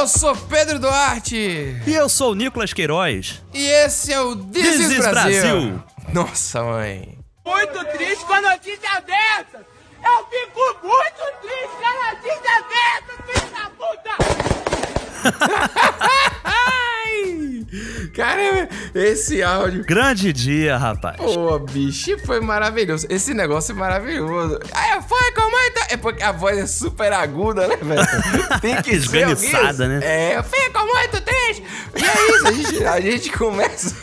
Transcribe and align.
Eu 0.00 0.08
sou 0.08 0.34
Pedro 0.34 0.78
Duarte. 0.78 1.36
E 1.86 1.92
eu 1.92 2.08
sou 2.08 2.32
o 2.32 2.34
Nicolas 2.34 2.72
Queiroz. 2.72 3.42
E 3.52 3.66
esse 3.66 4.10
é 4.10 4.18
o 4.18 4.34
This, 4.34 4.62
This 4.62 4.80
is 4.80 4.92
is 4.92 4.96
Brasil. 4.96 5.42
Brasil. 5.42 5.82
Nossa, 6.14 6.62
mãe. 6.62 7.18
muito 7.44 7.84
triste 7.92 8.24
com 8.24 8.32
a 8.32 8.40
notícia 8.40 8.98
dessa! 9.00 9.58
Eu 10.02 10.26
fico 10.30 10.78
muito 10.82 11.22
triste 11.42 11.76
com 11.78 11.86
a 11.86 11.92
notícia 12.14 12.64
dessa, 12.70 13.12
filho 13.26 13.50
da 13.52 13.68
puta! 13.76 14.16
Caramba, 18.14 18.68
esse 18.94 19.42
áudio. 19.42 19.84
Grande 19.84 20.32
dia, 20.32 20.76
rapaz. 20.76 21.16
Pô, 21.16 21.58
bicho, 21.58 22.18
foi 22.26 22.40
maravilhoso. 22.40 23.06
Esse 23.10 23.32
negócio 23.34 23.72
é 23.72 23.74
maravilhoso. 23.74 24.58
Aí 24.72 25.00
foi 25.02 25.32
com 25.32 25.39
muito. 25.39 25.39
É 25.90 25.96
porque 25.96 26.22
a 26.22 26.32
voz 26.32 26.56
é 26.58 26.66
super 26.66 27.12
aguda, 27.12 27.66
né, 27.66 27.76
velho? 27.76 28.06
Tem 28.60 28.80
que 28.82 29.00
ser 29.00 29.24
alguém- 29.24 29.52
né? 29.88 30.00
É, 30.02 30.36
eu 30.38 30.44
fico 30.44 30.78
muito 30.86 31.20
triste. 31.20 31.64
E 31.96 32.04
é 32.04 32.36
isso, 32.36 32.46
a 32.46 32.52
gente, 32.52 32.84
a 32.84 33.00
gente 33.00 33.30
começa. 33.32 33.94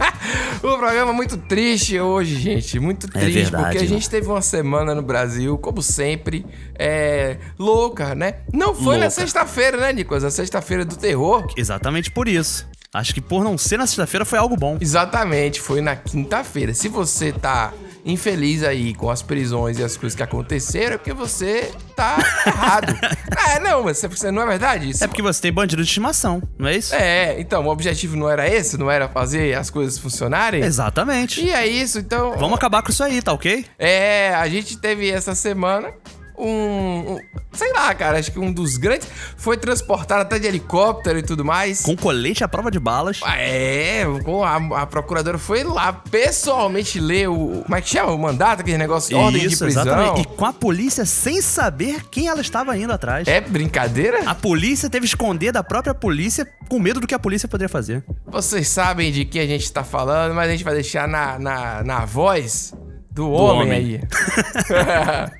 o 0.62 0.76
programa 0.78 1.12
muito 1.12 1.36
triste 1.36 1.98
hoje, 1.98 2.36
gente. 2.36 2.78
Muito 2.78 3.08
triste, 3.08 3.42
verdade, 3.42 3.64
porque 3.64 3.78
a 3.84 3.88
gente 3.88 4.08
teve 4.08 4.26
uma 4.26 4.42
semana 4.42 4.94
no 4.94 5.02
Brasil, 5.02 5.56
como 5.58 5.82
sempre, 5.82 6.44
é, 6.78 7.36
louca, 7.58 8.14
né? 8.14 8.36
Não 8.52 8.74
foi 8.74 8.96
na 8.96 9.04
Louca. 9.04 9.10
sexta-feira, 9.10 9.76
né, 9.76 9.92
Nicolas? 9.92 10.24
A 10.24 10.30
sexta-feira 10.30 10.84
do 10.84 10.96
terror. 10.96 11.46
Exatamente 11.56 12.10
por 12.10 12.28
isso. 12.28 12.66
Acho 12.92 13.14
que 13.14 13.20
por 13.20 13.44
não 13.44 13.56
ser 13.56 13.76
na 13.78 13.86
sexta-feira 13.86 14.24
foi 14.24 14.38
algo 14.38 14.56
bom. 14.56 14.76
Exatamente, 14.80 15.60
foi 15.60 15.80
na 15.80 15.94
quinta-feira. 15.94 16.74
Se 16.74 16.88
você 16.88 17.30
tá 17.32 17.72
infeliz 18.04 18.62
aí 18.62 18.94
com 18.94 19.10
as 19.10 19.22
prisões 19.22 19.78
e 19.78 19.84
as 19.84 19.96
coisas 19.96 20.16
que 20.16 20.22
aconteceram, 20.22 20.94
é 20.94 20.98
porque 20.98 21.12
você 21.12 21.70
tá 21.94 22.18
errado. 22.46 22.98
é, 23.54 23.60
não, 23.60 23.84
mas 23.84 24.00
você 24.00 24.30
não 24.30 24.42
é 24.42 24.46
verdade 24.46 24.90
isso? 24.90 25.04
É 25.04 25.06
porque 25.06 25.22
você 25.22 25.40
tem 25.40 25.52
bandido 25.52 25.82
de 25.82 25.88
estimação, 25.88 26.42
não 26.58 26.68
é 26.68 26.76
isso? 26.76 26.94
É, 26.94 27.40
então, 27.40 27.64
o 27.66 27.68
objetivo 27.68 28.16
não 28.16 28.28
era 28.28 28.48
esse, 28.48 28.76
não 28.76 28.90
era 28.90 29.08
fazer 29.08 29.56
as 29.56 29.70
coisas 29.70 29.98
funcionarem? 29.98 30.62
Exatamente. 30.62 31.40
E 31.40 31.50
é 31.50 31.66
isso, 31.66 31.98
então. 31.98 32.36
Vamos 32.36 32.56
acabar 32.56 32.82
com 32.82 32.90
isso 32.90 33.02
aí, 33.02 33.20
tá 33.20 33.32
ok? 33.32 33.64
É, 33.78 34.34
a 34.34 34.48
gente 34.48 34.78
teve 34.78 35.10
essa 35.10 35.34
semana 35.34 35.92
um, 36.40 37.14
um- 37.16 37.20
Sei 37.52 37.72
lá, 37.72 37.92
cara, 37.94 38.18
acho 38.18 38.30
que 38.32 38.38
um 38.38 38.52
dos 38.52 38.76
grandes. 38.76 39.08
Foi 39.36 39.56
transportado 39.56 40.22
até 40.22 40.38
de 40.38 40.46
helicóptero 40.46 41.18
e 41.18 41.22
tudo 41.22 41.44
mais. 41.44 41.82
Com 41.82 41.96
colete 41.96 42.44
à 42.44 42.48
prova 42.48 42.70
de 42.70 42.78
balas. 42.78 43.20
Ah, 43.24 43.36
É, 43.38 44.04
a, 44.44 44.82
a 44.82 44.86
procuradora 44.86 45.36
foi 45.38 45.64
lá 45.64 45.92
pessoalmente 45.92 47.00
ler 47.00 47.28
o. 47.28 47.62
Como 47.64 47.74
é 47.76 47.80
que 47.80 47.88
chama? 47.88 48.12
O 48.12 48.18
mandato, 48.18 48.60
aquele 48.60 48.78
negócio, 48.78 49.16
ordem 49.18 49.48
de 49.48 49.56
prisão. 49.56 49.82
exatamente. 49.82 50.20
E 50.22 50.24
com 50.24 50.44
a 50.44 50.52
polícia 50.52 51.04
sem 51.04 51.42
saber 51.42 52.04
quem 52.10 52.28
ela 52.28 52.40
estava 52.40 52.76
indo 52.76 52.92
atrás. 52.92 53.26
É 53.28 53.40
brincadeira? 53.40 54.22
A 54.30 54.34
polícia 54.34 54.88
teve 54.88 55.02
que 55.06 55.08
esconder 55.10 55.52
da 55.52 55.62
própria 55.64 55.94
polícia 55.94 56.46
com 56.68 56.78
medo 56.78 57.00
do 57.00 57.06
que 57.06 57.14
a 57.14 57.18
polícia 57.18 57.48
poderia 57.48 57.68
fazer. 57.68 58.04
Vocês 58.26 58.68
sabem 58.68 59.10
de 59.10 59.24
que 59.24 59.38
a 59.40 59.46
gente 59.46 59.70
tá 59.72 59.82
falando, 59.82 60.34
mas 60.34 60.48
a 60.48 60.52
gente 60.52 60.62
vai 60.64 60.74
deixar 60.74 61.08
na, 61.08 61.38
na, 61.38 61.82
na 61.82 62.04
voz 62.04 62.72
do, 63.10 63.30
homem, 63.32 63.62
homem. 63.62 63.72
aí. 63.72 65.30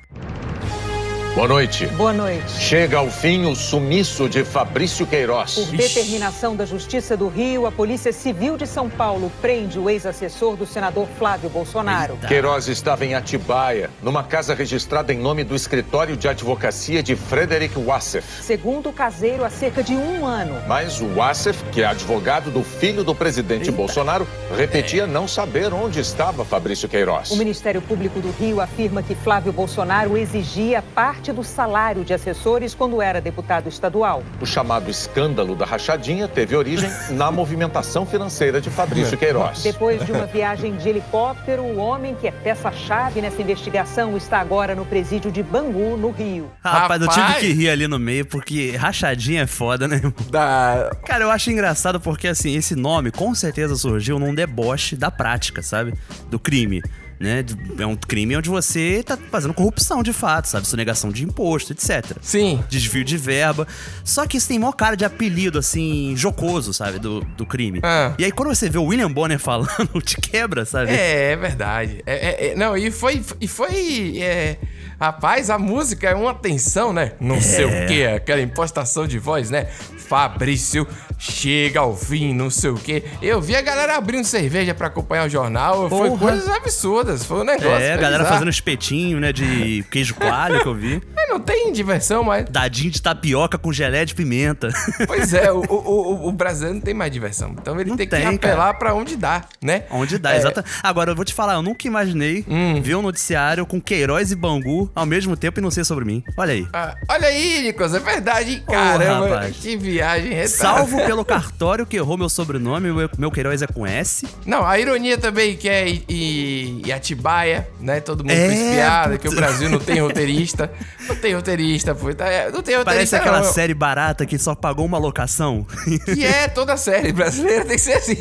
Boa 1.33 1.47
noite. 1.47 1.87
Boa 1.87 2.11
noite. 2.11 2.51
Chega 2.59 2.97
ao 2.97 3.09
fim 3.09 3.45
o 3.45 3.55
sumiço 3.55 4.27
de 4.27 4.43
Fabrício 4.43 5.07
Queiroz. 5.07 5.55
Por 5.55 5.77
determinação 5.77 6.57
da 6.57 6.65
Justiça 6.65 7.15
do 7.15 7.29
Rio, 7.29 7.65
a 7.65 7.71
Polícia 7.71 8.11
Civil 8.11 8.57
de 8.57 8.67
São 8.67 8.89
Paulo 8.89 9.31
prende 9.41 9.79
o 9.79 9.89
ex-assessor 9.89 10.57
do 10.57 10.65
senador 10.65 11.07
Flávio 11.17 11.49
Bolsonaro. 11.49 12.17
Queiroz 12.27 12.67
estava 12.67 13.05
em 13.05 13.15
Atibaia, 13.15 13.89
numa 14.03 14.25
casa 14.25 14.53
registrada 14.53 15.13
em 15.13 15.17
nome 15.17 15.45
do 15.45 15.55
escritório 15.55 16.17
de 16.17 16.27
advocacia 16.27 17.01
de 17.01 17.15
Frederick 17.15 17.79
Wassef. 17.79 18.43
Segundo 18.43 18.89
o 18.89 18.93
caseiro, 18.93 19.45
há 19.45 19.49
cerca 19.49 19.81
de 19.81 19.93
um 19.93 20.25
ano. 20.25 20.61
Mas 20.67 20.99
o 20.99 21.07
Wassef, 21.15 21.63
que 21.71 21.81
é 21.81 21.85
advogado 21.85 22.51
do 22.51 22.61
filho 22.61 23.05
do 23.05 23.15
presidente 23.15 23.71
Bolsonaro, 23.71 24.27
repetia 24.57 25.07
não 25.07 25.29
saber 25.29 25.73
onde 25.73 26.01
estava 26.01 26.43
Fabrício 26.43 26.89
Queiroz. 26.89 27.31
O 27.31 27.37
Ministério 27.37 27.81
Público 27.81 28.19
do 28.19 28.31
Rio 28.31 28.59
afirma 28.59 29.01
que 29.01 29.15
Flávio 29.15 29.53
Bolsonaro 29.53 30.17
exigia 30.17 30.81
parte 30.81 31.20
do 31.29 31.43
salário 31.43 32.03
de 32.03 32.13
assessores 32.13 32.73
quando 32.73 33.01
era 33.01 33.21
deputado 33.21 33.67
estadual. 33.67 34.23
O 34.41 34.45
chamado 34.45 34.89
escândalo 34.89 35.55
da 35.55 35.65
rachadinha 35.65 36.27
teve 36.27 36.55
origem 36.55 36.89
na 37.11 37.29
movimentação 37.29 38.05
financeira 38.05 38.61
de 38.61 38.69
Fabrício 38.69 39.17
Queiroz. 39.17 39.61
Depois 39.61 40.03
de 40.05 40.11
uma 40.11 40.25
viagem 40.25 40.77
de 40.77 40.87
helicóptero, 40.87 41.61
o 41.63 41.77
homem 41.77 42.15
que 42.15 42.27
é 42.27 42.31
peça-chave 42.31 43.21
nessa 43.21 43.41
investigação 43.41 44.15
está 44.15 44.39
agora 44.39 44.73
no 44.73 44.85
presídio 44.85 45.31
de 45.31 45.43
Bangu, 45.43 45.97
no 45.97 46.09
Rio. 46.11 46.49
Rapaz, 46.63 47.01
eu 47.01 47.09
tive 47.09 47.33
que 47.35 47.51
rir 47.51 47.69
ali 47.69 47.87
no 47.87 47.99
meio, 47.99 48.25
porque 48.25 48.77
rachadinha 48.77 49.43
é 49.43 49.47
foda, 49.47 49.87
né? 49.87 50.01
da... 50.29 50.91
Cara, 51.05 51.25
eu 51.25 51.31
acho 51.31 51.51
engraçado 51.51 51.99
porque, 51.99 52.27
assim, 52.29 52.55
esse 52.55 52.75
nome 52.75 53.11
com 53.11 53.35
certeza 53.35 53.75
surgiu 53.75 54.17
num 54.17 54.33
deboche 54.33 54.95
da 54.95 55.11
prática, 55.11 55.61
sabe? 55.61 55.93
Do 56.29 56.39
crime. 56.39 56.81
Né? 57.21 57.45
É 57.77 57.85
um 57.85 57.95
crime 57.95 58.35
onde 58.35 58.49
você 58.49 59.03
tá 59.05 59.15
fazendo 59.29 59.53
corrupção 59.53 60.01
de 60.01 60.11
fato, 60.11 60.47
sabe? 60.47 60.67
Sonegação 60.67 61.11
de 61.11 61.23
imposto, 61.23 61.71
etc. 61.71 62.17
Sim. 62.19 62.63
Desvio 62.67 63.03
de 63.03 63.15
verba. 63.15 63.67
Só 64.03 64.25
que 64.25 64.37
isso 64.37 64.47
tem 64.47 64.57
maior 64.57 64.71
cara 64.71 64.97
de 64.97 65.05
apelido, 65.05 65.59
assim, 65.59 66.15
jocoso, 66.17 66.73
sabe? 66.73 66.97
Do, 66.97 67.21
do 67.21 67.45
crime. 67.45 67.79
Ah. 67.83 68.15
E 68.17 68.25
aí, 68.25 68.31
quando 68.31 68.49
você 68.49 68.67
vê 68.71 68.79
o 68.79 68.85
William 68.85 69.11
Bonner 69.11 69.37
falando, 69.39 70.01
te 70.03 70.17
quebra, 70.19 70.65
sabe? 70.65 70.89
É, 70.89 71.33
é 71.33 71.35
verdade. 71.35 72.01
É, 72.07 72.15
é, 72.15 72.47
é, 72.47 72.55
não, 72.55 72.75
e 72.75 72.89
foi. 72.89 73.23
E 73.39 73.47
foi 73.47 74.17
é, 74.19 74.57
rapaz, 75.01 75.49
a 75.49 75.57
música 75.57 76.09
é 76.09 76.15
uma 76.15 76.33
tensão, 76.33 76.93
né? 76.93 77.13
Não 77.19 77.41
sei 77.41 77.65
É. 77.65 77.67
o 77.83 77.87
que, 77.87 78.05
aquela 78.05 78.41
impostação 78.41 79.07
de 79.07 79.17
voz, 79.19 79.49
né? 79.49 79.65
Fabrício 80.07 80.85
chega 81.17 81.79
ao 81.79 81.95
fim, 81.95 82.33
não 82.33 82.49
sei 82.49 82.69
o 82.69 82.75
que. 82.75 83.03
Eu 83.21 83.39
vi 83.41 83.55
a 83.55 83.61
galera 83.61 83.95
abrindo 83.95 84.25
cerveja 84.25 84.73
pra 84.73 84.87
acompanhar 84.87 85.25
o 85.25 85.29
jornal. 85.29 85.87
Foi 85.89 86.09
Porra. 86.09 86.19
coisas 86.31 86.49
absurdas. 86.49 87.23
Foi 87.25 87.39
um 87.41 87.43
negócio. 87.45 87.71
É, 87.81 87.93
a 87.93 87.97
galera 87.97 88.25
fazendo 88.25 88.49
espetinho, 88.49 89.19
né? 89.19 89.31
De 89.31 89.83
queijo 89.89 90.13
coalho 90.15 90.61
que 90.61 90.67
eu 90.67 90.75
vi. 90.75 91.01
É, 91.21 91.27
não 91.27 91.39
tem 91.39 91.71
diversão 91.71 92.23
mais. 92.23 92.45
Dadinho 92.49 92.89
de 92.91 92.99
tapioca 93.01 93.55
com 93.57 93.71
gelé 93.71 94.03
de 94.05 94.13
pimenta. 94.15 94.69
Pois 95.07 95.33
é, 95.33 95.51
o, 95.51 95.59
o, 95.59 95.75
o- 95.75 96.27
o 96.29 96.31
brasileiro 96.31 96.75
não 96.75 96.81
tem 96.81 96.93
mais 96.95 97.11
diversão. 97.11 97.51
Então 97.61 97.79
ele 97.79 97.89
Não 97.91 97.95
tem 97.97 98.07
que 98.07 98.15
tem, 98.15 98.25
apelar 98.25 98.73
pra 98.73 98.93
onde 98.93 99.15
dá, 99.15 99.43
né? 99.61 99.83
Onde 99.91 100.17
dá, 100.17 100.33
É, 100.33 100.37
exata. 100.37 100.65
Agora, 100.83 101.11
eu 101.11 101.15
vou 101.15 101.23
te 101.23 101.33
falar, 101.33 101.53
eu 101.53 101.61
nunca 101.61 101.87
imaginei 101.87 102.43
Hum. 102.49 102.81
ver 102.81 102.95
um 102.95 103.01
noticiário 103.01 103.65
com 103.65 103.79
Queiroz 103.79 104.31
e 104.31 104.35
Bangu 104.35 104.90
ao 104.93 105.05
mesmo 105.05 105.35
tempo 105.37 105.59
e 105.59 105.61
não 105.61 105.71
ser 105.71 105.85
sobre 105.85 106.05
mim. 106.05 106.23
Olha 106.37 106.53
aí. 106.53 106.67
ah, 106.73 106.95
olha 107.09 107.27
aí, 107.27 107.61
Nicolas, 107.63 107.93
é 107.93 107.99
verdade, 107.99 108.51
hein? 108.53 108.63
Caramba, 108.67 109.27
rapaz. 109.29 109.57
que 109.57 109.77
viagem 109.77 110.29
retada. 110.31 110.47
Salvo 110.49 110.97
pelo 111.05 111.23
cartório 111.25 111.85
que 111.85 111.97
errou 111.97 112.17
meu 112.17 112.29
sobrenome, 112.29 112.89
o 112.91 112.95
meu, 112.95 113.09
meu 113.17 113.31
Queiroz 113.31 113.61
é 113.61 113.67
com 113.67 113.85
S. 113.85 114.27
Não, 114.45 114.65
a 114.65 114.79
ironia 114.79 115.17
também 115.17 115.55
que 115.55 115.69
é 115.69 115.87
e, 115.87 116.81
e, 116.85 116.91
Atibaia, 116.91 117.67
né? 117.79 117.99
Todo 117.99 118.23
mundo 118.23 118.31
É, 118.31 119.07
putz. 119.07 119.21
que 119.21 119.27
o 119.29 119.35
Brasil 119.35 119.69
não 119.69 119.79
tem 119.79 119.99
roteirista. 120.01 120.71
Não 121.07 121.15
tem 121.15 121.33
roteirista, 121.33 121.95
pô. 121.95 122.13
tá- 122.13 122.27
é, 122.27 122.45
Não 122.51 122.61
tem 122.61 122.75
roteirista, 122.77 122.83
Parece 122.85 123.15
aquela 123.15 123.41
não. 123.41 123.51
série 123.53 123.73
barata 123.73 124.25
que 124.25 124.37
só 124.37 124.53
pagou 124.55 124.85
uma 124.85 124.97
locação. 124.97 125.65
Que 126.05 126.25
é 126.25 126.47
toda 126.47 126.75
série 126.77 127.11
brasileira, 127.11 127.65
tem 127.65 127.75
que 127.75 127.81
ser 127.81 127.93
assim. 127.93 128.17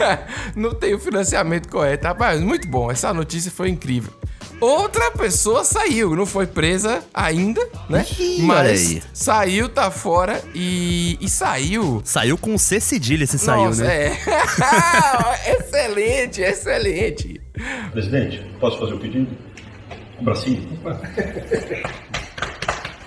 não 0.54 0.74
tem 0.74 0.94
o 0.94 0.98
financiamento 0.98 1.68
correto. 1.68 2.06
Rapaz, 2.06 2.40
muito 2.40 2.68
bom. 2.68 2.90
Essa 2.90 3.12
notícia 3.12 3.50
foi 3.50 3.68
incrível. 3.68 4.12
Outra 4.60 5.10
pessoa 5.12 5.64
saiu, 5.64 6.14
não 6.14 6.26
foi 6.26 6.46
presa 6.46 7.02
ainda, 7.14 7.66
né? 7.88 8.04
Ih, 8.18 8.42
Mas 8.42 8.90
aí. 8.90 9.02
saiu, 9.14 9.68
tá 9.68 9.90
fora 9.90 10.42
e, 10.54 11.16
e 11.20 11.28
saiu. 11.30 12.02
saiu 12.04 12.36
com 12.36 12.56
C 12.58 12.78
cedilha 12.78 13.26
se 13.26 13.38
saiu, 13.38 13.64
Nossa, 13.66 13.84
né? 13.84 14.08
é. 14.08 15.56
excelente, 15.58 16.42
excelente. 16.42 17.40
Presidente, 17.90 18.44
posso 18.60 18.78
fazer 18.78 18.94
o 18.94 18.98
pedido? 18.98 19.36
Um 20.20 20.24
bracinho? 20.24 20.68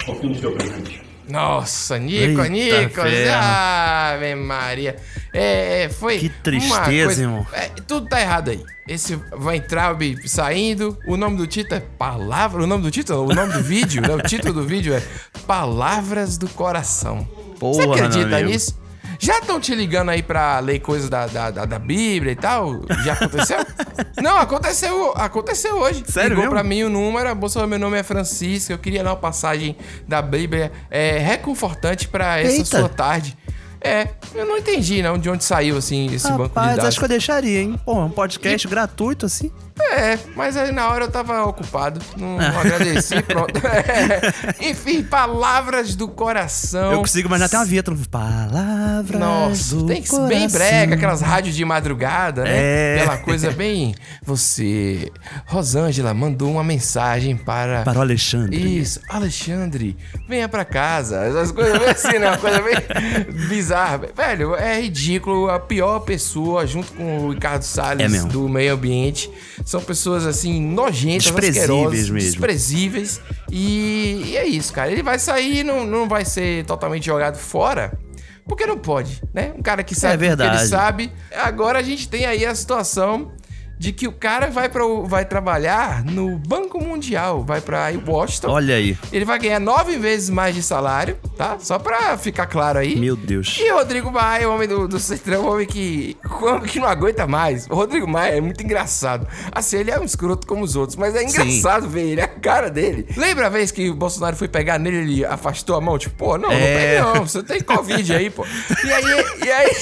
Confio 0.05 0.29
no 0.29 0.35
senhor, 0.35 0.53
presidente. 0.53 1.01
Nossa, 1.27 1.97
Nico, 1.97 2.43
Nico. 2.43 3.01
Ave 3.33 4.35
Maria. 4.35 4.95
É, 5.33 5.83
é, 5.83 5.89
foi. 5.89 6.19
Que 6.19 6.29
tristeza, 6.29 7.05
coisa, 7.05 7.21
irmão. 7.21 7.47
É, 7.53 7.69
tudo 7.87 8.07
tá 8.07 8.21
errado 8.21 8.49
aí. 8.51 8.63
Esse 8.87 9.15
vai 9.31 9.57
entrar 9.57 9.95
saindo. 10.25 10.97
O 11.07 11.15
nome 11.15 11.37
do 11.37 11.47
título 11.47 11.75
é 11.75 11.83
Palavra. 11.97 12.63
O 12.63 12.67
nome 12.67 12.83
do 12.83 12.91
título? 12.91 13.31
O 13.31 13.33
nome 13.33 13.53
do 13.53 13.63
vídeo? 13.63 14.01
né? 14.01 14.13
O 14.13 14.21
título 14.21 14.53
do 14.53 14.63
vídeo 14.63 14.93
é 14.93 15.01
Palavras 15.47 16.37
do 16.37 16.49
Coração. 16.49 17.27
Você 17.59 17.83
Porra, 17.83 17.95
acredita 17.95 18.25
meu 18.27 18.37
amigo. 18.37 18.51
nisso? 18.51 18.82
Já 19.23 19.39
estão 19.39 19.57
te 19.57 19.73
ligando 19.73 20.09
aí 20.09 20.21
pra 20.21 20.59
ler 20.59 20.79
coisas 20.79 21.09
da, 21.09 21.25
da, 21.27 21.49
da, 21.49 21.63
da 21.65 21.79
Bíblia 21.79 22.33
e 22.33 22.35
tal? 22.35 22.81
Já 23.05 23.13
aconteceu? 23.13 23.57
Não, 24.21 24.37
aconteceu, 24.37 25.13
aconteceu 25.15 25.77
hoje. 25.77 26.03
Sério 26.05 26.31
Ligou 26.31 26.41
mesmo? 26.43 26.51
pra 26.55 26.63
mim 26.63 26.83
o 26.83 26.89
número, 26.89 27.33
moça, 27.33 27.65
meu 27.65 27.79
nome 27.79 27.97
é 27.97 28.03
Francisco, 28.03 28.73
eu 28.73 28.77
queria 28.77 29.01
dar 29.01 29.11
uma 29.11 29.15
passagem 29.15 29.77
da 30.05 30.21
Bíblia 30.21 30.73
é, 30.91 31.19
reconfortante 31.19 32.09
pra 32.09 32.37
essa 32.39 32.51
Eita. 32.57 32.65
sua 32.79 32.89
tarde. 32.89 33.37
É, 33.79 34.09
eu 34.35 34.45
não 34.45 34.57
entendi 34.57 35.01
não 35.01 35.17
de 35.17 35.29
onde 35.29 35.43
saiu 35.43 35.77
assim 35.77 36.13
esse 36.13 36.27
banco 36.29 36.43
de 36.43 36.47
Rapaz, 36.49 36.69
dados. 36.75 36.85
acho 36.85 36.99
que 36.99 37.05
eu 37.05 37.09
deixaria, 37.09 37.61
hein? 37.61 37.79
Pô, 37.85 38.01
um 38.01 38.09
podcast 38.09 38.67
gratuito 38.67 39.25
assim. 39.25 39.51
É, 39.79 40.17
mas 40.35 40.55
aí 40.55 40.71
na 40.71 40.89
hora 40.89 41.05
eu 41.05 41.11
tava 41.11 41.43
ocupado, 41.45 41.99
não, 42.17 42.37
não 42.37 42.59
agradeci, 42.59 43.21
pronto. 43.23 43.59
É. 43.65 44.69
Enfim, 44.69 45.03
palavras 45.03 45.95
do 45.95 46.07
coração. 46.07 46.91
Eu 46.91 46.99
consigo 46.99 47.27
imaginar 47.27 47.47
até 47.47 47.57
uma 47.57 47.65
vinheta. 47.65 47.93
Palavras 48.09 49.19
Nossa, 49.19 49.75
do 49.75 49.85
tem 49.87 50.01
que 50.01 50.09
ser 50.09 50.27
bem 50.27 50.47
brega, 50.47 50.95
aquelas 50.95 51.21
rádios 51.21 51.55
de 51.55 51.65
madrugada, 51.65 52.43
né? 52.43 52.51
É. 52.53 53.01
Aquela 53.01 53.17
coisa 53.17 53.51
bem. 53.51 53.95
Você. 54.23 55.11
Rosângela 55.45 56.13
mandou 56.13 56.51
uma 56.51 56.63
mensagem 56.63 57.35
para. 57.35 57.83
Para 57.83 57.99
o 57.99 58.01
Alexandre. 58.01 58.79
Isso, 58.79 58.99
Alexandre, 59.09 59.97
venha 60.27 60.47
pra 60.47 60.63
casa. 60.65 61.23
Essas 61.23 61.51
coisas 61.51 61.77
bem 61.79 61.89
assim, 61.89 62.19
né? 62.19 62.29
Uma 62.29 62.37
coisa 62.37 62.61
bem 62.61 63.47
bizarra. 63.47 64.01
Velho, 64.15 64.55
é 64.55 64.81
ridículo. 64.81 65.49
A 65.49 65.59
pior 65.59 65.99
pessoa, 65.99 66.65
junto 66.65 66.91
com 66.93 67.19
o 67.19 67.31
Ricardo 67.31 67.63
Salles 67.63 68.13
É 68.13 68.27
do 68.27 68.47
meio 68.47 68.73
ambiente, 68.73 69.29
são 69.65 69.81
pessoas 69.81 70.25
assim, 70.25 70.61
nojentas, 70.61 71.23
Desprezíveis 71.25 72.09
mesmo. 72.09 72.19
desprezíveis. 72.19 73.21
E, 73.51 74.23
e 74.27 74.37
é 74.37 74.45
isso, 74.45 74.73
cara. 74.73 74.91
Ele 74.91 75.03
vai 75.03 75.17
sair, 75.19 75.63
não, 75.63 75.85
não 75.85 76.07
vai 76.07 76.25
ser 76.25 76.65
totalmente 76.65 77.05
jogado 77.05 77.37
fora. 77.37 77.97
Porque 78.45 78.65
não 78.65 78.77
pode, 78.77 79.21
né? 79.33 79.53
Um 79.57 79.61
cara 79.61 79.83
que 79.83 79.95
sabe 79.95 80.15
o 80.15 80.19
que 80.19 80.25
ele 80.25 80.35
verdade. 80.35 80.67
sabe. 80.67 81.11
Agora 81.33 81.79
a 81.79 81.81
gente 81.81 82.09
tem 82.09 82.25
aí 82.25 82.45
a 82.45 82.53
situação 82.53 83.31
de 83.77 83.91
que 83.91 84.07
o 84.07 84.11
cara 84.11 84.47
vai, 84.49 84.69
pra, 84.69 84.83
vai 85.03 85.25
trabalhar 85.25 86.03
no 86.05 86.37
Banco 86.37 86.81
Mundial, 86.81 87.43
vai 87.43 87.59
pra 87.59 87.87
Washington. 88.05 88.49
Olha 88.49 88.75
aí. 88.75 88.97
Ele 89.11 89.25
vai 89.25 89.37
ganhar 89.39 89.59
nove 89.59 89.97
vezes 89.97 90.29
mais 90.29 90.55
de 90.55 90.63
salário, 90.63 91.17
tá? 91.37 91.57
Só 91.59 91.77
pra 91.77 92.17
ficar 92.17 92.45
claro 92.45 92.79
aí. 92.79 92.95
Meu 92.95 93.15
Deus. 93.15 93.57
E 93.59 93.71
o 93.71 93.75
Rodrigo 93.75 94.11
Maia, 94.11 94.47
o 94.49 94.53
homem 94.53 94.67
do, 94.67 94.87
do 94.87 94.99
Centrão, 94.99 95.43
o 95.45 95.51
homem 95.53 95.67
que, 95.67 96.15
que 96.71 96.79
não 96.79 96.87
aguenta 96.87 97.27
mais. 97.27 97.67
O 97.69 97.75
Rodrigo 97.75 98.07
Maia 98.07 98.37
é 98.37 98.41
muito 98.41 98.63
engraçado. 98.63 99.27
Assim, 99.51 99.77
ele 99.77 99.91
é 99.91 99.99
um 99.99 100.03
escroto 100.05 100.47
como 100.47 100.63
os 100.63 100.75
outros, 100.75 100.95
mas 100.95 101.15
é 101.15 101.23
engraçado 101.23 101.89
ver 101.89 102.03
ele, 102.07 102.21
a 102.21 102.27
cara 102.27 102.69
dele. 102.69 103.05
Lembra 103.17 103.47
a 103.47 103.49
vez 103.49 103.71
que 103.71 103.89
o 103.89 103.95
Bolsonaro 103.95 104.35
foi 104.35 104.47
pegar 104.47 104.79
nele, 104.79 104.97
ele 104.97 105.25
afastou 105.25 105.75
a 105.75 105.81
mão? 105.81 105.97
Tipo, 105.97 106.15
pô, 106.15 106.37
não, 106.37 106.49
não 106.49 106.55
É. 106.55 106.75
pegue 106.75 107.01
não, 107.01 107.27
você 107.27 107.43
tem 107.43 107.59
Covid 107.61 108.13
aí, 108.13 108.29
pô. 108.29 108.45
E 108.83 108.91
aí, 108.91 109.03
e 109.45 109.51
aí... 109.51 109.75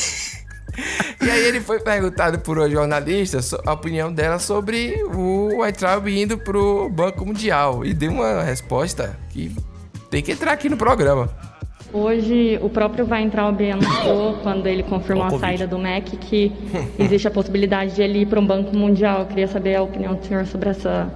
E 1.22 1.30
aí 1.30 1.46
ele 1.46 1.60
foi 1.60 1.80
perguntado 1.80 2.40
por 2.40 2.58
uma 2.58 2.70
jornalista 2.70 3.40
a 3.66 3.74
opinião 3.74 4.12
dela 4.12 4.40
sobre 4.40 5.04
o 5.04 5.60
Weintraub 5.60 6.08
indo 6.08 6.38
pro 6.38 6.90
Banco 6.90 7.26
Mundial. 7.26 7.86
E 7.86 7.94
deu 7.94 8.12
uma 8.12 8.42
resposta 8.42 9.18
que 9.30 9.56
tem 10.10 10.22
que 10.22 10.32
entrar 10.32 10.52
aqui 10.52 10.70
no 10.70 10.78
programa. 10.78 11.30
Hoje, 11.94 12.58
o 12.62 12.70
próprio 12.70 13.06
Weintraub 13.06 13.60
anunciou, 13.70 14.36
quando 14.42 14.66
ele 14.66 14.82
confirmou 14.82 15.26
a 15.26 15.40
saída 15.40 15.68
do 15.68 15.78
MEC, 15.78 16.16
que 16.16 16.52
existe 16.98 17.28
a 17.28 17.32
possibilidade 17.32 17.96
de 17.96 18.02
ele 18.02 18.20
ir 18.20 18.28
para 18.28 18.40
um 18.40 18.48
banco 18.48 18.76
mundial. 18.76 19.22
Eu 19.22 19.26
queria 19.26 19.48
saber 19.48 19.76
a 19.76 19.84
opinião 19.84 20.16
do 20.16 20.26
senhor 20.26 20.46
sobre 20.46 20.70
essa 20.70 21.12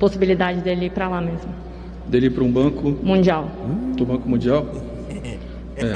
possibilidade 0.00 0.60
dele 0.60 0.86
ir 0.86 0.90
para 0.90 1.08
lá 1.08 1.20
mesmo. 1.20 1.54
Dele 2.08 2.26
ir 2.26 2.30
para 2.30 2.42
um 2.42 2.50
banco, 2.50 2.90
Mundial. 3.02 3.48
do 3.96 4.04
Banco 4.04 4.28
Mundial. 4.28 4.66
É. 5.76 5.94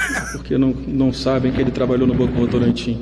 Porque 0.36 0.58
não, 0.58 0.70
não 0.70 1.12
sabem 1.12 1.52
que 1.52 1.60
ele 1.60 1.70
trabalhou 1.70 2.06
no 2.06 2.14
Banco 2.14 2.34
Votorantim, 2.34 3.00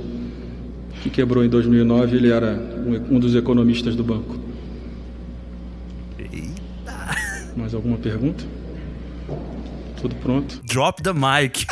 que 1.02 1.10
quebrou 1.10 1.44
em 1.44 1.48
2009. 1.48 2.16
Ele 2.16 2.30
era 2.30 2.54
um, 2.54 3.16
um 3.16 3.18
dos 3.18 3.34
economistas 3.34 3.94
do 3.96 4.04
banco. 4.04 4.38
Mais 7.56 7.74
alguma 7.74 7.96
pergunta? 7.98 8.44
Tudo 10.00 10.14
pronto? 10.16 10.60
Drop 10.64 11.02
the 11.02 11.12
mic. 11.12 11.66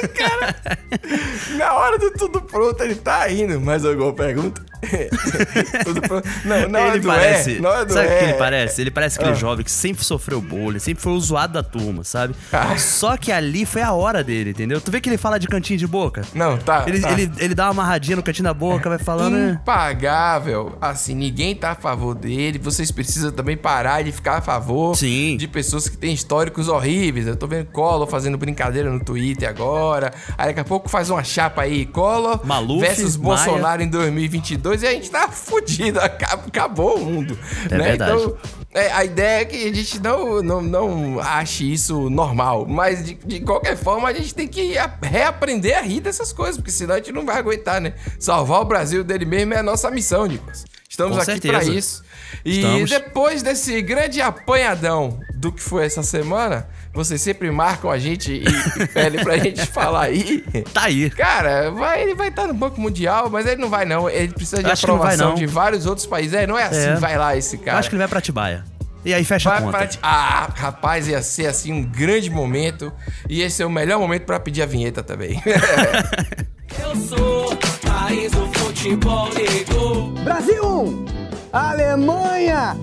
Na 1.56 1.74
hora 1.74 1.98
do 1.98 2.10
tudo 2.12 2.40
pronto, 2.40 2.82
ele 2.82 2.94
tá 2.94 3.30
indo. 3.30 3.60
Mais 3.60 3.84
alguma 3.84 4.12
pergunta? 4.14 4.64
Não, 6.44 6.80
hora 6.80 6.88
ele 6.92 7.00
do 7.00 7.08
parece. 7.08 7.58
é, 7.62 7.66
hora 7.66 7.84
do 7.84 7.92
sabe 7.92 8.06
o 8.06 8.08
que 8.10 8.14
é. 8.14 8.22
ele 8.24 8.34
parece? 8.34 8.80
Ele 8.80 8.90
parece 8.90 9.16
aquele 9.18 9.32
Ah. 9.32 9.34
jovem 9.34 9.64
que 9.64 9.70
sempre 9.70 10.04
sofreu 10.04 10.40
bullying, 10.40 10.78
sempre 10.78 11.02
foi 11.02 11.12
o 11.12 11.20
zoado 11.20 11.52
da 11.54 11.62
turma, 11.62 12.02
sabe? 12.04 12.34
Ah. 12.52 12.76
Só 12.78 13.16
que 13.16 13.30
ali 13.32 13.64
foi 13.66 13.82
a 13.82 13.92
hora 13.92 14.22
dele, 14.24 14.50
entendeu? 14.50 14.80
Tu 14.80 14.90
vê 14.90 15.00
que 15.00 15.08
ele 15.08 15.18
fala 15.18 15.38
de 15.38 15.46
cantinho 15.46 15.78
de 15.78 15.86
boca? 15.86 16.22
Não, 16.34 16.56
tá. 16.58 16.84
Ele, 16.86 17.00
tá. 17.00 17.12
ele, 17.12 17.30
ele 17.38 17.54
dá 17.54 17.64
uma 17.64 17.70
amarradinha 17.82 18.16
no 18.16 18.22
cantinho 18.22 18.44
da 18.44 18.54
boca, 18.54 18.88
vai 18.88 18.98
falando. 18.98 19.34
né? 19.34 19.58
Impagável. 19.62 20.76
Assim, 20.80 21.14
ninguém 21.14 21.54
tá 21.54 21.72
a 21.72 21.74
favor 21.74 22.14
dele. 22.14 22.58
Vocês 22.58 22.90
precisam 22.90 23.30
também 23.30 23.56
parar 23.56 24.02
de 24.02 24.12
ficar 24.12 24.38
a 24.38 24.40
favor 24.40 24.96
Sim. 24.96 25.36
de 25.36 25.46
pessoas 25.48 25.88
que 25.88 25.96
têm 25.96 26.12
históricos 26.14 26.68
horríveis. 26.68 27.26
Eu 27.26 27.36
tô 27.36 27.46
vendo 27.46 27.66
Collor 27.66 28.06
fazendo 28.06 28.36
brincadeira 28.38 28.90
no 28.90 29.00
Twitter 29.02 29.48
agora. 29.48 30.12
Aí 30.36 30.46
daqui 30.46 30.60
a 30.60 30.64
pouco 30.64 30.88
faz 30.88 31.10
uma 31.10 31.22
chapa 31.22 31.62
aí, 31.62 31.86
Collor 31.86 32.40
Maluf, 32.46 32.80
versus 32.80 33.16
Maia. 33.16 33.36
Bolsonaro 33.44 33.82
em 33.82 33.88
2022 33.88 34.69
e 34.74 34.86
a 34.86 34.92
gente 34.92 35.10
tá 35.10 35.28
fudido. 35.32 35.98
Acab- 36.00 36.46
Acabou 36.46 36.96
o 36.98 37.04
mundo. 37.04 37.38
É 37.70 37.76
né? 37.76 37.84
verdade. 37.90 38.12
Então, 38.22 38.36
é, 38.72 38.92
a 38.92 39.04
ideia 39.04 39.40
é 39.42 39.44
que 39.44 39.68
a 39.68 39.74
gente 39.74 40.00
não, 40.00 40.42
não, 40.42 40.62
não 40.62 41.20
ache 41.20 41.72
isso 41.72 42.08
normal. 42.08 42.66
Mas 42.68 43.04
de, 43.04 43.14
de 43.14 43.40
qualquer 43.40 43.76
forma, 43.76 44.08
a 44.08 44.12
gente 44.12 44.34
tem 44.34 44.46
que 44.48 44.76
a- 44.78 44.92
reaprender 45.02 45.76
a 45.76 45.80
rir 45.82 46.00
dessas 46.00 46.32
coisas, 46.32 46.56
porque 46.56 46.70
senão 46.70 46.94
a 46.94 46.98
gente 46.98 47.12
não 47.12 47.26
vai 47.26 47.36
aguentar, 47.38 47.80
né? 47.80 47.94
Salvar 48.18 48.60
o 48.60 48.64
Brasil 48.64 49.02
dele 49.04 49.24
mesmo 49.24 49.54
é 49.54 49.58
a 49.58 49.62
nossa 49.62 49.90
missão, 49.90 50.26
Nicolas. 50.26 50.64
Estamos 50.88 51.16
Com 51.24 51.30
aqui 51.32 51.48
pra 51.48 51.62
isso. 51.64 52.02
E 52.44 52.56
Estamos. 52.58 52.90
depois 52.90 53.42
desse 53.42 53.80
grande 53.82 54.20
apanhadão 54.20 55.20
do 55.34 55.50
que 55.52 55.62
foi 55.62 55.86
essa 55.86 56.02
semana, 56.02 56.68
vocês 56.92 57.20
sempre 57.22 57.50
marcam 57.50 57.90
a 57.90 57.98
gente 57.98 58.32
e, 58.32 58.86
pedem 58.88 59.22
pra 59.22 59.36
gente 59.38 59.64
falar 59.66 60.02
aí. 60.06 60.42
Tá 60.74 60.82
aí. 60.84 61.08
Cara, 61.10 61.70
vai, 61.70 62.02
ele 62.02 62.14
vai 62.14 62.28
estar 62.28 62.46
no 62.46 62.54
Banco 62.54 62.80
Mundial, 62.80 63.30
mas 63.30 63.46
ele 63.46 63.60
não 63.60 63.68
vai 63.70 63.84
não. 63.84 64.08
Ele 64.10 64.32
precisa 64.32 64.62
de 64.62 64.70
Acho 64.70 64.86
não 64.86 64.98
vai, 64.98 65.06
aprovação 65.14 65.30
não. 65.30 65.34
de 65.36 65.46
vários 65.46 65.86
outros 65.86 66.06
países. 66.06 66.34
É, 66.34 66.46
não 66.46 66.58
é 66.58 66.64
assim, 66.64 66.88
É. 66.90 66.94
vai 66.96 67.16
lá 67.16 67.36
esse 67.36 67.56
Eu 67.56 67.62
cara. 67.62 67.78
acho 67.78 67.88
que 67.88 67.94
ele 67.94 68.00
vai 68.00 68.08
pra 68.08 68.18
Atibaia. 68.18 68.64
E 69.02 69.14
aí 69.14 69.24
fecha 69.24 69.48
a 69.48 69.52
Vai 69.54 69.62
conta. 69.62 69.78
pra 69.78 69.88
Ah, 70.02 70.50
rapaz, 70.54 71.08
ia 71.08 71.22
ser 71.22 71.46
assim 71.46 71.72
um 71.72 71.82
grande 71.82 72.28
momento. 72.28 72.92
E 73.30 73.40
esse 73.40 73.62
é 73.62 73.66
o 73.66 73.70
melhor 73.70 73.98
momento 73.98 74.24
pra 74.26 74.38
pedir 74.38 74.60
a 74.62 74.66
vinheta 74.66 75.02
também. 75.02 75.40
Eu 76.82 76.94
sou 76.96 77.56
país 77.82 78.30
do 78.32 78.46
futebol 78.58 79.28
negro. 79.32 80.08
Brasil 80.22 80.62
1, 80.62 81.04
Alemanha 81.52 82.76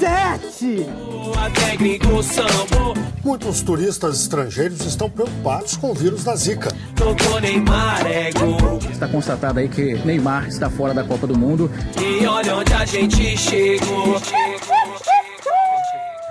7. 0.00 0.84
Muitos 3.24 3.60
turistas 3.62 4.20
estrangeiros 4.22 4.84
estão 4.86 5.10
preocupados 5.10 5.76
com 5.76 5.90
o 5.90 5.94
vírus 5.94 6.22
da 6.24 6.36
Zika. 6.36 6.72
É. 8.06 8.30
Está 8.90 9.08
constatado 9.08 9.58
aí 9.58 9.68
que 9.68 9.94
Neymar 10.04 10.46
está 10.46 10.70
fora 10.70 10.94
da 10.94 11.02
Copa 11.02 11.26
do 11.26 11.36
Mundo. 11.36 11.70
E 12.00 12.24
olha 12.26 12.56
onde 12.56 12.72
a 12.72 12.84
gente 12.84 13.36
chegou. 13.36 14.20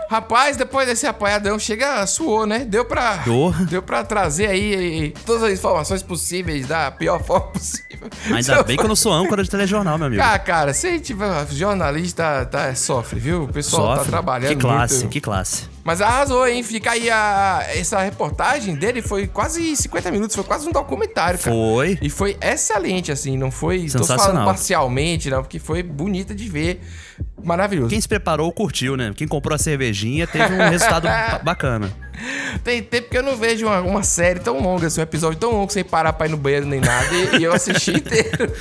Rapaz, 0.10 0.56
depois 0.58 0.88
desse 0.88 1.06
apanhadão, 1.08 1.58
chega, 1.58 2.06
suou, 2.06 2.46
né? 2.46 2.60
Deu 2.60 2.86
pra. 2.86 3.18
Deu. 3.18 3.54
Deu 3.70 3.82
pra 3.82 4.04
trazer 4.04 4.48
aí 4.48 5.14
todas 5.26 5.44
as 5.44 5.52
informações 5.54 6.04
possíveis 6.04 6.68
da 6.68 6.92
pior 6.92 7.22
forma 7.24 7.48
possível. 7.48 8.10
Ainda 8.32 8.64
bem 8.64 8.78
que 8.78 8.84
eu 8.84 8.88
não 8.88 8.96
sou 8.96 9.12
âncora 9.12 9.44
de 9.44 9.50
telejornal, 9.50 9.98
meu 9.98 10.08
amigo. 10.08 10.22
Ah, 10.24 10.38
cara, 10.38 10.74
se 10.74 10.88
a 10.88 10.92
gente 10.92 11.04
tiver 11.06 11.48
jornalista, 11.52 12.46
tá, 12.46 12.74
sofre, 12.76 13.20
viu? 13.20 13.44
O 13.44 13.48
pessoal 13.48 13.90
tá 13.90 13.96
Sofre. 13.98 14.12
trabalhando 14.12 14.50
Que 14.50 14.56
classe, 14.56 14.96
muito. 15.00 15.10
que 15.12 15.22
classe. 15.22 15.75
Mas 15.86 16.02
arrasou, 16.02 16.48
hein? 16.48 16.64
Fica 16.64 16.92
aí 16.94 17.12
a... 17.12 17.64
Essa 17.76 18.00
reportagem 18.00 18.74
dele 18.74 19.04
foi 19.04 19.28
quase 19.28 19.76
50 19.76 20.10
minutos, 20.12 20.36
foi 20.36 20.44
quase 20.44 20.68
um 20.68 20.72
documentário, 20.72 21.38
cara. 21.38 21.56
Foi. 21.56 22.00
E 22.02 22.10
foi 22.10 22.36
excelente, 22.42 23.12
assim, 23.12 23.38
não 23.38 23.52
foi... 23.52 23.82
Tô 23.86 24.00
falando 24.00 24.08
Sensacional. 24.08 24.46
parcialmente, 24.46 25.30
não, 25.30 25.44
porque 25.44 25.60
foi 25.60 25.84
bonita 25.84 26.34
de 26.34 26.50
ver. 26.50 26.82
Maravilhoso. 27.44 27.90
Quem 27.90 28.02
se 28.02 28.08
preparou 28.08 28.52
curtiu, 28.52 28.98
né? 28.98 29.14
Quem 29.16 29.28
comprou 29.28 29.54
a 29.54 29.60
cervejinha 29.60 30.26
teve 30.26 30.52
um 30.56 30.70
resultado 30.70 31.04
ba- 31.08 31.40
bacana. 31.44 31.94
Tem 32.64 32.82
tempo 32.82 33.10
que 33.12 33.18
eu 33.20 33.22
não 33.24 33.36
vejo 33.38 33.68
uma, 33.68 33.82
uma 33.82 34.02
série 34.02 34.40
tão 34.40 34.60
longa, 34.60 34.88
assim, 34.88 35.02
um 35.02 35.04
episódio 35.04 35.38
tão 35.40 35.52
longo 35.52 35.72
sem 35.72 35.84
parar 35.84 36.14
pra 36.14 36.26
ir 36.26 36.30
no 36.32 36.38
banheiro 36.38 36.66
nem 36.66 36.80
nada. 36.82 37.14
E, 37.14 37.42
e 37.42 37.44
eu 37.44 37.54
assisti 37.54 37.92
inteiro. 37.98 38.52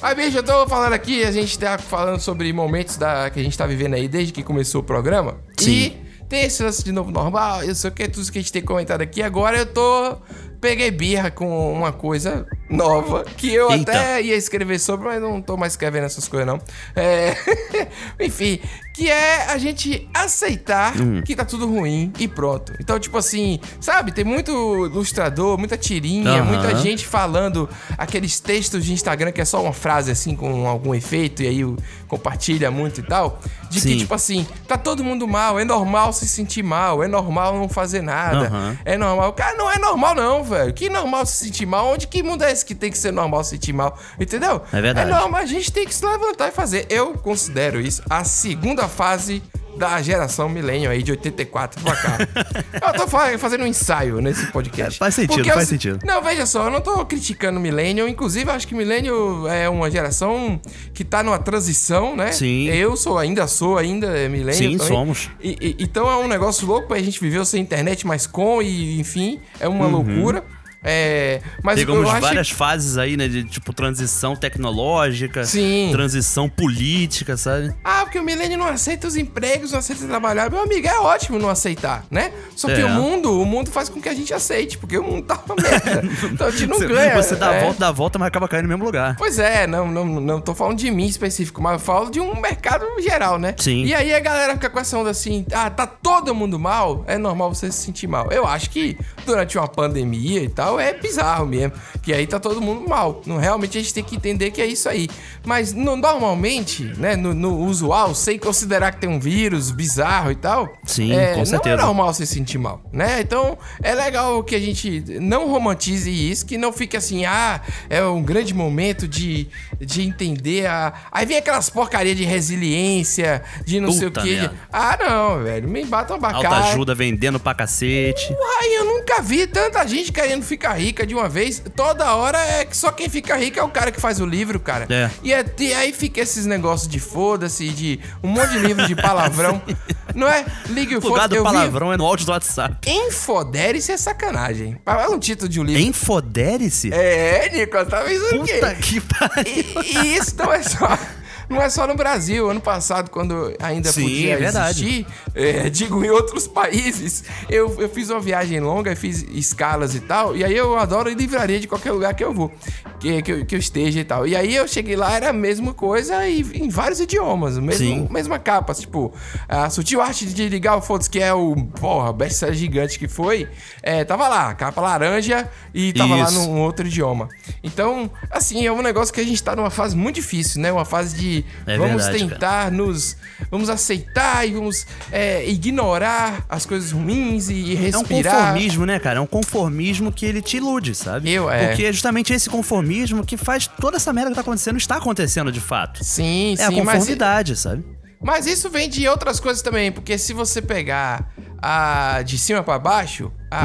Mas, 0.00 0.14
bicho, 0.16 0.38
eu 0.38 0.42
tô 0.42 0.66
falando 0.66 0.94
aqui, 0.94 1.22
a 1.22 1.30
gente 1.30 1.58
tá 1.58 1.76
falando 1.76 2.18
sobre 2.18 2.50
momentos 2.50 2.96
da, 2.96 3.28
que 3.28 3.38
a 3.40 3.42
gente 3.42 3.58
tá 3.58 3.66
vivendo 3.66 3.92
aí 3.92 4.08
desde 4.08 4.32
que 4.32 4.42
começou 4.42 4.80
o 4.80 4.84
programa. 4.84 5.36
Sim. 5.58 5.70
E 5.70 6.05
tem 6.28 6.44
esse 6.44 6.62
lance 6.62 6.84
de 6.84 6.92
novo 6.92 7.10
normal, 7.10 7.62
eu 7.62 7.74
sei 7.74 7.90
o 7.90 7.92
que, 7.92 8.08
tudo 8.08 8.30
que 8.30 8.38
a 8.38 8.40
gente 8.40 8.52
tem 8.52 8.62
comentado 8.62 9.00
aqui. 9.00 9.22
Agora 9.22 9.58
eu 9.58 9.66
tô. 9.66 10.18
Peguei 10.60 10.90
birra 10.90 11.30
com 11.30 11.72
uma 11.72 11.92
coisa 11.92 12.46
nova 12.68 13.24
que 13.24 13.52
eu 13.52 13.70
Eita. 13.70 13.92
até 13.92 14.22
ia 14.22 14.34
escrever 14.36 14.78
sobre, 14.78 15.06
mas 15.06 15.20
não 15.22 15.40
tô 15.40 15.56
mais 15.56 15.72
escrevendo 15.74 16.04
essas 16.04 16.26
coisas, 16.28 16.46
não. 16.46 16.58
É... 16.94 17.36
Enfim, 18.20 18.58
que 18.94 19.10
é 19.10 19.46
a 19.50 19.58
gente 19.58 20.08
aceitar 20.14 20.96
Hum. 21.00 21.22
que 21.22 21.34
tá 21.36 21.44
tudo 21.44 21.66
ruim 21.66 22.12
e 22.18 22.26
pronto. 22.26 22.72
Então, 22.80 22.98
tipo 22.98 23.16
assim, 23.18 23.60
sabe, 23.80 24.12
tem 24.12 24.24
muito 24.24 24.50
ilustrador, 24.86 25.58
muita 25.58 25.76
tirinha, 25.76 26.40
Aham. 26.40 26.44
muita 26.44 26.74
gente 26.76 27.06
falando 27.06 27.68
aqueles 27.98 28.40
textos 28.40 28.84
de 28.84 28.92
Instagram 28.92 29.32
que 29.32 29.40
é 29.40 29.44
só 29.44 29.62
uma 29.62 29.72
frase 29.72 30.10
assim 30.10 30.34
com 30.34 30.66
algum 30.66 30.94
efeito 30.94 31.42
e 31.42 31.46
aí 31.48 31.76
compartilha 32.08 32.70
muito 32.70 33.00
e 33.00 33.02
tal. 33.02 33.40
De 33.70 33.80
que, 33.80 33.88
Sim. 33.88 33.98
tipo 33.98 34.14
assim, 34.14 34.46
tá 34.66 34.78
todo 34.78 35.02
mundo 35.04 35.26
mal, 35.26 35.58
é 35.58 35.64
normal 35.64 36.12
se 36.12 36.26
sentir 36.26 36.62
mal, 36.62 37.02
é 37.02 37.08
normal 37.08 37.56
não 37.58 37.68
fazer 37.68 38.00
nada, 38.00 38.46
Aham. 38.46 38.78
é 38.84 38.96
normal. 38.96 39.32
Cara, 39.32 39.56
não 39.56 39.70
é 39.70 39.78
normal 39.78 40.14
não, 40.14 40.44
velho. 40.44 40.72
Que 40.72 40.88
normal 40.88 41.26
se 41.26 41.44
sentir 41.44 41.66
mal? 41.66 41.86
Onde 41.92 42.06
que 42.06 42.22
mundo 42.22 42.42
é 42.44 42.55
esse 42.56 42.64
que 42.64 42.74
tem 42.74 42.90
que 42.90 42.98
ser 42.98 43.12
normal 43.12 43.44
se 43.44 43.50
sentir 43.50 43.72
mal? 43.72 43.98
Entendeu? 44.18 44.62
É 44.72 44.80
verdade. 44.80 45.10
É 45.10 45.14
normal, 45.14 45.40
a 45.40 45.46
gente 45.46 45.70
tem 45.70 45.86
que 45.86 45.94
se 45.94 46.04
levantar 46.04 46.48
e 46.48 46.52
fazer. 46.52 46.86
Eu 46.90 47.12
considero 47.14 47.80
isso 47.80 48.02
a 48.08 48.24
segunda 48.24 48.88
fase 48.88 49.42
da 49.76 50.00
geração 50.00 50.48
milênio 50.48 50.88
aí 50.90 51.02
de 51.02 51.10
84 51.10 51.82
pra 51.82 51.94
cá. 51.94 52.16
eu 52.72 52.92
tô 52.94 53.06
fa- 53.06 53.36
fazendo 53.36 53.62
um 53.62 53.66
ensaio 53.66 54.22
nesse 54.22 54.46
podcast. 54.46 54.96
É, 54.96 54.98
faz 55.00 55.14
sentido, 55.14 55.34
Porque 55.36 55.50
faz 55.52 55.64
eu- 55.64 55.66
sentido. 55.68 55.98
Não, 56.02 56.22
veja 56.22 56.46
só, 56.46 56.64
eu 56.64 56.70
não 56.70 56.80
tô 56.80 57.04
criticando 57.04 57.60
milênio. 57.60 58.08
Inclusive, 58.08 58.50
acho 58.50 58.66
que 58.66 58.74
milênio 58.74 59.46
é 59.46 59.68
uma 59.68 59.90
geração 59.90 60.58
que 60.94 61.04
tá 61.04 61.22
numa 61.22 61.38
transição, 61.38 62.16
né? 62.16 62.32
Sim. 62.32 62.68
Eu 62.70 62.96
sou, 62.96 63.18
ainda 63.18 63.46
sou, 63.46 63.76
ainda 63.76 64.06
é 64.16 64.30
milênio. 64.30 64.54
Sim, 64.54 64.78
também. 64.78 64.88
somos. 64.94 65.28
E- 65.42 65.58
e- 65.60 65.76
então 65.84 66.10
é 66.10 66.16
um 66.16 66.26
negócio 66.26 66.66
louco 66.66 66.88
pra 66.88 66.98
gente 66.98 67.20
viver 67.20 67.44
sem 67.44 67.60
internet, 67.60 68.06
mas 68.06 68.26
com, 68.26 68.62
e 68.62 68.98
enfim, 68.98 69.40
é 69.60 69.68
uma 69.68 69.86
loucura. 69.86 70.42
É, 70.86 71.40
mas 71.62 71.80
Pegamos 71.80 72.02
eu 72.04 72.10
acho 72.10 72.20
várias 72.20 72.50
fases 72.50 72.96
aí, 72.96 73.16
né? 73.16 73.26
De 73.26 73.42
tipo 73.44 73.72
transição 73.72 74.36
tecnológica, 74.36 75.44
Sim. 75.44 75.88
transição 75.92 76.48
política, 76.48 77.36
sabe? 77.36 77.74
Ah, 77.84 78.00
porque 78.04 78.18
o 78.18 78.22
milênio 78.22 78.56
não 78.56 78.66
aceita 78.68 79.06
os 79.06 79.16
empregos, 79.16 79.72
não 79.72 79.80
aceita 79.80 80.06
trabalhar. 80.06 80.50
Meu 80.50 80.60
amigo, 80.62 80.86
é 80.86 80.98
ótimo 81.00 81.38
não 81.38 81.48
aceitar, 81.48 82.04
né? 82.10 82.30
Só 82.54 82.68
que 82.68 82.80
É. 82.80 82.84
o 82.84 82.88
mundo, 82.90 83.40
o 83.40 83.44
mundo 83.44 83.70
faz 83.70 83.88
com 83.88 84.00
que 84.00 84.08
a 84.08 84.14
gente 84.14 84.32
aceite, 84.32 84.78
porque 84.78 84.96
o 84.96 85.02
mundo 85.02 85.24
tá 85.26 85.40
uma 85.44 85.56
merda. 85.56 86.02
Então 86.36 86.46
a 86.46 86.50
gente 86.50 86.66
não 86.66 86.78
Você- 86.78 86.86
ganha. 86.86 87.16
Você 87.22 87.34
dá 87.36 87.50
a 87.50 87.54
é. 87.54 87.60
volta, 87.64 87.80
dá 87.80 87.88
a 87.88 87.92
volta, 87.92 88.18
mas 88.18 88.28
acaba 88.28 88.46
caindo 88.48 88.64
no 88.64 88.68
mesmo 88.68 88.84
lugar. 88.84 89.16
Pois 89.16 89.38
é, 89.38 89.66
não, 89.66 89.90
não, 89.90 90.04
não 90.04 90.40
tô 90.40 90.54
falando 90.54 90.78
de 90.78 90.90
mim 90.90 91.06
específico, 91.06 91.60
mas 91.62 91.74
eu 91.74 91.78
falo 91.80 92.10
de 92.10 92.20
um 92.20 92.40
mercado 92.40 92.84
geral, 93.00 93.38
né? 93.38 93.54
Sim. 93.58 93.84
E 93.84 93.94
aí 93.94 94.14
a 94.14 94.20
galera 94.20 94.52
fica 94.54 94.70
com 94.70 94.78
essa 94.78 94.96
onda 94.98 95.10
assim, 95.10 95.44
ah, 95.52 95.68
tá 95.70 95.86
todo 95.86 96.34
mundo 96.34 96.58
mal, 96.58 97.04
é 97.06 97.16
normal 97.18 97.52
você 97.54 97.70
se 97.72 97.78
sentir 97.78 98.06
mal. 98.06 98.30
Eu 98.30 98.46
acho 98.46 98.70
que 98.70 98.96
durante 99.24 99.56
uma 99.58 99.66
pandemia 99.68 100.40
e 100.42 100.48
tal, 100.48 100.75
é 100.80 100.92
bizarro 100.94 101.46
mesmo, 101.46 101.72
que 102.02 102.12
aí 102.12 102.26
tá 102.26 102.38
todo 102.40 102.60
mundo 102.60 102.88
mal. 102.88 103.22
Não, 103.26 103.36
realmente 103.38 103.76
a 103.78 103.80
gente 103.80 103.92
tem 103.94 104.04
que 104.04 104.16
entender 104.16 104.50
que 104.50 104.60
é 104.62 104.66
isso 104.66 104.88
aí. 104.88 105.08
Mas 105.44 105.72
no- 105.72 105.96
normalmente, 105.96 106.82
né, 106.98 107.16
no, 107.16 107.32
no 107.34 107.56
usual, 107.58 108.14
sem 108.14 108.38
considerar 108.38 108.92
que 108.92 109.00
tem 109.00 109.08
um 109.10 109.18
vírus 109.20 109.70
bizarro 109.70 110.30
e 110.30 110.34
tal, 110.34 110.72
Sim, 110.84 111.12
é, 111.12 111.32
com 111.32 111.38
não 111.38 111.46
certeza. 111.46 111.74
é 111.74 111.84
normal 111.84 112.12
se 112.14 112.26
sentir 112.26 112.58
mal, 112.58 112.80
né? 112.92 113.20
Então 113.20 113.56
é 113.82 113.94
legal 113.94 114.42
que 114.44 114.54
a 114.54 114.60
gente 114.60 115.04
não 115.20 115.48
romantize 115.48 116.10
isso, 116.10 116.44
que 116.46 116.56
não 116.58 116.72
fique 116.72 116.96
assim, 116.96 117.24
ah, 117.24 117.60
é 117.88 118.02
um 118.04 118.22
grande 118.22 118.52
momento 118.54 119.06
de, 119.08 119.48
de 119.80 120.02
entender 120.02 120.66
a. 120.66 120.92
Aí 121.12 121.24
vem 121.26 121.36
aquelas 121.36 121.68
porcaria 121.70 122.14
de 122.14 122.24
resiliência, 122.24 123.42
de 123.64 123.80
não 123.80 123.92
sei 123.92 124.08
o 124.08 124.10
Puta 124.10 124.22
quê. 124.22 124.34
merda. 124.36 124.54
Ah, 124.72 124.98
não, 125.00 125.42
velho, 125.44 125.68
me 125.68 125.84
batam 125.84 126.16
Alta 126.16 126.32
bacana. 126.32 126.64
ajuda 126.70 126.94
vendendo 126.94 127.38
pra 127.40 127.54
cacete. 127.54 128.34
Ai, 128.60 128.76
eu 128.78 128.84
nunca 128.84 129.20
vi 129.22 129.46
tanta 129.46 129.86
gente 129.86 130.12
querendo 130.12 130.42
ficar 130.42 130.65
rica 130.72 131.06
de 131.06 131.14
uma 131.14 131.28
vez. 131.28 131.62
Toda 131.74 132.14
hora 132.14 132.38
é 132.38 132.64
que 132.64 132.76
só 132.76 132.90
quem 132.92 133.08
fica 133.08 133.36
rico 133.36 133.58
é 133.58 133.62
o 133.62 133.68
cara 133.68 133.90
que 133.92 134.00
faz 134.00 134.20
o 134.20 134.26
livro, 134.26 134.58
cara. 134.60 134.86
É. 134.90 135.10
E, 135.22 135.32
é- 135.32 135.44
e 135.58 135.74
aí 135.74 135.92
fica 135.92 136.20
esses 136.20 136.46
negócios 136.46 136.88
de 136.88 136.98
foda-se, 137.00 137.68
de 137.68 138.00
um 138.22 138.28
monte 138.28 138.50
de 138.50 138.58
livro 138.58 138.86
de 138.86 138.94
palavrão. 138.94 139.60
não 140.14 140.26
é? 140.28 140.44
Ligue 140.68 140.96
o 140.96 140.98
O 140.98 141.08
lugar 141.08 141.22
foda 141.22 141.28
do 141.28 141.36
eu 141.36 141.44
vi- 141.44 141.50
palavrão 141.52 141.92
é 141.92 141.96
no 141.96 142.04
áudio 142.04 142.26
do 142.26 142.32
WhatsApp. 142.32 142.76
Enfodere-se 142.90 143.92
é 143.92 143.96
sacanagem. 143.96 144.80
É 144.86 145.08
um 145.08 145.18
título 145.18 145.48
de 145.48 145.60
um 145.60 145.64
livro. 145.64 145.82
Enfodere-se? 145.82 146.92
É, 146.92 147.50
Nicolas, 147.52 147.88
tá 147.88 148.00
pensando 148.02 148.42
o 148.42 148.44
quê? 148.44 148.54
Puta 148.54 148.74
que 148.74 149.00
pariu. 149.00 149.44
E, 149.46 149.98
e 149.98 150.16
isso 150.16 150.34
não 150.38 150.52
é 150.52 150.62
só. 150.62 150.98
Não 151.48 151.62
é 151.62 151.70
só 151.70 151.86
no 151.86 151.94
Brasil. 151.94 152.50
Ano 152.50 152.60
passado, 152.60 153.10
quando 153.10 153.54
ainda 153.60 153.90
Sim, 153.92 154.02
podia 154.02 154.38
é 154.38 154.44
existir, 154.44 155.06
é, 155.34 155.70
digo 155.70 156.04
em 156.04 156.10
outros 156.10 156.46
países, 156.46 157.24
eu, 157.48 157.80
eu 157.80 157.88
fiz 157.88 158.10
uma 158.10 158.20
viagem 158.20 158.60
longa, 158.60 158.94
fiz 158.96 159.24
escalas 159.30 159.94
e 159.94 160.00
tal. 160.00 160.36
E 160.36 160.44
aí 160.44 160.56
eu 160.56 160.76
adoro 160.76 161.08
livraria 161.10 161.60
de 161.60 161.68
qualquer 161.68 161.92
lugar 161.92 162.14
que 162.14 162.24
eu 162.24 162.32
vou, 162.32 162.52
que, 162.98 163.22
que, 163.22 163.32
eu, 163.32 163.46
que 163.46 163.54
eu 163.54 163.58
esteja 163.58 164.00
e 164.00 164.04
tal. 164.04 164.26
E 164.26 164.34
aí 164.34 164.54
eu 164.54 164.66
cheguei 164.66 164.96
lá, 164.96 165.12
era 165.12 165.30
a 165.30 165.32
mesma 165.32 165.72
coisa 165.72 166.26
e 166.26 166.40
em 166.54 166.68
vários 166.68 167.00
idiomas, 167.00 167.54
Sim. 167.54 167.60
mesmo, 167.60 168.08
mesma 168.10 168.38
capa. 168.38 168.74
Tipo, 168.74 169.12
a 169.48 169.70
Sutil 169.70 170.00
Arte 170.00 170.26
de 170.26 170.48
Ligar 170.48 170.76
o 170.76 170.82
Fotos, 170.82 171.08
que 171.08 171.20
é 171.20 171.32
o, 171.32 171.54
porra, 171.80 172.12
best-seller 172.12 172.54
gigante 172.54 172.98
que 172.98 173.08
foi, 173.08 173.48
é, 173.82 174.04
tava 174.04 174.28
lá, 174.28 174.54
capa 174.54 174.80
laranja 174.80 175.48
e 175.72 175.92
tava 175.92 176.16
lá 176.16 176.24
Isso. 176.24 176.34
num 176.34 176.60
outro 176.60 176.86
idioma. 176.86 177.28
Então, 177.62 178.10
assim, 178.30 178.66
é 178.66 178.72
um 178.72 178.82
negócio 178.82 179.14
que 179.14 179.20
a 179.20 179.24
gente 179.24 179.42
tá 179.42 179.54
numa 179.54 179.70
fase 179.70 179.96
muito 179.96 180.16
difícil, 180.16 180.60
né? 180.60 180.72
Uma 180.72 180.84
fase 180.84 181.16
de 181.16 181.35
É 181.66 181.76
vamos 181.78 182.04
verdade, 182.04 182.28
tentar 182.28 182.70
nos. 182.70 183.16
Vamos 183.50 183.68
aceitar 183.68 184.46
e 184.48 184.52
vamos 184.52 184.86
é, 185.12 185.48
ignorar 185.48 186.44
as 186.48 186.64
coisas 186.66 186.92
ruins 186.92 187.48
e 187.48 187.72
É 187.74 187.78
um 187.96 188.00
respirar. 188.02 188.34
conformismo, 188.36 188.86
né, 188.86 188.98
cara? 188.98 189.18
É 189.18 189.20
um 189.20 189.26
conformismo 189.26 190.10
que 190.12 190.24
ele 190.26 190.40
te 190.40 190.56
ilude, 190.56 190.94
sabe? 190.94 191.30
Eu, 191.30 191.50
é. 191.50 191.68
Porque 191.68 191.84
é 191.84 191.92
justamente 191.92 192.32
esse 192.32 192.48
conformismo 192.48 193.24
que 193.24 193.36
faz 193.36 193.66
toda 193.66 193.96
essa 193.96 194.12
merda 194.12 194.30
que 194.30 194.34
tá 194.36 194.40
acontecendo 194.40 194.76
está 194.76 194.96
acontecendo 194.96 195.50
de 195.52 195.60
fato. 195.60 196.02
Sim, 196.04 196.54
É 196.58 196.64
a 196.64 196.68
sim, 196.68 196.80
mas, 196.82 196.94
conformidade, 196.98 197.56
sabe? 197.56 197.84
mas 198.22 198.46
isso 198.46 198.68
vem 198.70 198.88
de 198.88 199.06
outras 199.06 199.38
coisas 199.38 199.62
também, 199.62 199.92
porque 199.92 200.16
se 200.18 200.32
você 200.32 200.60
pegar 200.62 201.30
a 201.62 202.22
de 202.22 202.38
cima 202.38 202.62
pra 202.62 202.78
baixo, 202.78 203.30
a, 203.50 203.64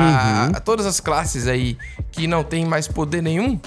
Uhum. 0.50 0.56
a 0.56 0.60
todas 0.60 0.86
as 0.86 1.00
classes 1.00 1.48
aí 1.48 1.78
que 2.12 2.28
não 2.28 2.44
tem 2.44 2.66
mais 2.66 2.88
poder 2.88 3.22
nenhum, 3.24 3.60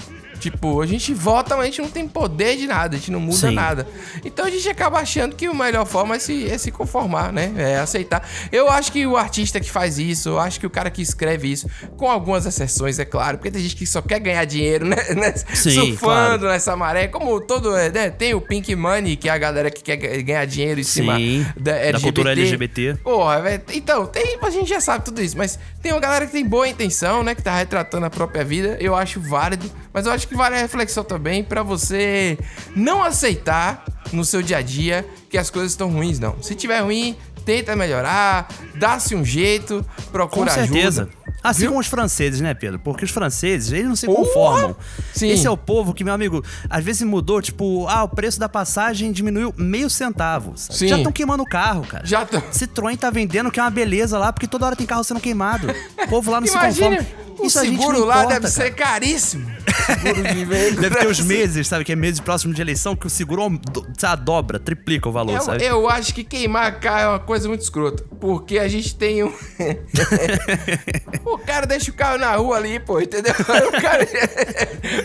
tipo, 0.51 0.81
a 0.81 0.85
gente 0.85 1.13
vota, 1.13 1.55
mas 1.55 1.63
a 1.63 1.65
gente 1.67 1.81
não 1.81 1.89
tem 1.89 2.07
poder 2.07 2.57
de 2.57 2.67
nada, 2.67 2.95
a 2.95 2.99
gente 2.99 3.11
não 3.11 3.19
muda 3.19 3.49
Sim. 3.49 3.55
nada. 3.55 3.87
Então 4.23 4.45
a 4.45 4.49
gente 4.49 4.67
acaba 4.69 4.99
achando 4.99 5.35
que 5.35 5.45
a 5.47 5.53
melhor 5.53 5.85
forma 5.85 6.15
é 6.15 6.19
se, 6.19 6.49
é 6.49 6.57
se 6.57 6.71
conformar, 6.71 7.31
né? 7.31 7.53
É 7.57 7.77
aceitar. 7.77 8.27
Eu 8.51 8.69
acho 8.69 8.91
que 8.91 9.05
o 9.07 9.17
artista 9.17 9.59
que 9.59 9.69
faz 9.69 9.97
isso, 9.97 10.29
eu 10.29 10.39
acho 10.39 10.59
que 10.59 10.65
o 10.65 10.69
cara 10.69 10.89
que 10.89 11.01
escreve 11.01 11.51
isso, 11.51 11.67
com 11.97 12.09
algumas 12.09 12.45
exceções, 12.45 12.99
é 12.99 13.05
claro, 13.05 13.37
porque 13.37 13.51
tem 13.51 13.61
gente 13.61 13.75
que 13.75 13.85
só 13.85 14.01
quer 14.01 14.19
ganhar 14.19 14.45
dinheiro, 14.45 14.85
né? 14.85 14.97
né? 15.15 15.33
Sim, 15.53 15.71
Surfando 15.71 15.97
claro. 16.39 16.47
nessa 16.49 16.75
maré, 16.75 17.07
como 17.07 17.39
todo, 17.41 17.75
é, 17.75 17.89
né? 17.89 18.09
Tem 18.09 18.33
o 18.33 18.41
Pink 18.41 18.75
Money, 18.75 19.15
que 19.15 19.27
é 19.27 19.31
a 19.31 19.37
galera 19.37 19.71
que 19.71 19.81
quer 19.81 19.97
ganhar 19.97 20.45
dinheiro 20.45 20.79
em 20.79 20.83
cima 20.83 21.15
Sim, 21.17 21.45
da, 21.57 21.71
da 21.71 21.77
LGBT. 21.77 22.03
cultura 22.03 22.31
LGBT. 22.31 22.97
Porra, 23.03 23.41
velho. 23.41 23.63
Então, 23.73 24.05
tem, 24.05 24.37
a 24.41 24.49
gente 24.49 24.69
já 24.69 24.79
sabe 24.79 25.05
tudo 25.05 25.21
isso, 25.21 25.37
mas 25.37 25.57
tem 25.81 25.91
uma 25.91 26.01
galera 26.01 26.25
que 26.25 26.31
tem 26.31 26.45
boa 26.45 26.67
intenção, 26.67 27.23
né? 27.23 27.33
Que 27.33 27.41
tá 27.41 27.55
retratando 27.55 28.05
a 28.05 28.09
própria 28.09 28.43
vida. 28.43 28.77
Eu 28.79 28.95
acho 28.95 29.19
válido, 29.19 29.69
mas 29.93 30.05
eu 30.05 30.11
acho 30.11 30.27
que 30.27 30.34
vale 30.35 30.55
a 30.55 30.59
reflexão 30.59 31.03
também 31.03 31.43
pra 31.43 31.63
você 31.63 32.37
não 32.75 33.03
aceitar 33.03 33.83
no 34.11 34.23
seu 34.23 34.41
dia 34.41 34.57
a 34.57 34.61
dia 34.61 35.05
que 35.29 35.37
as 35.37 35.49
coisas 35.49 35.71
estão 35.71 35.89
ruins, 35.89 36.19
não. 36.19 36.41
Se 36.41 36.53
tiver 36.55 36.79
ruim, 36.81 37.15
tenta 37.45 37.75
melhorar, 37.75 38.47
dá-se 38.75 39.15
um 39.15 39.23
jeito, 39.25 39.85
Com 40.05 40.11
procura 40.11 40.51
certeza. 40.51 41.03
ajuda. 41.03 41.24
Assim 41.45 41.61
Viu? 41.61 41.69
como 41.69 41.81
os 41.81 41.87
franceses, 41.87 42.41
né, 42.41 42.53
Pedro? 42.53 42.79
Porque 42.79 43.05
os 43.05 43.11
franceses, 43.11 43.71
eles 43.71 43.87
não 43.87 43.95
se 43.95 44.07
conformam. 44.07 44.75
Sim. 45.13 45.29
Esse 45.29 45.45
é 45.45 45.49
o 45.49 45.57
povo 45.57 45.93
que, 45.93 46.03
meu 46.03 46.13
amigo, 46.13 46.43
às 46.69 46.83
vezes 46.83 47.03
mudou, 47.03 47.41
tipo, 47.41 47.87
ah, 47.87 48.03
o 48.03 48.09
preço 48.09 48.39
da 48.39 48.49
passagem 48.49 49.11
diminuiu 49.11 49.53
meio 49.57 49.89
centavo. 49.89 50.53
Já 50.71 50.97
estão 50.97 51.11
queimando 51.11 51.43
o 51.43 51.45
carro, 51.45 51.85
cara. 51.85 52.05
Já 52.05 52.25
tão. 52.25 52.41
Citroën 52.51 52.97
tá 52.97 53.09
vendendo 53.09 53.51
que 53.51 53.59
é 53.59 53.63
uma 53.63 53.69
beleza 53.69 54.17
lá, 54.17 54.33
porque 54.33 54.47
toda 54.47 54.65
hora 54.65 54.75
tem 54.75 54.85
carro 54.87 55.03
sendo 55.03 55.19
queimado. 55.19 55.67
O 56.03 56.07
povo 56.07 56.31
lá 56.31 56.39
não 56.41 56.47
se 56.47 56.53
Imagina, 56.53 56.97
conforma. 56.97 57.25
o 57.39 57.45
Isso 57.45 57.59
seguro 57.59 58.05
lá 58.05 58.23
importa, 58.23 58.39
deve 58.39 58.41
cara. 58.41 58.51
ser 58.51 58.75
caríssimo. 58.75 59.55
Seguro 59.85 60.23
de. 60.23 60.45
Deve 60.81 60.95
ter 60.95 61.07
os 61.07 61.19
meses, 61.19 61.67
sabe? 61.67 61.83
Que 61.83 61.91
é 61.91 61.95
meses 61.95 62.19
próximo 62.19 62.53
de 62.53 62.61
eleição, 62.61 62.95
que 62.95 63.05
o 63.05 63.09
seguro 63.09 63.59
sabe, 63.97 64.23
dobra, 64.23 64.57
triplica 64.57 65.09
o 65.09 65.11
valor, 65.11 65.35
Eu, 65.35 65.41
sabe? 65.41 65.63
eu 65.63 65.87
acho 65.89 66.13
que 66.13 66.23
queimar 66.23 66.79
carro 66.79 66.99
é 67.01 67.07
uma 67.09 67.19
coisa 67.19 67.47
muito 67.47 67.61
escrota. 67.61 68.03
Porque 68.19 68.57
a 68.57 68.67
gente 68.67 68.95
tem 68.95 69.23
um. 69.23 69.31
o 71.35 71.39
cara 71.39 71.65
deixa 71.65 71.91
o 71.91 71.93
carro 71.93 72.17
na 72.17 72.35
rua 72.35 72.57
ali, 72.57 72.79
pô, 72.79 72.99
entendeu? 72.99 73.33
O 73.67 73.81
cara 73.81 74.05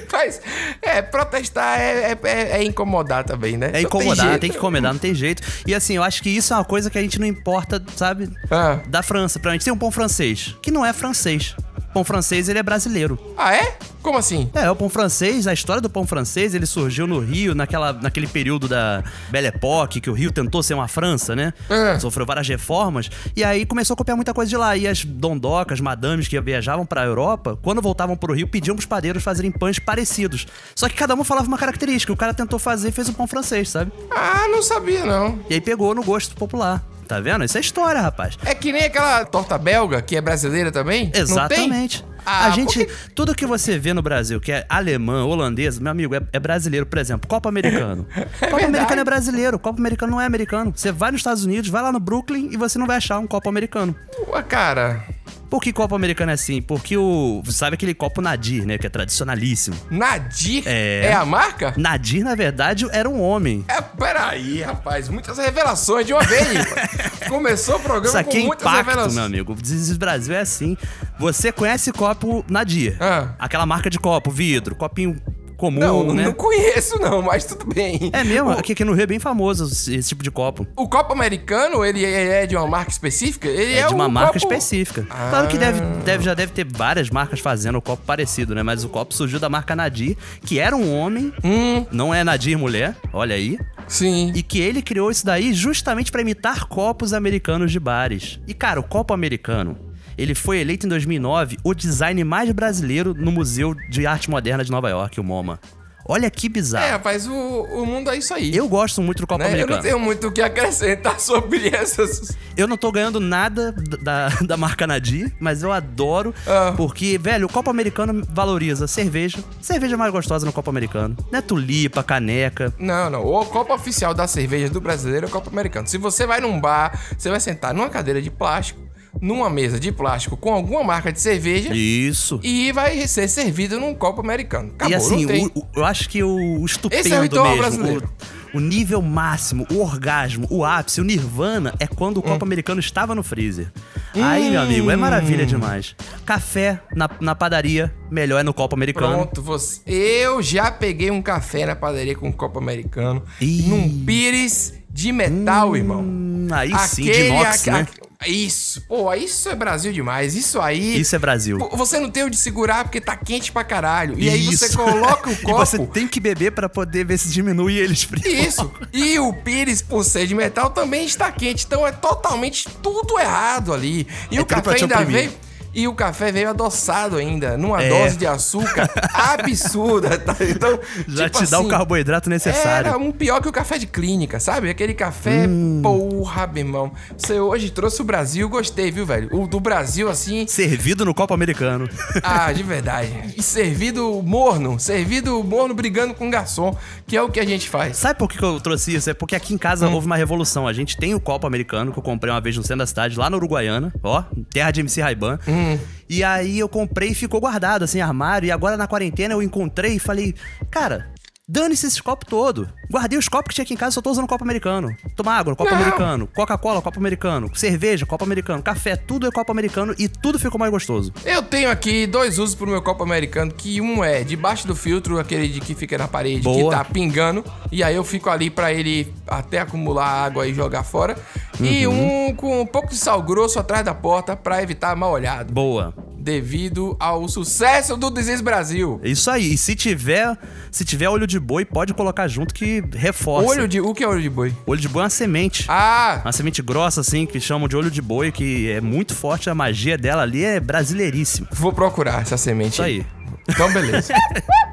faz. 0.09 0.41
É, 0.83 1.03
protestar 1.03 1.81
é, 1.81 2.13
é, 2.13 2.19
é- 2.23 2.51
é 2.59 2.65
incomodar 2.65 3.25
também, 3.25 3.57
né? 3.57 3.69
É 3.69 3.73
tem 3.73 3.83
incomodar, 3.83 4.27
jeito. 4.29 4.41
tem, 4.41 4.51
que 4.51 4.57
incomodar, 4.57 4.93
não 4.93 4.99
tem 5.01 5.15
jeito. 5.15 5.43
E 5.67 5.75
assim, 5.75 5.95
eu 5.97 6.03
acho 6.03 6.23
que 6.23 6.31
isso 6.31 6.53
é 6.53 6.57
uma 6.57 6.65
coisa 6.65 6.91
que 6.91 6.99
a 6.99 7.03
gente 7.03 7.19
não 7.19 7.27
importa, 7.27 7.83
sabe? 7.97 8.31
Ah. 8.51 8.81
Da 8.87 9.03
França. 9.03 9.39
Pra 9.39 9.53
gente 9.53 9.65
tem 9.65 9.73
um 9.73 9.79
pão 9.79 9.91
francês, 9.91 10.55
que 10.63 10.71
não 10.71 10.85
é 10.85 10.93
francês. 10.93 11.55
Pão 11.93 12.05
francês 12.05 12.49
ele 12.49 12.59
é 12.59 12.63
brasileiro. 12.63 13.19
Ah, 13.37 13.55
é? 13.55 13.77
Como 14.03 14.17
assim? 14.17 14.51
É, 14.55 14.71
o 14.71 14.75
pão 14.77 14.89
francês, 14.89 15.47
a 15.47 15.53
história 15.53 15.81
do 15.81 15.91
pão 15.91 16.07
francês, 16.07 16.55
ele 16.55 16.65
surgiu 16.65 17.07
no 17.07 17.19
Rio 17.19 17.55
naquela, 17.55 17.93
naquele 17.93 18.27
período 18.27 18.67
da 18.67 19.05
Belle 19.31 19.49
Époque, 19.49 20.01
que 20.01 20.09
o 20.09 20.15
Rio 20.15 20.33
tentou 20.33 20.63
ser 20.63 20.75
uma 20.75 20.89
França, 20.89 21.37
né? 21.37 21.53
É. 21.69 21.99
Sofreu 21.99 22.25
várias 22.25 22.49
reformas. 22.49 23.11
E 23.37 23.45
aí 23.45 23.67
começou 23.67 23.95
a 23.95 23.97
copiar 23.97 24.17
muita 24.17 24.33
coisa 24.33 24.49
de 24.49 24.57
lá. 24.57 24.77
E 24.77 24.89
as 24.89 25.05
dondocas, 25.05 25.81
madames 25.81 26.29
que 26.29 26.41
viajavam 26.41 26.87
pra 26.87 27.05
Europa, 27.05 27.59
quando 27.63 27.83
voltavam 27.83 28.17
pro 28.17 28.33
Rio, 28.33 28.49
pediam 28.49 28.75
pros 28.75 28.87
padeiros 28.87 29.23
fazerem 29.23 29.51
pães 29.51 29.79
parecidos. 29.79 30.47
Só 30.75 30.89
que 30.89 30.95
cada 30.95 31.15
um 31.15 31.23
falava 31.23 31.47
uma 31.47 31.59
característica. 31.59 32.13
O 32.13 32.17
cara 32.17 32.33
tentou 32.33 32.59
fazer 32.59 32.89
e 32.89 32.93
fez 32.93 33.09
um 33.09 33.13
pão 33.13 33.27
francês, 33.27 33.69
sabe? 33.69 33.93
Ah, 34.11 34.49
não 34.49 34.63
sabia 34.63 35.05
não. 35.05 35.39
E 35.51 35.55
aí 35.55 35.61
pegou 35.61 35.95
no 35.95 36.03
gosto 36.03 36.35
popular. 36.35 36.83
Tá 37.11 37.19
vendo? 37.19 37.45
Isso 37.45 37.59
é 37.59 37.61
história, 37.61 38.01
rapaz. 38.01 38.39
É 38.45 38.55
que 38.55 38.71
nem 38.71 38.85
aquela 38.85 39.25
torta 39.25 39.59
belga, 39.59 40.01
que 40.01 40.15
é 40.15 40.21
brasileira 40.21 40.71
também? 40.71 41.11
Exatamente. 41.13 42.05
Ah, 42.25 42.47
a 42.47 42.51
gente, 42.51 42.85
porque- 42.87 42.95
tudo 43.17 43.35
que 43.35 43.45
você 43.47 43.79
vê 43.81 43.93
no 43.93 44.01
Brasil, 44.01 44.41
que 44.41 44.53
é 44.53 44.65
alemã, 44.69 45.25
holandês, 45.25 45.77
meu 45.81 45.91
amigo, 45.91 46.15
é, 46.15 46.21
é 46.33 46.39
brasileiro. 46.39 46.87
Por 46.87 46.99
exemplo, 47.01 47.29
Copa 47.29 47.49
Americano. 47.49 48.07
Copa 48.39 48.47
verdade. 48.59 48.65
Americano 48.67 49.01
é 49.01 49.05
brasileiro, 49.05 49.59
Copa 49.59 49.81
Americano 49.81 50.13
não 50.13 50.21
é 50.21 50.25
americano. 50.27 50.73
Você 50.77 50.93
vai 50.93 51.11
nos 51.11 51.19
Estados 51.21 51.45
Unidos, 51.45 51.69
vai 51.69 51.83
lá 51.83 51.91
no 51.91 51.99
Brooklyn 51.99 52.51
e 52.53 52.57
você 52.57 52.79
não 52.79 52.87
vai 52.87 52.99
achar 52.99 53.19
um 53.19 53.27
copo 53.27 53.49
americano. 53.49 53.97
Ué, 54.29 54.41
cara, 54.43 55.03
Por 55.49 55.61
que 55.61 55.73
copo 55.73 55.97
americano 55.97 56.31
é 56.31 56.35
assim? 56.35 56.63
Porque 56.63 56.97
o. 56.97 57.43
Sabe 57.47 57.75
aquele 57.75 57.93
copo 57.93 58.21
Nadir, 58.23 58.65
né? 58.65 58.79
Que 58.79 58.87
é 58.87 58.91
tradicionalíssimo. 58.91 59.77
Nadir 59.91 60.63
É. 60.65 61.07
é 61.07 61.13
a 61.13 61.25
marca? 61.25 61.75
Nadir, 61.77 62.23
na 62.23 62.37
verdade, 62.37 62.87
era 62.93 63.09
um 63.09 63.21
homem. 63.21 63.65
É, 63.67 63.81
peraí, 63.81 64.63
rapaz, 64.63 65.09
muitas 65.09 65.39
revelações 65.39 66.07
de 66.07 66.13
uma 66.13 66.23
vez. 66.23 66.47
Começou 67.29 67.77
o 67.77 67.81
programa 67.81 68.07
Isso 68.07 68.19
aqui 68.19 68.39
é 68.39 68.41
com 68.43 68.47
muitas 68.47 68.65
impacto, 68.65 68.87
revelações. 68.87 69.15
meu 69.15 69.25
amigo. 69.25 69.53
O 69.53 69.99
Brasil 69.99 70.35
é 70.35 70.41
assim. 70.41 70.77
Você 71.19 71.51
conhece 71.51 71.93
copo 71.93 72.45
Nadir? 72.49 72.97
Ah. 73.01 73.35
Aquela 73.39 73.67
marca 73.67 73.91
de 73.91 73.99
copo, 73.99 74.31
vidro, 74.31 74.77
copinho 74.77 75.17
comum, 75.61 75.79
Não, 75.79 76.15
né? 76.15 76.25
não 76.25 76.33
conheço 76.33 76.99
não, 76.99 77.21
mas 77.21 77.45
tudo 77.45 77.67
bem. 77.73 78.11
É 78.13 78.25
mesmo, 78.25 78.49
O, 78.49 78.53
aqui, 78.53 78.73
aqui 78.73 78.85
no 78.85 78.93
Rio 78.95 79.03
é 79.03 79.07
bem 79.07 79.19
famoso 79.19 79.65
esse, 79.67 80.03
tipo 80.09 80.23
de 80.23 80.31
copo. 80.31 80.67
o 80.75 80.89
copo 80.89 81.13
americano, 81.13 81.85
ele 81.85 82.05
é 82.05 82.47
de 82.47 82.57
uma 82.57 82.67
marca 82.67 82.91
específica? 82.91 83.47
Ele 83.47 83.75
é, 83.75 83.81
É 83.81 83.87
de 83.87 83.95
uma 83.95 84.07
um 84.07 84.11
marca 84.11 84.33
copo- 84.39 84.39
específica. 84.55 85.07
Ah. 85.11 85.29
Claro 85.31 85.49
que 85.49 85.59
deve, 85.59 85.81
deve, 86.05 86.25
já 86.25 86.33
deve 86.35 86.53
ter 86.53 86.65
várias 86.67 87.11
marcas 87.11 87.41
fazendo 87.41 87.77
o 87.79 87.83
copo 87.83 88.03
parecido, 88.07 88.55
né? 88.55 88.63
Mas 88.63 88.83
o 88.85 88.89
copo 88.89 89.13
surgiu 89.15 89.39
da 89.39 89.49
marca 89.49 89.77
Nadir, 89.77 90.17
que 90.45 90.59
era 90.59 90.75
um 90.75 90.93
homem, 90.95 91.33
Hum. 91.45 91.85
não 91.93 92.15
é 92.15 92.25
Nadir 92.25 92.57
mulher, 92.59 92.97
olha 93.13 93.35
aí. 93.37 93.59
Sim. 93.87 94.33
E 94.35 94.43
que 94.43 94.61
ele 94.61 94.81
criou 94.81 95.11
isso 95.11 95.27
daí 95.27 95.53
justamente 95.53 96.11
pra 96.11 96.23
imitar 96.23 96.67
copos 96.67 97.13
americanos 97.13 97.71
de 97.73 97.79
bares. 97.81 98.39
E 98.47 98.55
cara, 98.55 98.81
o 98.81 98.83
copo 98.85 99.13
americano, 99.13 99.77
ele 100.21 100.35
foi 100.35 100.61
eleito 100.61 100.87
em 100.87 100.89
2009 100.89 101.57
o 101.65 101.73
design 101.73 102.23
mais 102.25 102.51
brasileiro 102.53 103.15
no 103.15 103.33
Museu 103.33 103.75
de 103.89 104.07
Arte 104.07 104.29
Moderna 104.29 104.63
de 104.63 104.71
Nova 104.71 104.91
York, 104.91 105.19
o 105.19 105.25
MoMA. 105.25 105.59
Olha 106.07 106.31
que 106.31 106.49
bizarro. 106.49 106.85
É, 106.85 106.91
rapaz, 106.91 107.27
o, 107.27 107.33
o 107.33 107.87
mundo 107.87 108.11
é 108.11 108.17
isso 108.17 108.35
aí. 108.35 108.55
Eu 108.55 108.69
gosto 108.69 109.01
muito 109.01 109.21
do 109.21 109.27
copo 109.27 109.39
né? 109.39 109.45
Eu 109.45 109.53
americano. 109.53 109.77
não 109.77 109.83
tenho 109.83 109.99
muito 109.99 110.27
o 110.27 110.33
que 110.33 110.43
acrescentar 110.43 111.21
sobre 111.21 111.69
essas. 111.69 112.37
Eu 112.57 112.67
não 112.67 112.77
tô 112.77 112.91
ganhando 112.91 113.21
nada 113.21 113.73
da, 114.03 114.29
da 114.45 114.57
marca 114.57 114.87
Nadir, 114.87 115.33
mas 115.39 115.63
eu 115.63 115.71
adoro. 115.71 116.35
Ah. 116.47 116.75
Porque, 116.77 117.17
velho, 117.17 117.47
o 117.47 117.53
copo 117.53 117.71
americano 117.71 118.27
valoriza 118.29 118.89
cerveja. 118.89 119.39
Cerveja 119.61 119.97
mais 119.97 120.11
gostosa 120.11 120.45
no 120.45 120.53
copo 120.53 120.69
americano. 120.69 121.17
Não 121.31 121.39
é 121.39 121.43
tulipa, 121.43 122.03
caneca. 122.03 122.75
Não, 122.79 123.09
não. 123.09 123.25
O 123.25 123.47
copo 123.47 123.73
oficial 123.73 124.13
da 124.13 124.27
cerveja 124.27 124.69
do 124.69 124.81
brasileiro 124.81 125.27
é 125.27 125.29
o 125.29 125.33
copo 125.33 125.49
americano. 125.49 125.87
Se 125.87 125.97
você 125.97 126.27
vai 126.27 126.41
num 126.41 126.61
bar, 126.61 126.99
você 127.17 127.31
vai 127.31 127.39
sentar 127.39 127.73
numa 127.73 127.89
cadeira 127.89 128.21
de 128.21 128.31
plástico, 128.31 128.90
numa 129.21 129.51
mesa 129.51 129.79
de 129.79 129.93
plástico 129.93 130.37
com 130.37 130.53
alguma 130.53 130.83
marca 130.83 131.13
de 131.13 131.21
cerveja 131.21 131.75
Isso. 131.75 132.41
e 132.43 132.73
vai 132.73 133.07
ser 133.07 133.29
servido 133.29 133.79
num 133.79 133.95
copo 133.95 134.21
americano. 134.21 134.71
Acabou, 134.75 134.93
e 134.93 134.95
assim, 134.95 135.21
não 135.23 135.27
tem. 135.29 135.47
o- 135.55 135.61
o- 135.61 135.67
eu 135.77 135.85
acho 135.85 136.09
que 136.09 136.23
o, 136.23 136.61
o 136.61 136.65
estupendo 136.67 137.01
Esse 137.01 137.13
é 137.13 137.19
o 137.19 137.23
mesmo, 137.23 137.57
brasileiro. 137.59 138.11
o, 138.55 138.57
o 138.57 138.61
nível 138.61 139.01
máximo, 139.03 139.67
o 139.71 139.81
orgasmo, 139.81 140.47
o 140.51 140.65
ápice, 140.65 141.01
o 141.01 141.05
nirvana 141.05 141.75
é 141.79 141.87
quando 141.87 142.17
o 142.17 142.21
Hum. 142.21 142.23
copo 142.23 142.45
americano 142.45 142.81
estava 142.81 143.15
no 143.15 143.23
freezer. 143.23 143.71
Aí, 144.15 144.51
meu 144.51 144.61
amigo, 144.63 144.91
é 144.91 144.97
maravilha 144.97 145.47
demais. 145.47 145.95
Café 146.27 146.81
na, 146.97 147.09
na 147.21 147.35
padaria, 147.35 147.95
melhor 148.11 148.41
é 148.41 148.43
no 148.43 148.53
copo 148.53 148.75
americano. 148.75 149.15
Pronto, 149.15 149.41
você... 149.43 149.81
eu 149.89 150.43
já 150.43 150.71
peguei 150.71 151.11
um 151.13 151.23
café 151.23 151.65
na 151.67 151.77
padaria 151.77 152.17
com 152.17 152.27
um 152.29 152.33
copo 152.33 152.59
americano, 152.59 153.23
Ih. 153.41 153.63
num 153.69 154.05
pires 154.05 154.75
de 154.93 155.13
metal, 155.13 155.77
irmão. 155.77 156.01
Hum, 156.03 156.49
aí 156.53 156.77
sim, 156.89 157.03
de 157.05 157.27
inox, 157.27 157.61
aque- 157.61 157.71
né? 157.71 157.81
aque- 157.81 158.01
Isso, 158.31 158.83
pô, 158.83 159.13
isso 159.15 159.49
é 159.49 159.55
Brasil 159.55 159.93
demais. 159.95 160.35
Isso 160.35 160.61
aí. 160.61 161.01
Isso 161.01 161.17
é 161.17 161.19
Brasil. 161.19 161.57
Pô, 161.59 161.75
Você 161.77 161.99
não 161.99 162.11
tem 162.11 162.25
onde 162.25 162.37
segurar 162.37 162.85
porque 162.85 163.01
tá 163.01 163.17
quente 163.17 163.51
pra 163.51 163.65
caralho. 163.65 164.19
E 164.19 164.29
aí 164.29 164.45
você 164.45 164.67
Isso. 164.67 164.77
coloca 164.77 165.31
o 165.31 165.33
E 165.33 165.37
copo. 165.37 165.57
você 165.57 165.79
tem 165.87 166.07
que 166.07 166.21
beber 166.21 166.53
pra 166.53 166.69
poder 166.69 167.05
ver 167.07 167.17
se 167.19 167.31
diminui 167.31 167.79
ele 167.79 167.95
esfria. 167.95 168.29
Isso. 168.47 168.71
E 168.93 169.19
o 169.19 169.33
pires, 169.33 169.81
por 169.81 170.05
ser 170.05 170.27
de 170.27 170.35
metal, 170.35 170.69
também 170.71 171.07
está 171.07 171.33
quente. 171.33 171.65
Então 171.65 171.87
é 171.87 171.93
totalmente 171.93 172.69
tudo 172.83 173.19
errado 173.19 173.73
ali. 173.73 174.07
E 174.31 174.37
É 174.37 174.41
o 174.41 174.45
café 174.45 174.75
ainda 174.75 175.03
veio. 175.03 175.33
E 175.73 175.87
o 175.87 175.95
café 175.95 176.33
veio 176.33 176.51
adoçado 176.51 177.17
ainda, 177.17 177.57
numa 177.57 177.83
É. 177.83 177.89
dose 177.89 178.17
de 178.17 178.27
açúcar 178.27 178.89
absurda, 179.15 180.19
tá? 180.19 180.37
Então, 180.41 180.79
Já 181.09 181.29
tipo 181.29 181.45
te 181.45 181.51
dá 181.51 181.59
o 181.59 181.61
assim, 181.61 181.71
carboidrato 181.71 182.29
necessário. 182.31 182.89
Era 182.89 182.99
um 182.99 183.13
pior 183.13 183.41
que 183.41 183.49
o 183.49 183.53
café 183.53 183.79
de 183.79 183.87
clínica, 183.87 184.41
sabe? 184.41 184.69
Aquele 184.71 184.95
café, 184.95 185.47
Hum. 185.49 185.81
porra, 185.83 186.47
meu 186.47 186.65
irmão. 186.65 186.93
Você 187.17 187.39
hoje 187.39 187.71
trouxe 187.71 188.01
o 188.01 188.05
Brasil, 188.05 188.49
gostei, 188.49 188.91
viu, 188.91 189.07
velho? 189.07 189.29
O 189.33 189.47
do 189.47 189.61
Brasil, 189.61 190.09
assim, 190.09 190.47
Servido 190.47 191.05
no 191.05 191.15
copo 191.15 191.33
americano. 191.35 191.89
ah, 192.23 192.53
de 192.53 192.63
verdade. 192.63 193.11
E 193.37 193.43
servido 193.43 194.23
morno, 194.23 194.79
servido 194.81 195.43
morno 195.45 195.75
brigando 195.75 196.15
com 196.15 196.29
o 196.29 196.31
garçom, 196.31 196.77
que 197.07 197.17
é 197.17 197.23
o 197.23 197.29
que 197.31 197.41
a 197.41 197.47
gente 197.47 197.69
faz. 197.69 197.97
Sabe 197.97 198.19
por 198.19 198.29
que 198.29 198.39
que 198.39 198.45
eu 198.45 198.61
trouxe 198.61 198.95
isso? 198.95 199.09
É 199.11 199.15
porque 199.15 199.35
aqui 199.37 199.55
em 199.55 199.59
casa 199.59 199.89
Hum. 199.89 199.95
houve 199.95 200.07
uma 200.07 200.17
revolução. 200.17 200.67
A 200.67 200.73
gente 200.73 200.97
tem 200.97 201.15
o 201.15 201.21
copo 201.21 201.47
americano 201.47 201.93
que 201.93 201.99
eu 201.99 202.03
comprei 202.03 202.33
uma 202.33 202.41
vez 202.41 202.57
no 202.57 202.63
centro 202.63 202.79
da 202.79 202.87
cidade, 202.87 203.19
lá 203.19 203.29
na 203.31 203.37
Uruguaiana, 203.37 203.93
ó, 204.03 204.25
terra 204.53 204.71
de 204.71 204.81
MC 204.81 205.01
Raiban. 205.01 205.39
Hum. 205.47 205.60
E 206.09 206.25
aí 206.25 206.59
eu 206.59 206.69
comprei 206.69 207.11
e 207.11 207.15
ficou 207.15 207.41
guardado, 207.41 207.85
assim, 207.85 208.01
armário. 208.01 208.47
E 208.47 208.51
agora 208.51 208.77
na 208.77 208.87
quarentena 208.87 209.35
eu 209.35 209.43
encontrei 209.43 209.95
e 209.95 209.99
falei, 209.99 210.35
cara. 210.71 211.09
Dane-se 211.53 211.85
esse 211.89 212.01
copo 212.01 212.25
todo. 212.25 212.69
Guardei 212.89 213.19
os 213.19 213.29
copos 213.29 213.49
que 213.49 213.55
tinha 213.57 213.65
aqui 213.65 213.75
em 213.75 213.77
casa, 213.77 213.91
só 213.91 214.01
tô 214.01 214.09
usando 214.09 214.29
copo 214.29 214.45
americano. 214.45 214.95
Tomar 215.17 215.39
água, 215.39 215.57
copo 215.57 215.69
Não. 215.69 215.77
americano. 215.81 216.29
Coca-Cola, 216.33 216.81
copo 216.81 217.01
americano. 217.01 217.51
Cerveja, 217.57 218.07
copo 218.07 218.23
americano. 218.23 218.63
Café, 218.63 218.95
tudo 218.95 219.27
é 219.27 219.33
copo 219.33 219.51
americano 219.51 219.93
e 219.99 220.07
tudo 220.09 220.39
ficou 220.39 220.61
mais 220.61 220.71
gostoso. 220.71 221.13
Eu 221.25 221.43
tenho 221.43 221.69
aqui 221.69 222.07
dois 222.07 222.39
usos 222.39 222.55
pro 222.55 222.69
meu 222.69 222.81
copo 222.81 223.03
americano, 223.03 223.51
que 223.53 223.81
um 223.81 224.05
é 224.05 224.23
debaixo 224.23 224.65
do 224.65 224.77
filtro, 224.77 225.19
aquele 225.19 225.49
de 225.49 225.59
que 225.61 225.75
fica 225.75 225.99
na 225.99 226.07
parede, 226.07 226.43
Boa. 226.43 226.71
que 226.71 226.77
tá 226.77 226.85
pingando, 226.85 227.45
e 227.73 227.83
aí 227.83 227.97
eu 227.97 228.05
fico 228.05 228.31
ali 228.31 228.49
pra 228.49 228.73
ele 228.73 229.13
até 229.27 229.59
acumular 229.59 230.07
água 230.07 230.47
e 230.47 230.55
jogar 230.55 230.85
fora. 230.85 231.17
E 231.61 231.85
Uhum. 231.85 232.29
um 232.29 232.35
com 232.37 232.61
um 232.61 232.67
pouco 232.67 232.91
de 232.91 232.97
sal 232.97 233.21
grosso 233.23 233.59
atrás 233.59 233.85
da 233.85 233.93
porta 233.93 234.37
pra 234.37 234.63
evitar 234.63 234.95
mal 234.95 235.11
olhado, 235.11 235.53
Boa. 235.53 235.93
Devido 236.21 236.97
ao 237.01 237.27
sucesso 237.29 237.97
do 237.97 238.11
Desis 238.11 238.41
Brasil. 238.41 239.01
Isso 239.03 239.31
aí. 239.31 239.55
E 239.55 239.59
se 239.59 239.75
tiver, 239.75 240.37
se 240.71 240.85
tiver 240.85 241.09
olho 241.09 241.27
de 241.27 241.41
boi, 241.41 241.65
pode 241.65 241.95
colocar 241.95 242.29
junto 242.29 242.53
que 242.55 242.83
reforça. 242.93 243.49
Olho 243.49 243.67
de, 243.67 243.81
o 243.81 243.95
que 243.95 244.05
é 244.05 244.09
olho 244.09 244.21
de 244.23 244.31
boi? 244.31 244.55
Olho 244.67 244.81
de 244.81 244.89
boi 244.89 245.03
é 245.03 245.05
uma 245.05 245.11
semente. 245.11 245.65
Ah, 245.69 246.21
Uma 246.25 246.33
semente 246.33 246.63
grossa, 246.63 247.01
assim, 247.01 247.27
que 247.27 247.41
chamam 247.41 247.67
de 247.69 247.77
olho 247.77 247.91
de 247.91 248.03
boi, 248.03 248.31
que 248.31 248.71
é 248.71 248.81
muito 248.81 249.15
forte, 249.15 249.49
a 249.49 249.55
magia 249.55 249.97
dela 249.97 250.23
ali 250.23 250.45
é 250.45 250.61
brasileiríssima. 250.61 251.49
vou 251.53 251.73
procurar 251.73 252.23
essa 252.23 252.37
semente. 252.37 252.75
Isso 252.75 252.83
aí. 252.83 253.07
Então, 253.49 253.73
beleza. 253.73 254.13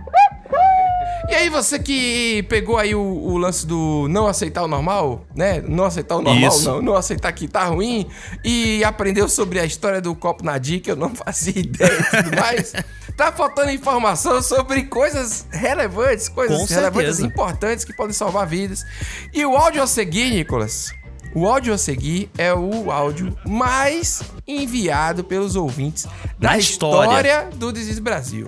E 1.29 1.35
aí, 1.35 1.49
você 1.49 1.77
que 1.77 2.43
pegou 2.43 2.77
aí 2.77 2.95
o, 2.95 3.01
o 3.01 3.37
lance 3.37 3.67
do 3.67 4.07
não 4.09 4.27
aceitar 4.27 4.63
o 4.63 4.67
normal, 4.67 5.25
né? 5.35 5.61
Não 5.61 5.83
aceitar 5.83 6.15
o 6.15 6.21
normal, 6.21 6.49
Isso. 6.49 6.69
não. 6.71 6.81
Não 6.81 6.95
aceitar 6.95 7.31
que 7.33 7.47
tá 7.49 7.65
ruim. 7.65 8.07
E 8.45 8.81
aprendeu 8.83 9.27
sobre 9.27 9.59
a 9.59 9.65
história 9.65 9.99
do 9.99 10.15
copo 10.15 10.43
Nadir, 10.45 10.81
que 10.81 10.89
eu 10.89 10.95
não 10.95 11.09
fazia 11.15 11.59
ideia 11.59 11.91
e 11.99 12.23
tudo 12.23 12.35
mais. 12.37 12.73
Tá 13.17 13.31
faltando 13.31 13.71
informação 13.71 14.41
sobre 14.41 14.83
coisas 14.83 15.45
relevantes, 15.51 16.29
coisas 16.29 16.57
Com 16.57 16.65
relevantes 16.65 17.15
certeza. 17.17 17.25
importantes 17.25 17.83
que 17.83 17.93
podem 17.93 18.13
salvar 18.13 18.47
vidas. 18.47 18.85
E 19.33 19.45
o 19.45 19.57
áudio 19.57 19.83
a 19.83 19.87
seguir, 19.87 20.29
Nicolas. 20.31 20.93
O 21.35 21.45
áudio 21.45 21.73
a 21.73 21.77
seguir 21.77 22.31
é 22.37 22.53
o 22.53 22.89
áudio 22.89 23.37
mais 23.45 24.21
enviado 24.47 25.25
pelos 25.25 25.57
ouvintes 25.57 26.05
da 26.39 26.51
Na 26.51 26.57
história. 26.57 27.07
história 27.07 27.49
do 27.53 27.71
Desis 27.73 27.99
Brasil. 27.99 28.47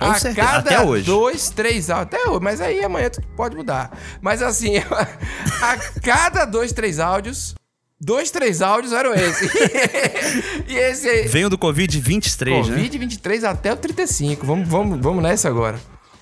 Com 0.00 0.12
a 0.12 0.18
certeza, 0.18 0.46
cada 0.46 0.58
até 0.58 0.80
hoje. 0.80 1.04
dois, 1.04 1.50
três 1.50 1.90
áudios. 1.90 2.14
Até 2.14 2.30
hoje, 2.30 2.40
mas 2.42 2.60
aí 2.60 2.82
amanhã 2.82 3.10
tudo 3.10 3.26
pode 3.36 3.54
mudar. 3.54 3.96
Mas 4.20 4.42
assim, 4.42 4.78
a 5.62 5.76
cada 6.00 6.44
dois, 6.46 6.72
três 6.72 6.98
áudios, 6.98 7.54
dois, 8.00 8.30
três 8.30 8.62
áudios 8.62 8.92
eram 8.92 9.12
esse. 9.12 9.44
e 10.66 10.74
esse 10.74 11.08
aí. 11.08 11.28
Venho 11.28 11.50
do 11.50 11.58
Covid-23, 11.58 12.50
né? 12.50 12.62
Covid 12.62 12.98
23 12.98 13.44
até 13.44 13.72
o 13.72 13.76
35. 13.76 14.46
Vamos, 14.46 14.66
vamos, 14.66 14.98
vamos 14.98 15.22
nessa 15.22 15.48
agora. 15.48 15.78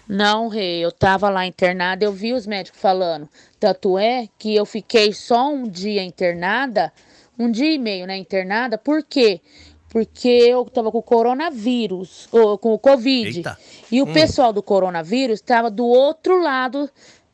Não, 0.09 0.49
Rei, 0.49 0.83
eu 0.83 0.91
tava 0.91 1.29
lá 1.29 1.47
internada, 1.47 2.05
eu 2.05 2.12
vi 2.12 2.33
os 2.33 2.47
médicos 2.47 2.81
falando. 2.81 3.29
Tanto 3.61 3.99
é 3.99 4.27
que 4.38 4.57
eu 4.57 4.64
fiquei 4.64 5.12
só 5.12 5.53
um 5.53 5.69
dia 5.69 6.03
internada, 6.03 6.91
um 7.38 7.51
dia 7.51 7.73
e 7.75 7.79
meio, 7.79 8.07
né, 8.07 8.17
internada, 8.17 8.79
por 8.79 9.03
quê? 9.05 9.41
Porque 9.88 10.29
eu 10.29 10.64
tava 10.66 10.90
com 10.92 10.98
o 10.98 11.03
coronavírus, 11.03 12.29
ou 12.31 12.59
com 12.59 12.72
o 12.74 12.79
Covid. 12.79 13.38
Eita. 13.38 13.59
E 13.90 14.03
o 14.03 14.07
Hum. 14.07 14.12
pessoal 14.12 14.53
do 14.53 14.62
coronavírus 14.62 15.37
estava 15.40 15.70
do 15.70 15.87
outro 15.87 16.40
lado 16.42 16.90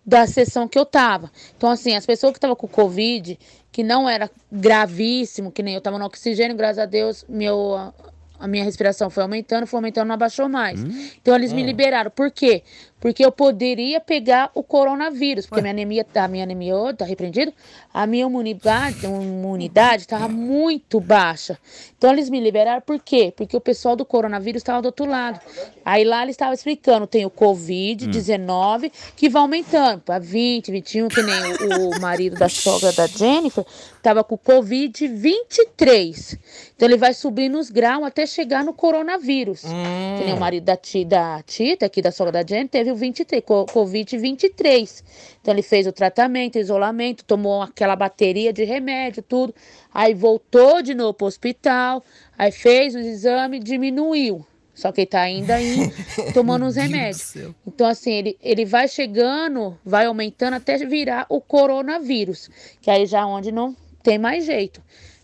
da 0.06 0.26
sessão 0.26 0.68
que 0.68 0.78
eu 0.78 0.84
tava. 0.84 1.30
Então, 1.56 1.70
assim, 1.70 1.96
as 1.96 2.04
pessoas 2.06 2.32
que 2.32 2.38
estavam 2.38 2.54
com 2.56 2.68
Covid, 2.68 3.38
que 3.72 3.82
não 3.82 4.08
era 4.08 4.30
gravíssimo, 4.52 5.50
que 5.50 5.62
nem 5.62 5.74
eu 5.74 5.80
tava 5.80 5.98
no 5.98 6.04
oxigênio, 6.04 6.56
graças 6.56 6.78
a 6.78 6.84
Deus, 6.86 7.24
meu, 7.28 7.74
a, 7.74 7.92
a 8.38 8.46
minha 8.46 8.62
respiração 8.64 9.08
foi 9.08 9.22
aumentando, 9.22 9.66
foi 9.66 9.78
aumentando, 9.78 10.08
não 10.08 10.14
abaixou 10.14 10.48
mais. 10.48 10.82
Então, 11.20 11.34
eles 11.34 11.52
me 11.52 11.62
liberaram. 11.62 12.10
Por 12.10 12.30
quê? 12.30 12.62
Porque 13.00 13.24
eu 13.24 13.30
poderia 13.30 14.00
pegar 14.00 14.50
o 14.54 14.62
coronavírus, 14.62 15.46
porque 15.46 15.60
a 15.60 15.62
minha 15.62 15.72
anemia, 15.72 16.06
a 16.14 16.28
minha 16.28 16.44
anemia 16.44 16.74
tá 16.96 17.04
repreendido, 17.04 17.52
a 17.92 18.06
minha 18.06 18.24
imunidade, 18.24 19.04
imunidade 19.04 20.02
estava 20.02 20.26
muito 20.26 21.00
baixa. 21.00 21.58
Então 21.98 22.12
eles 22.12 22.30
me 22.30 22.40
liberaram 22.40 22.80
por 22.80 22.98
quê? 22.98 23.32
Porque 23.36 23.56
o 23.56 23.60
pessoal 23.60 23.94
do 23.94 24.04
coronavírus 24.04 24.60
estava 24.60 24.80
do 24.80 24.86
outro 24.86 25.04
lado. 25.04 25.38
Aí 25.84 26.02
lá 26.02 26.22
eles 26.22 26.34
estavam 26.34 26.54
explicando, 26.54 27.06
tem 27.06 27.26
o 27.26 27.30
Covid-19 27.30 28.90
que 29.16 29.28
vai 29.28 29.42
aumentando 29.42 30.00
para 30.00 30.18
20, 30.18 30.70
21, 30.70 31.08
que 31.08 31.22
nem 31.22 31.34
o, 31.34 31.90
o 31.90 32.00
marido 32.00 32.36
da 32.36 32.48
sogra 32.48 32.90
da 32.92 33.06
Jennifer 33.06 33.66
estava 33.96 34.24
com 34.24 34.38
Covid-23. 34.38 36.38
Então 36.74 36.88
ele 36.88 36.96
vai 36.96 37.14
subir 37.14 37.48
nos 37.48 37.70
graus 37.70 38.04
até 38.04 38.26
chegar 38.26 38.64
no 38.64 38.72
coronavírus. 38.72 39.62
Que 39.62 40.24
nem 40.24 40.34
o 40.34 40.40
marido 40.40 40.64
da, 40.64 40.76
ti, 40.76 41.04
da 41.04 41.42
Tita, 41.42 41.86
aqui 41.86 42.02
da 42.02 42.10
sogra 42.10 42.32
da 42.32 42.46
Jennifer, 42.46 42.70
teve 42.70 42.93
o 42.94 42.96
23, 42.96 43.42
co- 43.44 43.66
Covid-23. 43.66 45.02
Então 45.40 45.52
ele 45.52 45.62
fez 45.62 45.86
o 45.86 45.92
tratamento, 45.92 46.58
isolamento, 46.58 47.24
tomou 47.24 47.62
aquela 47.62 47.94
bateria 47.96 48.52
de 48.52 48.64
remédio, 48.64 49.22
tudo. 49.22 49.54
Aí 49.92 50.14
voltou 50.14 50.80
de 50.82 50.94
novo 50.94 51.14
pro 51.14 51.26
hospital, 51.26 52.02
aí 52.38 52.50
fez 52.50 52.94
os 52.94 53.04
exames, 53.04 53.60
diminuiu. 53.62 54.44
Só 54.74 54.90
que 54.90 55.02
ele 55.02 55.06
tá 55.06 55.20
ainda 55.20 55.54
aí 55.54 55.76
tomando 56.34 56.66
os 56.66 56.74
remédios. 56.74 57.34
Então, 57.64 57.86
assim, 57.86 58.10
ele, 58.12 58.36
ele 58.42 58.64
vai 58.64 58.88
chegando, 58.88 59.78
vai 59.84 60.06
aumentando 60.06 60.54
até 60.54 60.76
virar 60.78 61.26
o 61.28 61.40
coronavírus. 61.40 62.50
Que 62.80 62.90
aí 62.90 63.06
já 63.06 63.20
é 63.20 63.24
onde 63.24 63.52
não 63.52 63.76
tem 64.02 64.18
mais 64.18 64.44
jeito. 64.44 64.82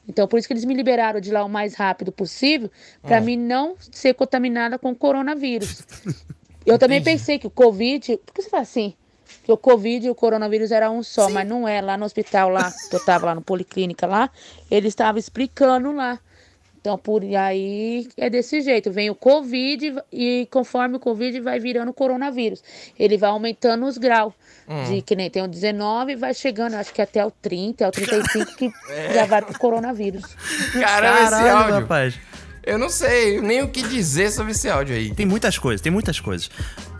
Então, 0.08 0.26
por 0.28 0.38
isso 0.38 0.46
que 0.48 0.52
eles 0.52 0.64
me 0.64 0.72
liberaram 0.74 1.20
de 1.20 1.30
lá 1.32 1.44
o 1.44 1.48
mais 1.48 1.74
rápido 1.74 2.10
possível, 2.12 2.70
para 3.02 3.16
Ah. 3.18 3.20
mim 3.20 3.36
não 3.36 3.74
ser 3.92 4.14
contaminada 4.14 4.78
com 4.78 4.94
coronavírus. 4.94 5.82
Eu 6.64 6.78
também 6.78 7.02
pensei 7.02 7.38
que 7.38 7.46
o 7.46 7.50
Covid. 7.50 8.18
Por 8.18 8.34
que 8.34 8.42
você 8.42 8.50
fala 8.50 8.62
assim? 8.62 8.94
Que 9.44 9.52
o 9.52 9.56
Covid 9.56 10.06
e 10.06 10.10
o 10.10 10.14
coronavírus 10.14 10.70
era 10.72 10.90
um 10.90 11.02
só, 11.02 11.30
mas 11.30 11.48
não 11.48 11.66
é. 11.66 11.80
Lá 11.80 11.96
no 11.96 12.04
hospital, 12.04 12.48
lá, 12.48 12.72
que 12.88 12.96
eu 12.96 13.04
tava 13.04 13.26
lá 13.26 13.34
no 13.34 13.42
Policlínica 13.42 14.06
lá, 14.06 14.30
ele 14.70 14.88
estava 14.88 15.18
explicando 15.18 15.92
lá. 15.92 16.18
Então, 16.80 16.96
por 16.96 17.22
aí 17.22 18.08
é 18.16 18.30
desse 18.30 18.62
jeito. 18.62 18.90
Vem 18.90 19.10
o 19.10 19.14
Covid 19.14 19.96
e 20.10 20.48
conforme 20.50 20.96
o 20.96 21.00
Covid 21.00 21.38
vai 21.40 21.60
virando 21.60 21.90
o 21.90 21.94
coronavírus. 21.94 22.62
Ele 22.98 23.18
vai 23.18 23.28
aumentando 23.28 23.84
os 23.84 23.98
graus. 23.98 24.32
Hum. 24.66 24.84
De 24.84 25.02
que 25.02 25.14
nem 25.14 25.28
tem 25.28 25.42
o 25.42 25.48
19 25.48 26.12
e 26.12 26.16
vai 26.16 26.32
chegando, 26.32 26.74
acho 26.74 26.92
que 26.94 27.02
até 27.02 27.24
o 27.24 27.30
30, 27.30 27.86
até 27.86 28.00
o 28.00 28.06
35, 28.06 28.56
que 28.56 28.72
já 29.12 29.26
vai 29.26 29.42
pro 29.42 29.58
coronavírus. 29.58 30.22
Caramba, 30.72 31.20
esse 31.20 31.30
Caralho, 31.30 31.56
áudio. 31.56 31.74
rapaz. 31.80 32.20
Eu 32.62 32.78
não 32.78 32.88
sei 32.88 33.40
nem 33.40 33.62
o 33.62 33.68
que 33.68 33.82
dizer 33.82 34.30
sobre 34.30 34.52
esse 34.52 34.68
áudio 34.68 34.94
aí. 34.94 35.14
Tem 35.14 35.26
muitas 35.26 35.58
coisas, 35.58 35.80
tem 35.80 35.90
muitas 35.90 36.20
coisas. 36.20 36.50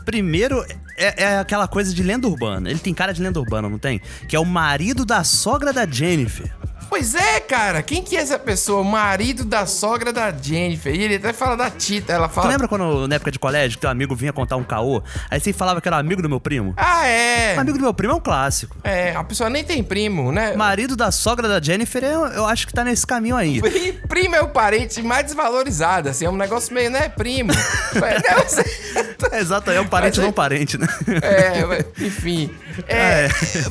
Primeiro, 0.05 0.65
é, 0.97 1.25
é 1.25 1.39
aquela 1.39 1.69
coisa 1.69 1.95
de 1.95 2.03
lenda 2.03 2.27
urbana. 2.27 2.71
Ele 2.71 2.79
tem 2.79 2.95
cara 2.95 3.13
de 3.13 3.23
lenda 3.23 3.39
urbana, 3.39 3.69
não 3.69 3.79
tem? 3.79 4.01
Que 4.29 4.35
é 4.35 4.41
o 4.41 4.45
marido 4.45 5.05
da 5.05 5.23
sogra 5.23 5.73
da 5.73 5.87
Jennifer. 5.87 6.51
Pois 6.91 7.15
é, 7.15 7.39
cara. 7.41 7.83
Quem 7.83 8.03
que 8.03 8.17
é 8.17 8.21
essa 8.21 8.39
pessoa? 8.39 8.81
O 8.81 8.85
marido 8.85 9.45
da 9.45 9.65
sogra 9.65 10.13
da 10.13 10.31
Jennifer. 10.33 10.93
E 10.95 11.03
ele 11.05 11.15
até 11.15 11.33
fala 11.33 11.57
da 11.57 11.71
Tita. 11.71 12.13
Ela 12.13 12.29
Tu 12.29 12.35
fala. 12.35 12.49
lembra 12.49 12.67
quando, 12.69 13.07
na 13.09 13.15
época 13.15 13.31
de 13.31 13.39
colégio, 13.39 13.79
que 13.79 13.81
teu 13.81 13.89
amigo 13.91 14.15
vinha 14.15 14.33
contar 14.33 14.57
um 14.57 14.65
caô? 14.65 15.01
Aí 15.31 15.39
você 15.41 15.53
falava 15.53 15.81
que 15.81 15.87
era 15.89 15.97
amigo 15.97 16.21
do 16.21 16.29
meu 16.29 16.41
primo? 16.41 16.75
Ah, 16.77 17.07
é. 17.07 17.57
Amigo 17.57 17.79
do 17.79 17.83
meu 17.85 17.95
primo 17.95 18.13
é 18.13 18.17
um 18.17 18.21
clássico. 18.21 18.77
É, 18.83 19.15
a 19.15 19.23
pessoa 19.25 19.49
nem 19.49 19.63
tem 19.65 19.83
primo, 19.85 20.33
né? 20.33 20.55
Marido 20.57 20.97
da 20.97 21.11
sogra 21.13 21.49
da 21.49 21.61
Jennifer, 21.63 22.03
eu, 22.03 22.27
eu 22.27 22.45
acho 22.47 22.67
que 22.67 22.73
tá 22.75 22.83
nesse 22.85 23.07
caminho 23.07 23.37
aí. 23.37 23.61
E 23.81 23.93
primo 23.93 24.35
é 24.35 24.43
o 24.43 24.49
parente 24.49 25.01
mais 25.01 25.25
desvalorizado, 25.25 26.09
assim, 26.09 26.25
é 26.27 26.31
um 26.31 26.37
negócio 26.37 26.75
meio, 26.75 26.91
né, 26.91 27.09
primo. 27.09 27.51
Não, 27.95 28.43
você- 28.45 28.65
Exato, 29.39 29.71
é 29.71 29.81
um 29.81 29.87
parente 29.87 30.17
Mas 30.17 30.25
é- 30.25 30.27
não 30.27 30.33
parente, 30.33 30.77
né? 30.79 30.87
É, 31.23 32.05
enfim. 32.05 32.51
É, 32.89 33.27
É. 33.27 33.29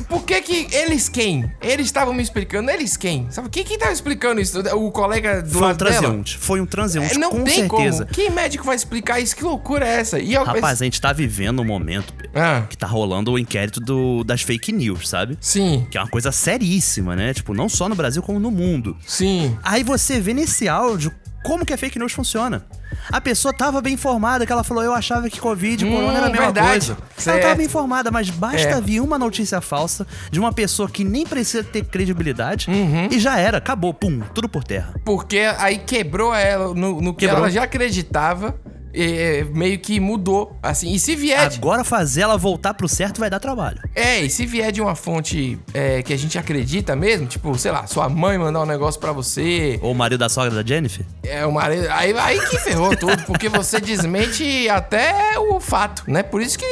Por 0.08 0.22
que 0.24 0.40
que 0.40 0.68
eles 0.74 1.08
quem? 1.08 1.50
Eles 1.60 1.86
estavam 1.86 2.14
me 2.14 2.22
explicando, 2.22 2.70
eles 2.70 2.96
quem? 2.96 3.09
Sabe 3.30 3.48
quem 3.48 3.64
que 3.64 3.76
tava 3.78 3.92
explicando 3.92 4.40
isso? 4.40 4.58
O 4.76 4.90
colega 4.90 5.42
do 5.42 5.50
Foi 5.50 5.60
um 5.62 5.64
lado 5.64 5.78
dela? 5.78 5.90
transeunte. 5.90 6.38
Foi 6.38 6.60
um 6.60 6.66
transeunte, 6.66 7.14
É, 7.14 7.18
não 7.18 7.30
com 7.30 7.44
tem 7.44 7.68
certeza. 7.68 8.04
como. 8.04 8.14
Que 8.14 8.30
médico 8.30 8.64
vai 8.64 8.76
explicar 8.76 9.20
isso? 9.20 9.34
Que 9.36 9.44
loucura 9.44 9.86
é 9.86 10.00
essa? 10.00 10.18
E 10.18 10.32
eu, 10.34 10.44
Rapaz, 10.44 10.80
a 10.80 10.84
gente 10.84 11.00
tá 11.00 11.12
vivendo 11.12 11.60
um 11.60 11.64
momento 11.64 12.12
Ah. 12.34 12.64
que 12.68 12.76
tá 12.76 12.86
rolando 12.86 13.32
o 13.32 13.38
inquérito 13.38 13.80
do, 13.80 14.22
das 14.24 14.42
fake 14.42 14.72
news, 14.72 15.08
sabe? 15.08 15.36
Sim. 15.40 15.86
Que 15.90 15.98
é 15.98 16.00
uma 16.00 16.08
coisa 16.08 16.30
seríssima, 16.32 17.16
né? 17.16 17.34
Tipo, 17.34 17.54
não 17.54 17.68
só 17.68 17.88
no 17.88 17.94
Brasil, 17.94 18.22
como 18.22 18.38
no 18.38 18.50
mundo. 18.50 18.96
Sim. 19.06 19.56
Aí 19.62 19.82
você 19.82 20.20
vê 20.20 20.32
nesse 20.34 20.68
áudio 20.68 21.12
como 21.42 21.64
que 21.64 21.72
a 21.72 21.78
fake 21.78 21.98
news 21.98 22.12
funciona. 22.12 22.64
A 23.10 23.20
pessoa 23.20 23.52
tava 23.56 23.80
bem 23.80 23.94
informada, 23.94 24.44
que 24.44 24.52
ela 24.52 24.62
falou, 24.64 24.82
eu 24.84 24.92
achava 24.92 25.28
que 25.30 25.40
Covid 25.40 25.84
e 25.84 25.88
Hum, 25.88 25.92
Corona 25.94 26.18
era 26.18 26.26
a 26.26 26.30
mesma 26.30 26.44
verdade. 26.46 26.68
coisa. 26.70 26.92
Ela 26.92 27.06
Certo. 27.16 27.42
tava 27.42 27.54
bem 27.54 27.66
informada, 27.66 28.10
mas 28.10 28.28
basta 28.30 28.68
É. 28.68 28.80
vir 28.80 29.00
uma 29.00 29.18
notícia 29.18 29.60
falsa 29.60 30.06
de 30.30 30.38
uma 30.38 30.52
pessoa 30.52 30.88
que 30.88 31.02
nem 31.04 31.24
precisa 31.26 31.64
ter 31.64 31.84
credibilidade 31.84 32.68
Uhum. 32.70 33.08
e 33.10 33.18
já 33.18 33.38
era, 33.38 33.58
acabou, 33.58 33.94
pum, 33.94 34.20
tudo 34.34 34.48
por 34.48 34.64
terra. 34.64 34.94
Porque 35.04 35.38
aí 35.58 35.78
quebrou 35.78 36.34
ela 36.34 36.74
no, 36.74 37.00
no 37.00 37.14
que 37.14 37.20
Quebrou. 37.26 37.38
ela 37.44 37.50
já 37.50 37.62
acreditava. 37.64 38.54
E, 38.92 39.44
meio 39.52 39.78
que 39.78 40.00
mudou, 40.00 40.56
assim. 40.62 40.92
E 40.92 40.98
se 40.98 41.14
vier... 41.16 41.40
Agora 41.40 41.84
fazer 41.84 42.22
ela 42.22 42.36
voltar 42.36 42.74
pro 42.74 42.88
certo 42.88 43.20
vai 43.20 43.30
dar 43.30 43.40
trabalho. 43.40 43.78
É, 43.94 44.20
e 44.20 44.30
se 44.30 44.46
vier 44.46 44.72
de 44.72 44.80
uma 44.80 44.94
fonte 44.94 45.58
é, 45.72 46.02
que 46.02 46.12
a 46.12 46.16
gente 46.18 46.38
acredita 46.38 46.94
mesmo, 46.96 47.26
tipo, 47.26 47.56
sei 47.58 47.70
lá, 47.70 47.86
sua 47.86 48.08
mãe 48.08 48.38
mandar 48.38 48.62
um 48.62 48.66
negócio 48.66 49.00
pra 49.00 49.12
você, 49.12 49.78
Ou 49.82 49.92
o 49.92 49.94
marido 49.94 50.18
da 50.18 50.28
sogra 50.28 50.50
da 50.50 50.66
Jennifer? 50.66 51.04
é 51.22 51.44
o 51.46 51.52
marido. 51.52 51.86
Aí, 51.90 52.12
aí 52.18 52.40
que 52.48 52.58
ferrou 52.58 52.96
tudo, 52.96 53.22
porque 53.24 53.48
você 53.48 53.80
desmente 53.80 54.68
até 54.68 55.38
o 55.38 55.60
fato, 55.60 56.04
né? 56.06 56.22
Por 56.22 56.40
isso 56.42 56.58
que 56.58 56.66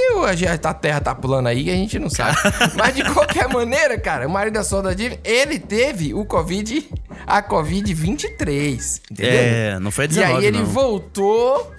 a, 0.64 0.74
terra 0.74 1.00
tá 1.00 1.14
pulando 1.14 1.46
aí 1.48 1.64
e 1.64 1.70
a 1.70 1.74
gente 1.74 1.98
não 1.98 2.10
sabe. 2.10 2.36
Mas 2.76 2.94
de 2.94 3.04
qualquer 3.04 3.48
maneira, 3.48 3.98
cara, 3.98 4.26
o 4.26 4.30
marido 4.30 4.54
da 4.54 4.64
sogra 4.64 4.90
da 4.94 4.96
Jennifer, 4.96 5.20
ele 5.24 5.58
teve 5.58 6.14
o 6.14 6.24
Covid, 6.24 6.88
a 7.26 7.42
Covid-23. 7.42 9.00
Entendeu? 9.10 9.32
É, 9.32 9.78
não 9.80 9.90
foi 9.90 10.04
a 10.04 10.08
19, 10.08 10.32
E 10.32 10.36
aí 10.36 10.46
ele 10.46 10.58
não. 10.58 10.66
voltou, 10.66 11.72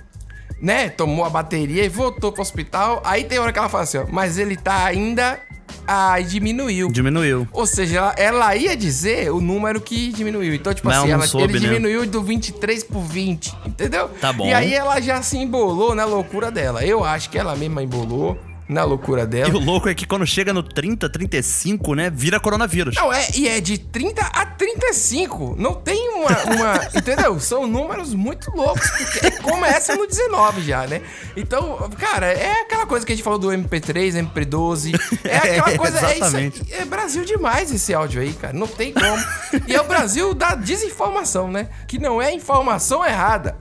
né? 0.62 0.90
Tomou 0.90 1.26
a 1.26 1.30
bateria 1.30 1.84
e 1.84 1.90
voltou 1.90 2.32
pro 2.32 2.42
hospital. 2.42 3.02
Aí 3.06 3.24
tem 3.24 3.40
hora 3.40 3.52
que 3.52 3.60
ela 3.60 3.70
fala 3.70 3.84
assim, 3.84 3.98
ó, 3.98 4.06
mas 4.10 4.38
ele 4.38 4.56
tá 4.56 4.86
ainda. 4.86 5.40
Aí 5.88 6.24
diminuiu. 6.24 6.92
Diminuiu. 6.92 7.48
Ou 7.52 7.66
seja, 7.66 7.98
ela, 7.98 8.14
ela 8.18 8.56
ia 8.56 8.78
dizer 8.78 9.32
o 9.32 9.42
número 9.42 9.82
que 9.82 10.12
diminuiu. 10.12 10.54
Então, 10.54 10.72
tipo 10.72 10.88
Mas 10.88 10.98
assim, 10.98 11.10
ela 11.10 11.22
não 11.22 11.28
soube, 11.28 11.56
ele 11.56 11.60
né? 11.60 11.74
diminuiu 11.74 12.06
do 12.06 12.22
23 12.22 12.84
por 12.84 13.02
20, 13.02 13.58
entendeu? 13.66 14.08
Tá 14.22 14.32
bom. 14.32 14.46
E 14.46 14.54
aí 14.54 14.74
ela 14.74 15.00
já 15.00 15.22
se 15.24 15.38
embolou 15.38 15.96
na 15.96 16.06
loucura 16.06 16.52
dela. 16.52 16.86
Eu 16.86 17.04
acho 17.04 17.30
que 17.32 17.40
ela 17.40 17.56
mesma 17.56 17.82
embolou 17.82 18.38
na 18.70 18.84
loucura 18.84 19.24
E 19.24 19.26
dela. 19.26 19.56
o 19.56 19.60
louco 19.60 19.90
é 19.90 19.96
que 19.96 20.06
quando 20.06 20.26
chega 20.28 20.54
no 20.54 20.62
30, 20.64 21.10
35, 21.10 21.96
né, 21.96 22.10
vira 22.14 22.40
coronavírus. 22.40 22.96
Não, 22.96 23.12
é, 23.12 23.28
e 23.34 23.48
é 23.48 23.60
de 23.60 23.78
30 23.80 24.22
a 24.22 24.46
35. 24.46 25.56
Não 25.58 25.74
tem 25.74 26.10
uma. 26.10 26.30
uma 26.30 26.76
entendeu? 26.96 27.40
São 27.40 27.66
números 27.68 28.14
muito 28.14 28.52
loucos. 28.56 28.88
Porque 28.90 29.32
começa 29.42 29.96
no 29.96 30.06
19 30.06 30.62
já, 30.62 30.86
né? 30.86 31.02
Então, 31.36 31.90
cara, 31.98 32.28
é 32.28 32.62
aquela 32.62 32.86
coisa 32.86 33.06
que 33.06 33.12
a 33.12 33.16
gente 33.16 33.24
falou 33.24 33.40
do 33.40 33.48
MP3, 33.50 34.14
MP12. 34.32 34.94
É 35.24 35.38
aquela 35.38 35.72
É, 35.72 35.78
coisa. 35.78 35.98
É, 36.00 36.02
isso, 36.16 36.24
exatamente. 36.24 36.62
aí. 36.72 36.80
é 36.82 36.86
Brasil 36.86 37.26
demais 37.26 37.72
esse 37.72 37.94
áudio 37.94 38.22
aí, 38.22 38.34
cara. 38.34 38.54
Não 38.54 38.68
tem 38.68 38.94
como. 38.94 39.24
E 39.68 39.74
é 39.76 39.82
o 39.82 39.86
Brasil 39.86 40.34
da 40.34 40.54
desinformação, 40.56 41.50
né? 41.52 41.70
Que 41.88 41.98
não 42.00 42.22
é 42.22 42.32
informação 42.34 43.04
errada. 43.06 43.58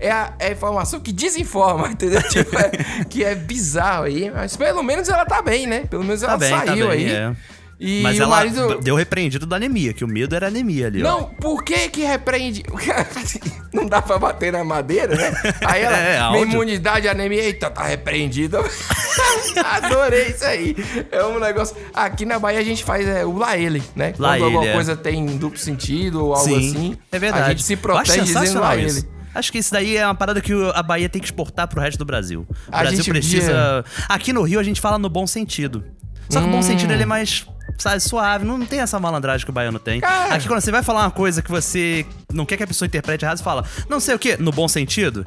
É 0.00 0.10
a, 0.10 0.32
é 0.38 0.46
a 0.48 0.52
informação 0.52 1.00
que 1.00 1.12
desinforma, 1.12 1.88
entendeu? 1.92 2.22
Tipo, 2.28 2.56
é- 2.58 3.04
que 3.08 3.24
é 3.24 3.34
bizarro 3.34 4.04
aí. 4.04 4.30
Mas 4.30 4.56
pelo 4.56 4.82
menos 4.82 5.08
ela 5.08 5.24
tá 5.26 5.42
bem, 5.42 5.66
né? 5.66 5.80
Pelo 5.90 6.04
menos 6.04 6.22
ela 6.22 6.32
Tá 6.32 6.38
bem, 6.38 6.50
tá 6.50 6.66
saiu 6.66 6.88
bem, 6.88 7.06
aí. 7.06 7.10
é. 7.10 7.36
E 7.80 8.02
Mas 8.02 8.18
o 8.18 8.22
ela 8.24 8.36
marido. 8.38 8.80
deu 8.80 8.96
repreendido 8.96 9.46
da 9.46 9.54
anemia, 9.54 9.92
que 9.92 10.02
o 10.04 10.08
medo 10.08 10.34
era 10.34 10.48
anemia 10.48 10.88
ali, 10.88 11.00
ó. 11.00 11.06
Não, 11.06 11.24
por 11.26 11.62
que 11.62 11.88
que 11.88 12.02
repreende? 12.02 12.64
Não 13.72 13.86
dá 13.86 14.02
pra 14.02 14.18
bater 14.18 14.52
na 14.52 14.64
madeira, 14.64 15.14
né? 15.14 15.32
Aí 15.64 15.82
ela, 15.82 15.94
É, 15.98 16.30
minha 16.32 16.42
imunidade, 16.42 17.06
anemia, 17.08 17.40
eita, 17.40 17.70
tá 17.70 17.84
repreendida. 17.84 18.58
Adorei 19.64 20.28
isso 20.28 20.44
aí. 20.44 20.76
É 21.10 21.24
um 21.24 21.38
negócio... 21.38 21.76
Aqui 21.94 22.24
na 22.24 22.38
Bahia 22.40 22.58
a 22.58 22.64
gente 22.64 22.82
faz 22.82 23.06
é, 23.06 23.24
o 23.24 23.36
laele, 23.36 23.82
né? 23.94 24.12
Quando 24.16 24.44
alguma 24.44 24.62
ele, 24.62 24.70
é. 24.70 24.74
coisa 24.74 24.96
tem 24.96 25.24
duplo 25.36 25.58
sentido 25.58 26.24
ou 26.24 26.34
algo 26.34 26.46
Sim, 26.48 26.70
assim, 26.70 26.96
é 27.12 27.18
verdade. 27.20 27.44
a 27.44 27.48
gente 27.50 27.62
se 27.62 27.76
protege 27.76 28.22
dizendo 28.22 28.60
laele. 28.60 29.04
Acho 29.34 29.52
que 29.52 29.58
isso 29.58 29.72
daí 29.72 29.96
é 29.96 30.04
uma 30.04 30.14
parada 30.14 30.40
que 30.40 30.52
a 30.74 30.82
Bahia 30.82 31.08
tem 31.08 31.20
que 31.20 31.26
exportar 31.28 31.68
pro 31.68 31.80
resto 31.80 31.98
do 31.98 32.04
Brasil. 32.04 32.46
O 32.48 32.54
A 32.70 32.80
Brasil 32.80 33.04
precisa. 33.04 33.84
Aqui 34.08 34.32
no 34.32 34.42
Rio 34.42 34.58
a 34.60 34.62
gente 34.62 34.80
fala 34.80 34.98
no 34.98 35.08
bom 35.08 35.26
sentido. 35.26 35.84
Só 36.28 36.40
que 36.40 36.46
o 36.46 36.50
bom 36.50 36.58
Hum. 36.58 36.62
sentido 36.62 36.92
ele 36.92 37.02
é 37.04 37.06
mais 37.06 37.46
sabe, 37.78 38.00
suave. 38.00 38.44
Não, 38.44 38.58
não 38.58 38.66
tem 38.66 38.80
essa 38.80 38.98
malandragem 38.98 39.44
que 39.44 39.50
o 39.50 39.54
baiano 39.54 39.78
tem. 39.78 40.00
Cara. 40.00 40.34
Aqui, 40.34 40.46
quando 40.48 40.60
você 40.60 40.70
vai 40.70 40.82
falar 40.82 41.02
uma 41.04 41.10
coisa 41.10 41.40
que 41.42 41.50
você 41.50 42.04
não 42.32 42.44
quer 42.44 42.56
que 42.56 42.62
a 42.62 42.66
pessoa 42.66 42.86
interprete 42.86 43.24
errado, 43.24 43.38
você 43.38 43.44
fala, 43.44 43.64
não 43.88 44.00
sei 44.00 44.14
o 44.14 44.18
quê, 44.18 44.36
no 44.38 44.50
bom 44.50 44.66
sentido. 44.68 45.24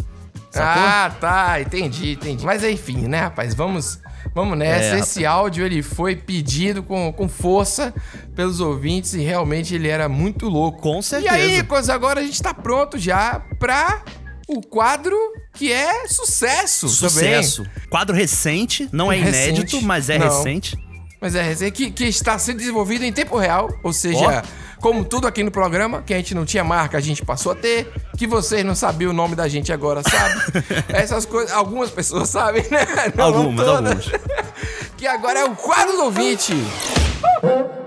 Sacou? 0.51 0.83
Ah, 0.83 1.15
tá, 1.19 1.61
entendi, 1.61 2.11
entendi. 2.11 2.45
Mas 2.45 2.63
enfim, 2.63 3.07
né, 3.07 3.21
rapaz, 3.21 3.53
vamos, 3.55 3.99
vamos 4.35 4.57
nessa. 4.57 4.95
É, 4.97 4.99
Esse 4.99 5.25
áudio 5.25 5.65
ele 5.65 5.81
foi 5.81 6.15
pedido 6.15 6.83
com, 6.83 7.11
com 7.13 7.29
força 7.29 7.93
pelos 8.35 8.59
ouvintes 8.59 9.13
e 9.13 9.21
realmente 9.21 9.73
ele 9.73 9.87
era 9.87 10.09
muito 10.09 10.49
louco. 10.49 10.81
Com 10.81 10.99
E 10.99 11.03
certeza. 11.03 11.33
aí, 11.33 11.57
Nicolas, 11.57 11.89
agora 11.89 12.19
a 12.19 12.23
gente 12.23 12.41
tá 12.43 12.53
pronto 12.53 12.97
já 12.97 13.41
pra 13.57 14.03
o 14.47 14.59
quadro 14.61 15.15
que 15.53 15.71
é 15.71 16.05
sucesso, 16.07 16.89
Sucesso. 16.89 17.63
também. 17.63 17.87
Quadro 17.89 18.13
recente, 18.15 18.89
não 18.91 19.09
é 19.11 19.15
Recente. 19.17 19.49
inédito, 19.61 19.81
mas 19.81 20.09
é 20.09 20.17
Não. 20.19 20.27
recente. 20.27 20.77
Mas 21.21 21.35
é 21.35 21.41
recente, 21.43 21.71
que, 21.71 21.91
que 21.91 22.03
está 22.05 22.37
sendo 22.39 22.57
desenvolvido 22.57 23.05
em 23.05 23.13
tempo 23.13 23.37
real, 23.37 23.69
ou 23.83 23.93
seja, 23.93 24.43
como 24.81 25.05
tudo 25.05 25.27
aqui 25.27 25.43
no 25.43 25.51
programa, 25.51 26.01
que 26.01 26.13
a 26.13 26.17
gente 26.17 26.33
não 26.33 26.43
tinha 26.43 26.63
marca, 26.63 26.97
a 26.97 27.01
gente 27.01 27.23
passou 27.23 27.51
a 27.51 27.55
ter, 27.55 27.91
que 28.17 28.25
vocês 28.25 28.65
não 28.65 28.73
sabiam 28.75 29.11
o 29.11 29.13
nome 29.13 29.35
da 29.35 29.47
gente 29.47 29.71
agora, 29.71 30.01
sabe? 30.01 30.41
Essas 30.89 31.25
coisas, 31.25 31.51
algumas 31.51 31.91
pessoas 31.91 32.29
sabem, 32.29 32.63
né? 32.63 32.85
Não, 33.15 33.25
Algumas, 33.25 33.65
não 33.65 33.75
algumas. 33.77 34.11
Que 34.97 35.07
agora 35.07 35.39
é 35.39 35.45
o 35.45 35.55
quadro 35.55 35.93
do 35.93 36.03
ouvinte. 36.03 36.53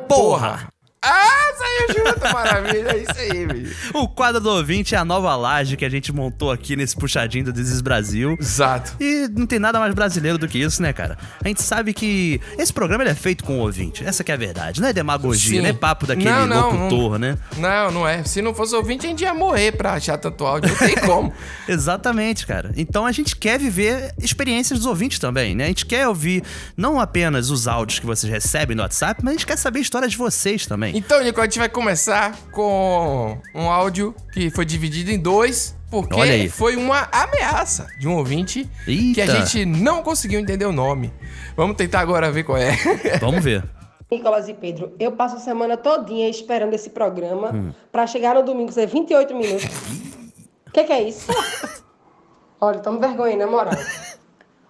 Porra! 0.08 0.73
Ah, 1.04 1.52
saiu 1.58 2.04
junto, 2.04 2.32
maravilha, 2.32 2.90
é 2.92 2.98
isso 2.98 3.18
aí, 3.18 3.46
bicho. 3.46 3.74
O 3.94 4.08
quadro 4.08 4.40
do 4.40 4.50
ouvinte 4.50 4.94
é 4.94 4.98
a 4.98 5.04
nova 5.04 5.34
laje 5.36 5.76
que 5.76 5.84
a 5.84 5.88
gente 5.88 6.12
montou 6.12 6.50
aqui 6.50 6.76
nesse 6.76 6.96
puxadinho 6.96 7.44
do 7.44 7.52
Desis 7.52 7.80
Brasil. 7.80 8.36
Exato. 8.40 8.94
E 9.00 9.28
não 9.28 9.46
tem 9.46 9.58
nada 9.58 9.78
mais 9.78 9.94
brasileiro 9.94 10.38
do 10.38 10.48
que 10.48 10.58
isso, 10.58 10.80
né, 10.82 10.92
cara? 10.92 11.18
A 11.44 11.48
gente 11.48 11.62
sabe 11.62 11.92
que 11.92 12.40
esse 12.58 12.72
programa 12.72 13.04
é 13.04 13.14
feito 13.14 13.44
com 13.44 13.58
o 13.58 13.60
ouvinte. 13.62 14.04
Essa 14.04 14.24
que 14.24 14.30
é 14.30 14.34
a 14.34 14.38
verdade. 14.38 14.80
Não 14.80 14.88
é 14.88 14.92
demagogia, 14.92 15.56
Sim. 15.58 15.62
não 15.62 15.68
é 15.70 15.72
papo 15.72 16.06
daquele 16.06 16.30
Não, 16.30 16.46
não, 16.46 16.70
locutor, 16.70 17.12
não. 17.12 17.18
né? 17.18 17.38
Não, 17.56 17.90
não 17.90 18.08
é. 18.08 18.24
Se 18.24 18.40
não 18.40 18.54
fosse 18.54 18.74
ouvinte, 18.74 19.06
a 19.06 19.08
gente 19.10 19.22
ia 19.22 19.34
morrer 19.34 19.72
pra 19.72 19.92
achar 19.94 20.16
tanto 20.16 20.44
áudio. 20.46 20.70
Não 20.70 20.76
tem 20.78 20.94
como. 20.96 21.32
Exatamente, 21.68 22.46
cara. 22.46 22.72
Então 22.76 23.04
a 23.04 23.12
gente 23.12 23.36
quer 23.36 23.58
viver 23.58 24.12
experiências 24.18 24.78
dos 24.78 24.86
ouvintes 24.86 25.18
também, 25.18 25.54
né? 25.54 25.64
A 25.64 25.68
gente 25.68 25.84
quer 25.86 26.08
ouvir 26.08 26.42
não 26.76 26.98
apenas 27.00 27.50
os 27.50 27.68
áudios 27.68 27.98
que 27.98 28.06
vocês 28.06 28.32
recebem 28.32 28.76
no 28.76 28.82
WhatsApp, 28.82 29.20
mas 29.22 29.34
a 29.34 29.36
gente 29.36 29.46
quer 29.46 29.58
saber 29.58 29.80
a 29.80 29.82
história 29.82 30.08
de 30.08 30.16
vocês 30.16 30.66
também. 30.66 30.93
Então, 30.96 31.20
Nico, 31.22 31.40
a 31.40 31.44
gente 31.44 31.58
vai 31.58 31.68
começar 31.68 32.36
com 32.52 33.36
um 33.52 33.68
áudio 33.68 34.14
que 34.32 34.48
foi 34.50 34.64
dividido 34.64 35.10
em 35.10 35.18
dois, 35.18 35.74
porque 35.90 36.14
Olha 36.20 36.32
aí. 36.34 36.48
foi 36.48 36.76
uma 36.76 37.08
ameaça 37.10 37.88
de 37.98 38.06
um 38.06 38.14
ouvinte 38.16 38.68
que 38.84 39.20
a 39.20 39.24
Eita. 39.26 39.36
gente 39.46 39.64
não 39.66 40.04
conseguiu 40.04 40.38
entender 40.38 40.64
o 40.66 40.72
nome. 40.72 41.12
Vamos 41.56 41.76
tentar 41.76 41.98
agora 42.00 42.30
ver 42.30 42.44
qual 42.44 42.56
é. 42.58 42.76
Vamos 43.20 43.42
ver. 43.42 43.64
Nicolas 44.08 44.48
e 44.48 44.54
Pedro, 44.54 44.94
eu 45.00 45.10
passo 45.10 45.34
a 45.36 45.40
semana 45.40 45.76
todinha 45.76 46.28
esperando 46.28 46.74
esse 46.74 46.90
programa 46.90 47.50
Hum. 47.52 47.72
pra 47.90 48.06
chegar 48.06 48.36
no 48.36 48.44
domingo 48.44 48.70
ser 48.70 48.86
28 48.86 49.34
minutos. 49.34 49.64
O 50.68 50.70
que, 50.70 50.84
que 50.84 50.92
é 50.92 51.02
isso? 51.02 51.26
Olha, 52.60 52.78
tamo 52.78 53.00
vergonha, 53.00 53.36
na 53.36 53.46
moral. 53.48 53.74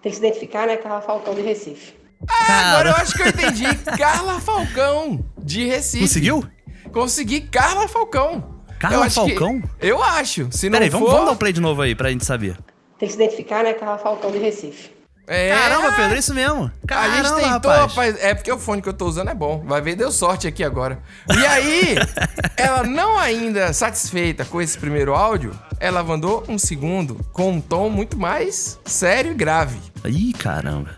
Tem 0.01 0.11
que 0.11 0.13
se 0.13 0.17
identificar, 0.25 0.65
né, 0.65 0.77
Carla 0.77 1.01
Falcão 1.01 1.35
de 1.35 1.41
Recife. 1.41 1.93
Agora 2.27 2.89
eu 2.89 2.95
acho 2.95 3.13
que 3.15 3.21
eu 3.21 3.27
entendi. 3.27 3.65
Carla 3.97 4.39
Falcão, 4.39 5.23
de 5.45 5.65
Recife. 5.65 6.03
Conseguiu? 6.03 6.43
Consegui 6.91 7.41
Carla 7.41 7.87
Falcão. 7.87 8.55
Carla 8.79 8.97
Eu 8.97 9.03
acho 9.03 9.23
que- 9.25 9.29
Falcão? 9.37 9.63
eu 9.79 10.03
acho. 10.03 10.47
Se 10.51 10.69
não 10.69 10.73
Peraí, 10.79 10.89
for... 10.91 10.97
vamos, 10.97 11.11
vamos 11.13 11.25
dar 11.27 11.31
um 11.33 11.37
play 11.37 11.53
de 11.53 11.61
novo 11.61 11.81
aí 11.81 11.95
pra 11.95 12.09
gente 12.09 12.25
saber. 12.25 12.57
Tem 12.99 13.07
que 13.07 13.15
se 13.15 13.21
identificar, 13.21 13.63
né, 13.63 13.73
Carla 13.73 13.97
Falcão 13.97 14.31
de 14.31 14.37
Recife. 14.37 14.93
É, 15.27 15.49
Caramba, 15.49 15.91
Pedro, 15.93 16.15
é 16.15 16.19
isso 16.19 16.35
mesmo. 16.35 16.71
a 16.83 16.87
Caramba, 16.87 17.15
gente 17.17 17.33
tentou, 17.35 17.71
rapaz. 17.71 17.79
rapaz. 17.95 18.23
É 18.23 18.35
porque 18.35 18.51
o 18.51 18.59
fone 18.59 18.79
que 18.79 18.87
eu 18.87 18.93
tô 18.93 19.07
usando 19.07 19.31
é 19.31 19.33
bom. 19.33 19.63
Vai 19.65 19.81
ver, 19.81 19.95
deu 19.95 20.11
sorte 20.11 20.47
aqui 20.47 20.63
agora. 20.63 20.99
E 21.35 21.45
aí, 21.47 21.95
ela 22.55 22.83
não 22.83 23.17
ainda 23.17 23.73
satisfeita 23.73 24.45
com 24.45 24.61
esse 24.61 24.77
primeiro 24.77 25.15
áudio, 25.15 25.59
ela 25.79 26.03
mandou 26.03 26.43
um 26.47 26.59
segundo 26.59 27.25
com 27.33 27.53
um 27.53 27.59
tom 27.61 27.89
muito 27.89 28.15
mais 28.19 28.79
sério 28.85 29.31
e 29.31 29.35
grave. 29.35 29.79
Ih, 30.05 30.31
caramba. 30.33 30.91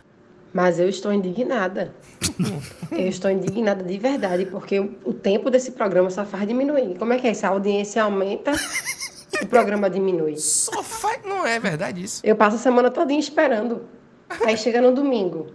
Mas 0.54 0.78
eu 0.78 0.90
estou 0.90 1.14
indignada. 1.14 1.96
eu 2.92 3.08
estou 3.08 3.30
indignada 3.30 3.84
de 3.84 3.98
verdade, 3.98 4.46
porque 4.46 4.80
o, 4.80 4.96
o 5.06 5.14
tempo 5.14 5.50
desse 5.50 5.72
programa 5.72 6.10
só 6.10 6.26
faz 6.26 6.48
diminuir. 6.48 6.98
Como 6.98 7.14
é 7.14 7.18
que 7.18 7.28
é 7.28 7.32
isso? 7.32 7.46
A 7.46 7.50
audiência 7.50 8.04
aumenta, 8.04 8.52
o 9.42 9.46
programa 9.48 9.90
diminui. 9.90 10.38
Só 10.38 10.84
faz. 10.84 11.20
Não 11.26 11.46
é 11.46 11.60
verdade 11.60 12.04
isso. 12.04 12.22
Eu 12.24 12.36
passo 12.36 12.56
a 12.56 12.60
semana 12.60 12.90
todinha 12.90 13.20
esperando. 13.20 13.88
Aí 14.46 14.58
chega 14.58 14.82
no 14.82 14.94
domingo. 14.94 15.48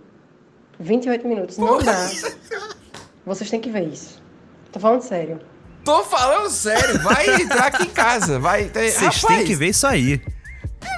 28 0.78 1.26
minutos. 1.26 1.58
Não 1.58 1.78
dá. 1.78 2.08
Vocês 3.24 3.50
têm 3.50 3.60
que 3.60 3.70
ver 3.70 3.88
isso. 3.88 4.22
Tô 4.70 4.80
falando 4.80 5.02
sério. 5.02 5.40
Tô 5.84 6.04
falando 6.04 6.48
sério, 6.48 7.00
vai 7.00 7.42
entrar 7.42 7.66
aqui 7.66 7.82
em 7.84 7.90
casa. 7.90 8.38
Vai. 8.38 8.70
Vocês 8.70 9.22
têm 9.22 9.44
que 9.44 9.54
ver 9.54 9.68
isso 9.68 9.86
aí. 9.86 10.22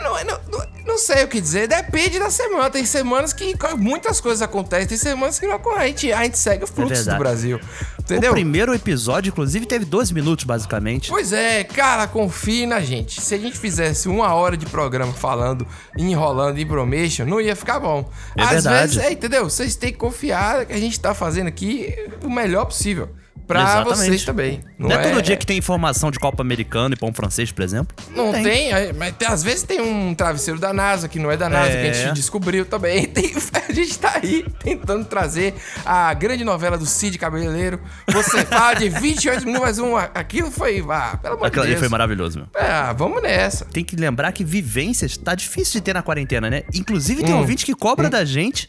Não, 0.02 0.24
não, 0.24 0.40
não, 0.50 0.66
não 0.86 0.98
sei 0.98 1.24
o 1.24 1.28
que 1.28 1.40
dizer, 1.40 1.66
depende 1.66 2.18
da 2.18 2.30
semana. 2.30 2.70
Tem 2.70 2.84
semanas 2.84 3.32
que 3.32 3.54
muitas 3.76 4.20
coisas 4.20 4.42
acontecem, 4.42 4.86
tem 4.86 4.98
semanas 4.98 5.38
que 5.38 5.46
não 5.46 5.56
acontecem. 5.56 5.82
A 5.82 5.86
gente, 5.88 6.12
a 6.12 6.22
gente 6.24 6.38
segue 6.38 6.64
o 6.64 6.66
fluxo 6.66 6.92
do 6.92 6.96
verdade. 6.96 7.18
Brasil. 7.18 7.60
Entendeu? 7.98 8.32
O 8.32 8.34
primeiro 8.34 8.74
episódio, 8.74 9.30
inclusive, 9.30 9.64
teve 9.66 9.84
12 9.84 10.12
minutos, 10.12 10.44
basicamente. 10.44 11.08
Pois 11.10 11.32
é, 11.32 11.64
cara, 11.64 12.06
confie 12.06 12.66
na 12.66 12.80
gente. 12.80 13.20
Se 13.20 13.34
a 13.34 13.38
gente 13.38 13.58
fizesse 13.58 14.08
uma 14.08 14.34
hora 14.34 14.56
de 14.56 14.66
programa 14.66 15.12
falando, 15.12 15.66
enrolando 15.96 16.58
em 16.58 16.66
bromation, 16.66 17.24
não 17.24 17.40
ia 17.40 17.56
ficar 17.56 17.80
bom. 17.80 18.10
É 18.36 18.42
Às 18.42 18.50
verdade. 18.50 18.96
vezes, 18.96 18.98
é, 18.98 19.12
entendeu? 19.12 19.44
Vocês 19.44 19.74
têm 19.74 19.90
que 19.90 19.98
confiar 19.98 20.66
que 20.66 20.72
a 20.72 20.78
gente 20.78 21.00
tá 21.00 21.14
fazendo 21.14 21.48
aqui 21.48 21.94
o 22.22 22.30
melhor 22.30 22.66
possível. 22.66 23.08
Pra 23.46 23.60
Exatamente. 23.62 23.96
vocês 23.98 24.24
também. 24.24 24.60
Não, 24.78 24.90
é, 24.90 24.98
todo 25.10 25.20
dia 25.20 25.36
que 25.36 25.44
tem 25.44 25.58
informação 25.58 26.10
de 26.10 26.18
Copa 26.18 26.42
Americano 26.42 26.94
e 26.94 26.96
pão 26.96 27.12
francês, 27.12 27.52
por 27.52 27.62
exemplo. 27.62 27.94
Não 28.16 28.32
tem, 28.32 28.72
é, 28.72 28.92
mas 28.94 29.14
tem- 29.16 29.28
às 29.28 29.42
vezes 29.42 29.62
tem 29.64 29.82
um 29.82 30.14
travesseiro 30.14 30.58
da 30.58 30.72
NASA 30.72 31.08
que 31.08 31.18
não 31.18 31.30
é 31.30 31.36
da 31.36 31.48
NASA, 31.48 31.72
É. 31.72 31.82
que 31.82 31.90
a 31.90 31.92
gente 31.92 32.14
descobriu 32.14 32.64
também. 32.64 33.04
Tem- 33.12 33.34
a 33.68 33.72
gente 33.72 33.98
tá 33.98 34.18
aí 34.22 34.46
tentando 34.62 35.04
trazer 35.04 35.54
a 35.84 36.14
grande 36.14 36.42
novela 36.44 36.78
do 36.78 36.86
Cid 36.86 37.18
Cabeleiro. 37.18 37.78
Você 38.12 38.44
fala 38.46 38.74
de 38.74 38.88
28 38.88 39.44
minutos, 39.44 39.66
mas 39.66 39.78
um, 39.78 39.94
aquilo 39.96 40.50
foi, 40.50 40.82
ah, 40.88 41.18
pelo 41.20 41.34
amor 41.34 41.42
de 41.42 41.46
Aquilo 41.48 41.62
ali 41.64 41.70
Deus. 41.72 41.80
foi 41.80 41.88
maravilhoso, 41.90 42.38
meu. 42.38 42.48
É, 42.54 42.94
vamos 42.94 43.22
nessa. 43.22 43.66
Tem 43.66 43.84
que 43.84 43.94
lembrar 43.96 44.32
que 44.32 44.42
vivências 44.44 45.16
tá 45.18 45.34
difícil 45.34 45.74
de 45.74 45.80
ter 45.82 45.92
na 45.92 46.02
quarentena, 46.02 46.48
né? 46.48 46.62
Inclusive 46.74 47.22
tem 47.22 47.34
Hum. 47.34 47.38
ouvinte 47.40 47.66
que 47.66 47.74
cobra 47.74 48.08
da 48.08 48.24
gente 48.24 48.68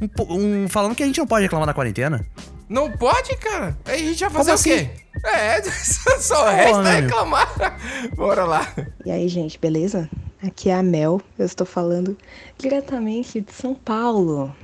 um 0.00 0.08
um- 0.64 0.68
falando 0.68 0.94
que 0.94 1.02
a 1.02 1.06
gente 1.06 1.18
não 1.18 1.26
pode 1.26 1.42
reclamar 1.42 1.66
da 1.66 1.74
quarentena. 1.74 2.24
Não 2.68 2.90
pode, 2.90 3.36
cara? 3.36 3.76
Aí 3.84 4.02
a 4.02 4.06
gente 4.08 4.20
vai 4.20 4.30
fazer 4.30 4.50
Como 4.52 4.60
o 4.60 4.62
quê? 4.62 4.90
É, 5.24 5.62
só 6.18 6.48
resta 6.50 6.82
meu 6.82 6.90
amigo. 6.90 7.06
reclamar. 7.06 7.78
Bora 8.16 8.44
lá. 8.44 8.72
E 9.04 9.10
aí, 9.10 9.28
gente, 9.28 9.58
beleza? 9.58 10.08
Aqui 10.42 10.68
é 10.70 10.74
a 10.74 10.82
Mel, 10.82 11.20
eu 11.38 11.46
estou 11.46 11.66
falando 11.66 12.16
diretamente 12.58 13.40
de 13.40 13.52
São 13.52 13.74
Paulo. 13.74 14.54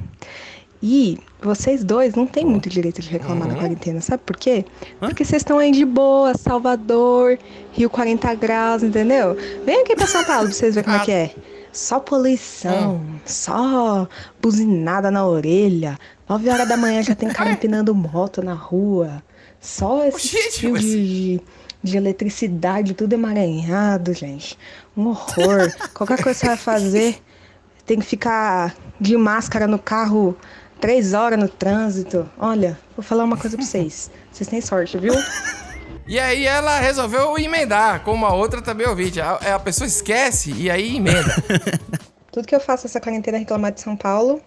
E 0.82 1.18
vocês 1.42 1.84
dois 1.84 2.14
não 2.14 2.26
têm 2.26 2.44
muito 2.44 2.68
direito 2.70 3.02
de 3.02 3.08
reclamar 3.10 3.48
da 3.48 3.54
quarentena, 3.54 4.00
sabe 4.00 4.22
por 4.24 4.36
quê? 4.36 4.64
Porque 4.98 5.24
vocês 5.24 5.42
estão 5.42 5.58
aí 5.58 5.72
de 5.72 5.84
boa, 5.84 6.34
Salvador, 6.34 7.38
Rio 7.72 7.90
40 7.90 8.34
graus, 8.34 8.82
entendeu? 8.82 9.36
Vem 9.64 9.82
aqui 9.82 9.94
pra 9.94 10.06
São 10.06 10.24
Paulo 10.24 10.44
pra 10.48 10.52
vocês 10.52 10.74
verem 10.74 10.90
como 10.90 11.02
é 11.02 11.04
que 11.04 11.12
é. 11.12 11.34
Só 11.72 12.00
poluição, 12.00 13.00
só 13.24 14.08
buzinada 14.40 15.10
na 15.10 15.26
orelha. 15.26 15.98
9 16.30 16.48
horas 16.48 16.68
da 16.68 16.76
manhã 16.76 17.02
já 17.02 17.12
tem 17.12 17.28
cara 17.28 17.50
empinando 17.50 17.92
moto 17.92 18.40
na 18.40 18.54
rua. 18.54 19.20
Só 19.60 20.04
esse 20.06 20.28
Gente, 20.28 20.60
fio 20.60 20.70
mas- 20.70 20.82
de, 20.82 21.36
de, 21.36 21.40
de 21.82 21.96
eletricidade, 21.96 22.94
tudo 22.94 23.14
emaranhado, 23.14 24.14
gente. 24.14 24.56
Um 24.96 25.08
horror. 25.08 25.72
Qualquer 25.92 26.22
coisa 26.22 26.38
que 26.38 26.46
você 26.46 26.46
vai 26.46 26.56
fazer, 26.56 27.20
tem 27.84 27.98
que 27.98 28.06
ficar 28.06 28.76
de 29.00 29.16
máscara 29.16 29.66
no 29.66 29.76
carro 29.76 30.36
três 30.80 31.14
horas 31.14 31.36
no 31.36 31.48
trânsito. 31.48 32.30
Olha, 32.38 32.78
vou 32.96 33.02
falar 33.02 33.24
uma 33.24 33.36
coisa 33.36 33.56
pra 33.56 33.66
vocês. 33.66 34.08
Vocês 34.30 34.48
têm 34.48 34.60
sorte, 34.60 34.98
viu? 34.98 35.14
E 36.06 36.16
aí 36.20 36.46
ela 36.46 36.78
resolveu 36.78 37.36
emendar, 37.38 38.04
como 38.04 38.24
a 38.24 38.32
outra 38.32 38.62
também 38.62 38.86
ouvinte. 38.86 39.20
A, 39.20 39.32
a 39.56 39.58
pessoa 39.58 39.84
esquece 39.86 40.52
e 40.52 40.70
aí 40.70 40.96
emenda. 40.96 41.34
Tudo 42.30 42.46
que 42.46 42.54
eu 42.54 42.60
faço 42.60 42.86
essa 42.86 43.00
quarentena 43.00 43.36
é 43.36 43.40
reclamar 43.40 43.72
de 43.72 43.80
São 43.80 43.96
Paulo 43.96 44.40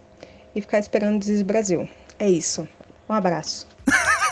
e 0.55 0.61
ficar 0.61 0.79
esperando 0.79 1.23
o 1.23 1.45
Brasil. 1.45 1.87
É 2.19 2.29
isso. 2.29 2.67
Um 3.09 3.13
abraço. 3.13 3.72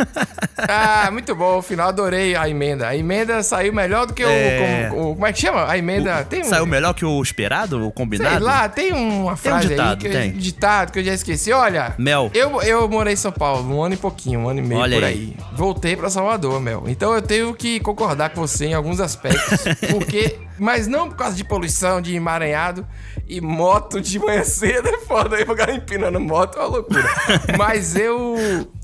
Ah, 0.67 1.09
muito 1.11 1.33
bom. 1.35 1.57
O 1.57 1.61
final 1.63 1.89
adorei 1.89 2.35
a 2.35 2.47
emenda. 2.47 2.87
A 2.87 2.95
emenda 2.95 3.41
saiu 3.41 3.73
melhor 3.73 4.05
do 4.05 4.13
que 4.13 4.23
o. 4.23 4.29
É. 4.29 4.89
Como, 4.89 5.09
o- 5.09 5.13
como 5.15 5.25
é 5.25 5.33
que 5.33 5.39
chama? 5.39 5.67
A 5.69 5.75
emenda. 5.75 6.23
tem 6.23 6.41
um. 6.41 6.45
Saiu 6.45 6.67
melhor 6.67 6.93
que 6.93 7.03
o 7.03 7.19
esperado, 7.21 7.83
o 7.87 7.91
combinado? 7.91 8.35
Sei 8.35 8.39
lá, 8.45 8.69
tem 8.69 8.93
uma 8.93 9.01
Tem 9.01 9.33
um 9.33 9.35
frase 9.37 9.67
ditado, 9.69 9.89
aí, 9.89 9.97
que, 9.97 10.09
tem. 10.09 10.31
ditado 10.33 10.91
que 10.91 10.99
eu 10.99 11.03
já 11.03 11.13
esqueci. 11.15 11.51
Olha, 11.51 11.95
Mel. 11.97 12.29
eu, 12.35 12.61
eu 12.61 12.87
morei 12.87 13.13
em 13.13 13.17
São 13.17 13.31
Paulo 13.31 13.73
um 13.75 13.81
ano 13.81 13.95
e 13.95 13.97
pouquinho, 13.97 14.41
um 14.41 14.49
ano 14.49 14.59
e 14.59 14.63
meio 14.63 14.81
Olha 14.81 14.97
por 14.97 15.03
aí. 15.03 15.13
aí. 15.13 15.35
Voltei 15.57 15.95
pra 15.95 16.09
Salvador, 16.11 16.59
Mel. 16.61 16.83
Então 16.87 17.11
eu 17.13 17.21
tenho 17.23 17.53
que 17.55 17.79
concordar 17.79 18.29
com 18.29 18.41
você 18.41 18.67
em 18.67 18.73
alguns 18.75 18.99
aspectos. 18.99 19.63
porque, 19.89 20.37
mas 20.59 20.87
não 20.87 21.09
por 21.09 21.15
causa 21.17 21.35
de 21.35 21.43
poluição, 21.43 21.99
de 22.01 22.15
emaranhado 22.15 22.85
e 23.27 23.41
moto 23.41 23.99
de 23.99 24.19
manhã 24.19 24.43
cedo 24.43 24.87
é 24.89 24.99
foda. 24.99 25.37
Aí 25.37 25.43
o 25.43 25.55
cara 25.55 25.73
empinando 25.73 26.19
moto 26.19 26.57
é 26.59 26.61
uma 26.61 26.67
loucura. 26.67 27.09
mas 27.57 27.95
eu 27.95 28.35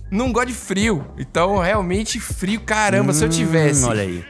não 0.10 0.32
gosto 0.32 0.48
de 0.48 0.54
frio. 0.54 1.06
Então, 1.18 1.58
realmente, 1.58 2.20
frio, 2.20 2.62
caramba, 2.62 3.14
se 3.14 3.24
eu 3.24 3.28
Hum, 3.28 3.32
tivesse 3.32 3.84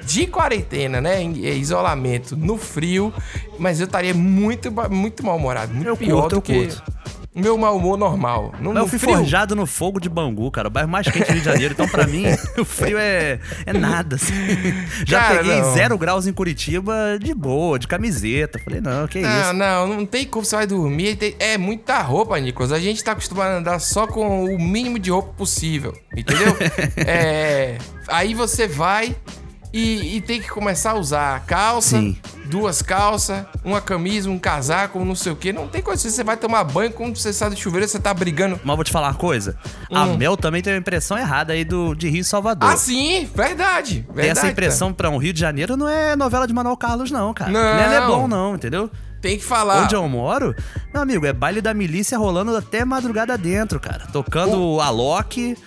de 0.03 0.27
quarentena, 0.27 0.99
né? 1.01 1.21
Em 1.21 1.45
em 1.45 1.59
isolamento 1.59 2.35
no 2.35 2.57
frio, 2.57 3.13
mas 3.59 3.79
eu 3.79 3.85
estaria 3.85 4.13
muito, 4.13 4.71
muito 4.89 5.25
mal-humorado. 5.25 5.73
Muito 5.73 5.87
Eu 5.87 5.97
pior 5.97 6.21
curto, 6.21 6.35
do 6.35 6.41
que 6.41 6.53
curto. 6.67 6.83
Meu 7.37 7.57
mau 7.57 7.77
humor 7.77 7.97
normal. 7.97 8.53
No, 8.59 8.73
Mas 8.73 8.83
eu 8.83 8.87
fui 8.89 8.99
frio. 8.99 9.15
forjado 9.15 9.55
no 9.55 9.65
fogo 9.65 9.99
de 9.99 10.09
Bangu, 10.09 10.49
cara. 10.51 10.67
O 10.67 10.71
bairro 10.71 10.89
mais 10.89 11.07
quente 11.07 11.25
do 11.25 11.31
Rio 11.33 11.39
de 11.39 11.45
Janeiro. 11.45 11.73
Então, 11.73 11.87
pra 11.87 12.05
mim, 12.07 12.23
o 12.57 12.65
frio 12.65 12.97
é, 12.97 13.39
é 13.65 13.73
nada. 13.73 14.15
assim. 14.15 14.33
Já 15.05 15.19
Cara, 15.21 15.37
peguei 15.37 15.61
não. 15.61 15.73
zero 15.73 15.97
graus 15.97 16.27
em 16.27 16.33
Curitiba 16.33 17.17
de 17.19 17.33
boa, 17.33 17.77
de 17.79 17.87
camiseta. 17.87 18.59
Falei, 18.59 18.81
não, 18.81 19.07
que 19.07 19.19
Não, 19.19 19.41
isso. 19.41 19.53
não, 19.53 19.87
não 19.87 20.05
tem 20.05 20.25
como 20.25 20.43
você 20.45 20.55
vai 20.55 20.67
dormir. 20.67 21.17
É 21.39 21.57
muita 21.57 22.01
roupa, 22.01 22.39
Nicolas. 22.39 22.71
A 22.71 22.79
gente 22.79 23.03
tá 23.03 23.11
acostumado 23.13 23.49
a 23.49 23.57
andar 23.57 23.79
só 23.79 24.07
com 24.07 24.45
o 24.45 24.59
mínimo 24.59 24.97
de 24.99 25.09
roupa 25.11 25.33
possível, 25.33 25.93
entendeu? 26.15 26.55
é, 26.97 27.77
aí 28.07 28.33
você 28.33 28.67
vai 28.67 29.15
e, 29.73 30.17
e 30.17 30.21
tem 30.21 30.41
que 30.41 30.49
começar 30.49 30.91
a 30.91 30.95
usar 30.95 31.45
calça, 31.45 31.97
Sim. 31.99 32.17
Duas 32.47 32.81
calças, 32.81 33.45
uma 33.63 33.79
camisa, 33.81 34.29
um 34.29 34.39
casaco, 34.39 35.03
não 35.03 35.15
sei 35.15 35.31
o 35.31 35.35
que. 35.35 35.51
Não 35.53 35.67
tem 35.67 35.81
coisa. 35.81 36.09
Você 36.09 36.23
vai 36.23 36.37
tomar 36.37 36.63
banho 36.63 36.91
quando 36.91 37.15
você 37.15 37.31
sai 37.33 37.49
do 37.49 37.55
chuveiro, 37.57 37.87
você 37.87 37.99
tá 37.99 38.13
brigando. 38.13 38.59
Mas 38.63 38.75
vou 38.75 38.83
te 38.83 38.91
falar 38.91 39.09
uma 39.09 39.13
coisa. 39.15 39.57
A 39.91 40.03
Hum. 40.05 40.17
Mel 40.17 40.35
também 40.37 40.61
tem 40.61 40.73
uma 40.73 40.79
impressão 40.79 41.17
errada 41.17 41.53
aí 41.53 41.63
do, 41.65 41.93
de 41.95 42.09
Rio 42.09 42.21
e 42.21 42.23
Salvador. 42.23 42.69
Ah, 42.69 42.77
sim, 42.77 43.29
verdade. 43.35 44.05
verdade 44.07 44.21
Tem 44.21 44.29
essa 44.29 44.47
impressão 44.47 44.93
pra 44.93 45.09
um 45.09 45.17
Rio 45.17 45.33
de 45.33 45.39
Janeiro 45.39 45.75
não 45.77 45.87
é 45.87 46.15
novela 46.15 46.47
de 46.47 46.53
Manuel 46.53 46.77
Carlos, 46.77 47.11
não, 47.11 47.33
cara. 47.33 47.51
Não. 47.51 47.59
Não 47.59 47.79
é 47.79 47.99
Leblon, 47.99 48.27
não, 48.27 48.55
entendeu? 48.55 48.89
Tem 49.21 49.37
que 49.37 49.43
falar. 49.43 49.83
Onde 49.83 49.95
eu 49.95 50.07
moro, 50.07 50.55
meu 50.93 51.01
amigo, 51.01 51.25
é 51.25 51.33
baile 51.33 51.59
da 51.59 51.73
milícia 51.73 52.17
rolando 52.17 52.55
até 52.55 52.85
madrugada 52.85 53.35
dentro, 53.37 53.79
cara. 53.79 54.05
Tocando 54.13 54.79
Alok, 54.79 55.57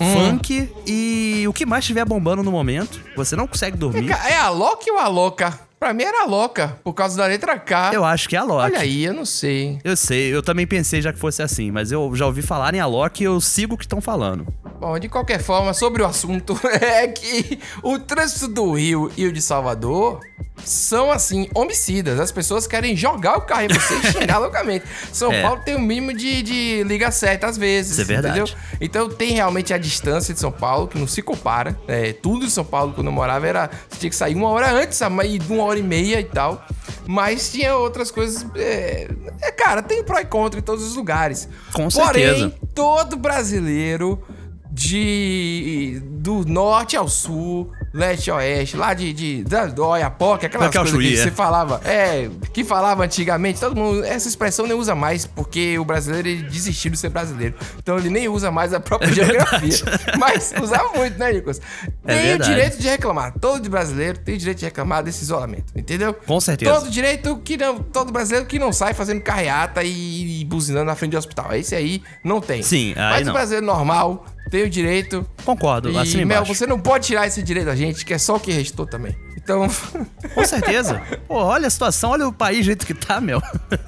Hum. 0.00 0.14
funk 0.38 0.70
e 0.86 1.44
o 1.48 1.52
que 1.52 1.66
mais 1.66 1.82
estiver 1.82 2.04
bombando 2.04 2.42
no 2.42 2.52
momento. 2.52 3.00
Você 3.16 3.34
não 3.34 3.46
consegue 3.48 3.76
dormir. 3.76 4.10
É 4.12 4.36
a 4.36 4.48
Loki 4.50 4.90
ou 4.90 4.98
a 4.98 5.08
Loca? 5.08 5.58
Pra 5.78 5.94
mim 5.94 6.02
era 6.02 6.24
a 6.24 6.26
Loca, 6.26 6.76
por 6.82 6.92
causa 6.92 7.16
da 7.16 7.26
letra 7.26 7.56
K. 7.58 7.92
Eu 7.94 8.04
acho 8.04 8.28
que 8.28 8.34
é 8.34 8.38
Alok. 8.40 8.64
Olha 8.64 8.80
aí, 8.80 9.04
eu 9.04 9.14
não 9.14 9.24
sei. 9.24 9.78
Eu 9.84 9.96
sei, 9.96 10.34
eu 10.34 10.42
também 10.42 10.66
pensei 10.66 11.00
já 11.00 11.12
que 11.12 11.18
fosse 11.18 11.40
assim, 11.40 11.70
mas 11.70 11.92
eu 11.92 12.10
já 12.16 12.26
ouvi 12.26 12.42
falar 12.42 12.74
em 12.74 12.80
Alok 12.80 13.22
e 13.22 13.26
eu 13.26 13.40
sigo 13.40 13.74
o 13.74 13.78
que 13.78 13.84
estão 13.84 14.00
falando. 14.00 14.46
Bom, 14.80 14.98
de 14.98 15.08
qualquer 15.08 15.40
forma, 15.40 15.72
sobre 15.72 16.02
o 16.02 16.06
assunto 16.06 16.58
é 16.82 17.06
que 17.08 17.60
o 17.82 17.98
trânsito 17.98 18.48
do 18.48 18.72
Rio 18.74 19.10
e 19.16 19.26
o 19.26 19.32
de 19.32 19.40
Salvador 19.42 20.20
são, 20.64 21.10
assim, 21.12 21.48
homicidas. 21.54 22.18
As 22.18 22.32
pessoas 22.32 22.66
querem 22.66 22.96
jogar 22.96 23.38
o 23.38 23.42
carro 23.42 23.62
em 23.62 23.68
você 23.68 23.94
e 23.94 24.12
xingar 24.12 24.38
loucamente. 24.42 24.84
São 25.12 25.32
É. 25.32 25.42
Paulo 25.42 25.60
tem 25.64 25.76
o 25.76 25.80
mínimo 25.80 26.12
de, 26.12 26.42
de 26.42 26.82
liga 26.84 27.10
certa 27.12 27.46
às 27.46 27.56
vezes, 27.56 27.92
Isso 27.92 28.00
é 28.02 28.04
verdade. 28.04 28.40
entendeu? 28.40 28.56
Então 28.80 29.08
tem 29.08 29.32
realmente 29.32 29.72
a 29.72 29.78
distância 29.78 30.34
de 30.34 30.40
São 30.40 30.50
Paulo, 30.50 30.88
que 30.88 30.98
não 30.98 31.06
se 31.06 31.22
compara. 31.22 31.78
É, 31.86 32.12
tudo 32.12 32.44
em 32.44 32.50
São 32.50 32.64
Paulo, 32.64 32.92
quando 32.92 33.06
eu 33.06 33.12
morava, 33.12 33.46
era... 33.46 33.70
Você 33.88 34.00
tinha 34.00 34.10
que 34.10 34.16
sair 34.16 34.34
uma 34.34 34.48
hora 34.48 34.70
antes, 34.72 35.00
a 35.00 35.08
mais 35.08 35.30
de 35.38 35.52
uma 35.52 35.62
hora 35.68 35.78
e 35.78 35.82
meia 35.82 36.20
e 36.20 36.24
tal. 36.24 36.64
Mas 37.06 37.50
tinha 37.52 37.76
outras 37.76 38.10
coisas... 38.10 38.46
É, 38.54 39.08
é, 39.40 39.50
cara, 39.50 39.82
tem 39.82 40.02
pró 40.02 40.18
e 40.18 40.24
contra 40.24 40.60
em 40.60 40.62
todos 40.62 40.84
os 40.84 40.96
lugares. 40.96 41.48
Com 41.72 41.88
Porém, 41.88 42.24
certeza. 42.24 42.54
todo 42.74 43.16
brasileiro 43.16 44.22
de 44.70 46.00
do 46.04 46.44
norte 46.44 46.96
ao 46.96 47.08
sul, 47.08 47.72
leste 47.92 48.30
a 48.30 48.36
oeste, 48.36 48.76
lá 48.76 48.92
de, 48.92 49.12
de 49.12 49.44
da, 49.44 49.72
Oiapoque, 49.82 50.46
aquelas 50.46 50.74
coisas 50.74 50.92
que 50.92 50.96
Chuí, 50.96 51.14
é. 51.14 51.22
você 51.22 51.30
falava, 51.30 51.80
é, 51.84 52.28
que 52.52 52.62
falava 52.64 53.04
antigamente, 53.04 53.58
todo 53.58 53.74
mundo, 53.74 54.04
essa 54.04 54.28
expressão 54.28 54.66
nem 54.66 54.76
usa 54.76 54.94
mais, 54.94 55.26
porque 55.26 55.78
o 55.78 55.84
brasileiro 55.84 56.28
ele 56.28 56.42
desistiu 56.42 56.90
de 56.90 56.98
ser 56.98 57.08
brasileiro. 57.08 57.54
Então 57.78 57.98
ele 57.98 58.10
nem 58.10 58.28
usa 58.28 58.50
mais 58.50 58.74
a 58.74 58.80
própria 58.80 59.08
É 59.08 59.14
geografia. 59.14 59.84
Mas 60.18 60.52
usava 60.60 60.92
muito, 60.96 61.18
né, 61.18 61.32
Nicolas? 61.32 61.60
É 62.04 62.14
tem 62.14 62.18
o 62.18 62.22
verdade. 62.28 62.50
direito 62.50 62.78
de 62.78 62.88
reclamar. 62.88 63.32
Todo 63.40 63.68
brasileiro 63.70 64.18
tem 64.18 64.34
o 64.34 64.38
direito 64.38 64.58
de 64.58 64.64
reclamar 64.66 65.02
desse 65.02 65.22
isolamento, 65.22 65.72
entendeu? 65.74 66.12
Com 66.12 66.40
certeza. 66.40 66.72
Todo 66.72 66.90
direito 66.90 67.38
que 67.38 67.56
não, 67.56 67.78
todo 67.78 68.12
brasileiro 68.12 68.46
que 68.46 68.58
não 68.58 68.72
sai 68.72 68.92
fazendo 68.92 69.22
carreata 69.22 69.82
e, 69.82 70.40
e 70.40 70.44
buzinando 70.44 70.84
na 70.84 70.94
frente 70.94 71.12
do 71.12 71.18
hospital. 71.18 71.54
Esse 71.54 71.74
aí 71.74 72.02
não 72.22 72.40
tem. 72.40 72.62
Sim, 72.62 72.92
aí 72.96 73.10
Mas 73.10 73.26
não. 73.26 73.32
o 73.32 73.34
brasileiro 73.34 73.64
normal 73.66 74.26
tem 74.50 74.64
o 74.64 74.70
direito. 74.70 75.26
Concordo, 75.44 75.90
E, 75.90 75.98
assina 75.98 76.24
Mel, 76.24 76.44
você 76.44 76.66
não 76.66 76.78
pode 76.78 77.06
tirar 77.06 77.26
esse 77.26 77.42
direito 77.42 77.66
da 77.66 77.76
gente, 77.76 78.04
que 78.04 78.12
é 78.14 78.18
só 78.18 78.36
o 78.36 78.40
que 78.40 78.50
restou 78.52 78.86
também. 78.86 79.16
Então, 79.36 79.66
Com 80.34 80.44
certeza. 80.44 81.00
Pô, 81.26 81.36
olha 81.36 81.66
a 81.66 81.70
situação, 81.70 82.10
olha 82.10 82.28
o 82.28 82.32
país 82.32 82.58
do 82.58 82.64
jeito 82.64 82.86
que 82.86 82.92
tá, 82.94 83.20
meu. 83.20 83.40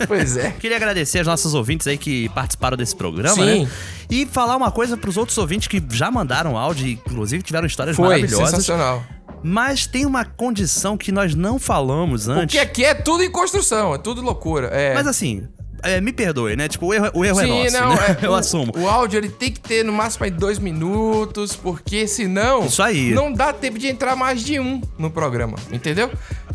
pois 0.08 0.36
é. 0.36 0.50
Queria 0.52 0.76
agradecer 0.76 1.18
aos 1.18 1.26
nossos 1.26 1.52
ouvintes 1.54 1.86
aí 1.86 1.98
que 1.98 2.28
participaram 2.30 2.76
desse 2.76 2.96
programa, 2.96 3.34
Sim. 3.34 3.64
né? 3.64 3.70
E 4.10 4.26
falar 4.26 4.56
uma 4.56 4.70
coisa 4.70 4.96
pros 4.96 5.16
outros 5.16 5.36
ouvintes 5.38 5.68
que 5.68 5.82
já 5.90 6.10
mandaram 6.10 6.56
áudio 6.56 6.88
inclusive 6.88 7.42
tiveram 7.42 7.66
histórias 7.66 7.94
Foi 7.96 8.06
maravilhosas. 8.08 8.50
sensacional. 8.50 9.04
Mas 9.42 9.86
tem 9.86 10.04
uma 10.04 10.24
condição 10.24 10.96
que 10.98 11.10
nós 11.12 11.34
não 11.34 11.58
falamos 11.58 12.28
antes. 12.28 12.44
Porque 12.44 12.58
aqui 12.58 12.84
é 12.84 12.92
tudo 12.94 13.22
em 13.22 13.30
construção, 13.30 13.94
é 13.94 13.98
tudo 13.98 14.20
loucura. 14.20 14.66
É. 14.68 14.92
Mas 14.94 15.06
assim, 15.06 15.46
é, 15.82 16.00
me 16.00 16.12
perdoe, 16.12 16.56
né? 16.56 16.68
Tipo, 16.68 16.86
o 16.86 16.94
erro, 16.94 17.10
o 17.14 17.24
erro 17.24 17.40
é 17.40 17.44
Sim, 17.44 17.64
nosso, 17.64 17.80
não, 17.80 17.94
né? 17.94 18.16
é, 18.22 18.24
Eu 18.26 18.32
o, 18.32 18.34
assumo. 18.34 18.72
O 18.76 18.88
áudio 18.88 19.18
ele 19.18 19.28
tem 19.28 19.50
que 19.50 19.60
ter 19.60 19.84
no 19.84 19.92
máximo 19.92 20.24
aí 20.24 20.30
dois 20.30 20.58
minutos, 20.58 21.56
porque 21.56 22.06
senão 22.06 22.66
Isso 22.66 22.82
aí. 22.82 23.12
não 23.12 23.32
dá 23.32 23.52
tempo 23.52 23.78
de 23.78 23.88
entrar 23.88 24.16
mais 24.16 24.42
de 24.42 24.58
um 24.60 24.80
no 24.98 25.10
programa, 25.10 25.56
entendeu? 25.72 26.10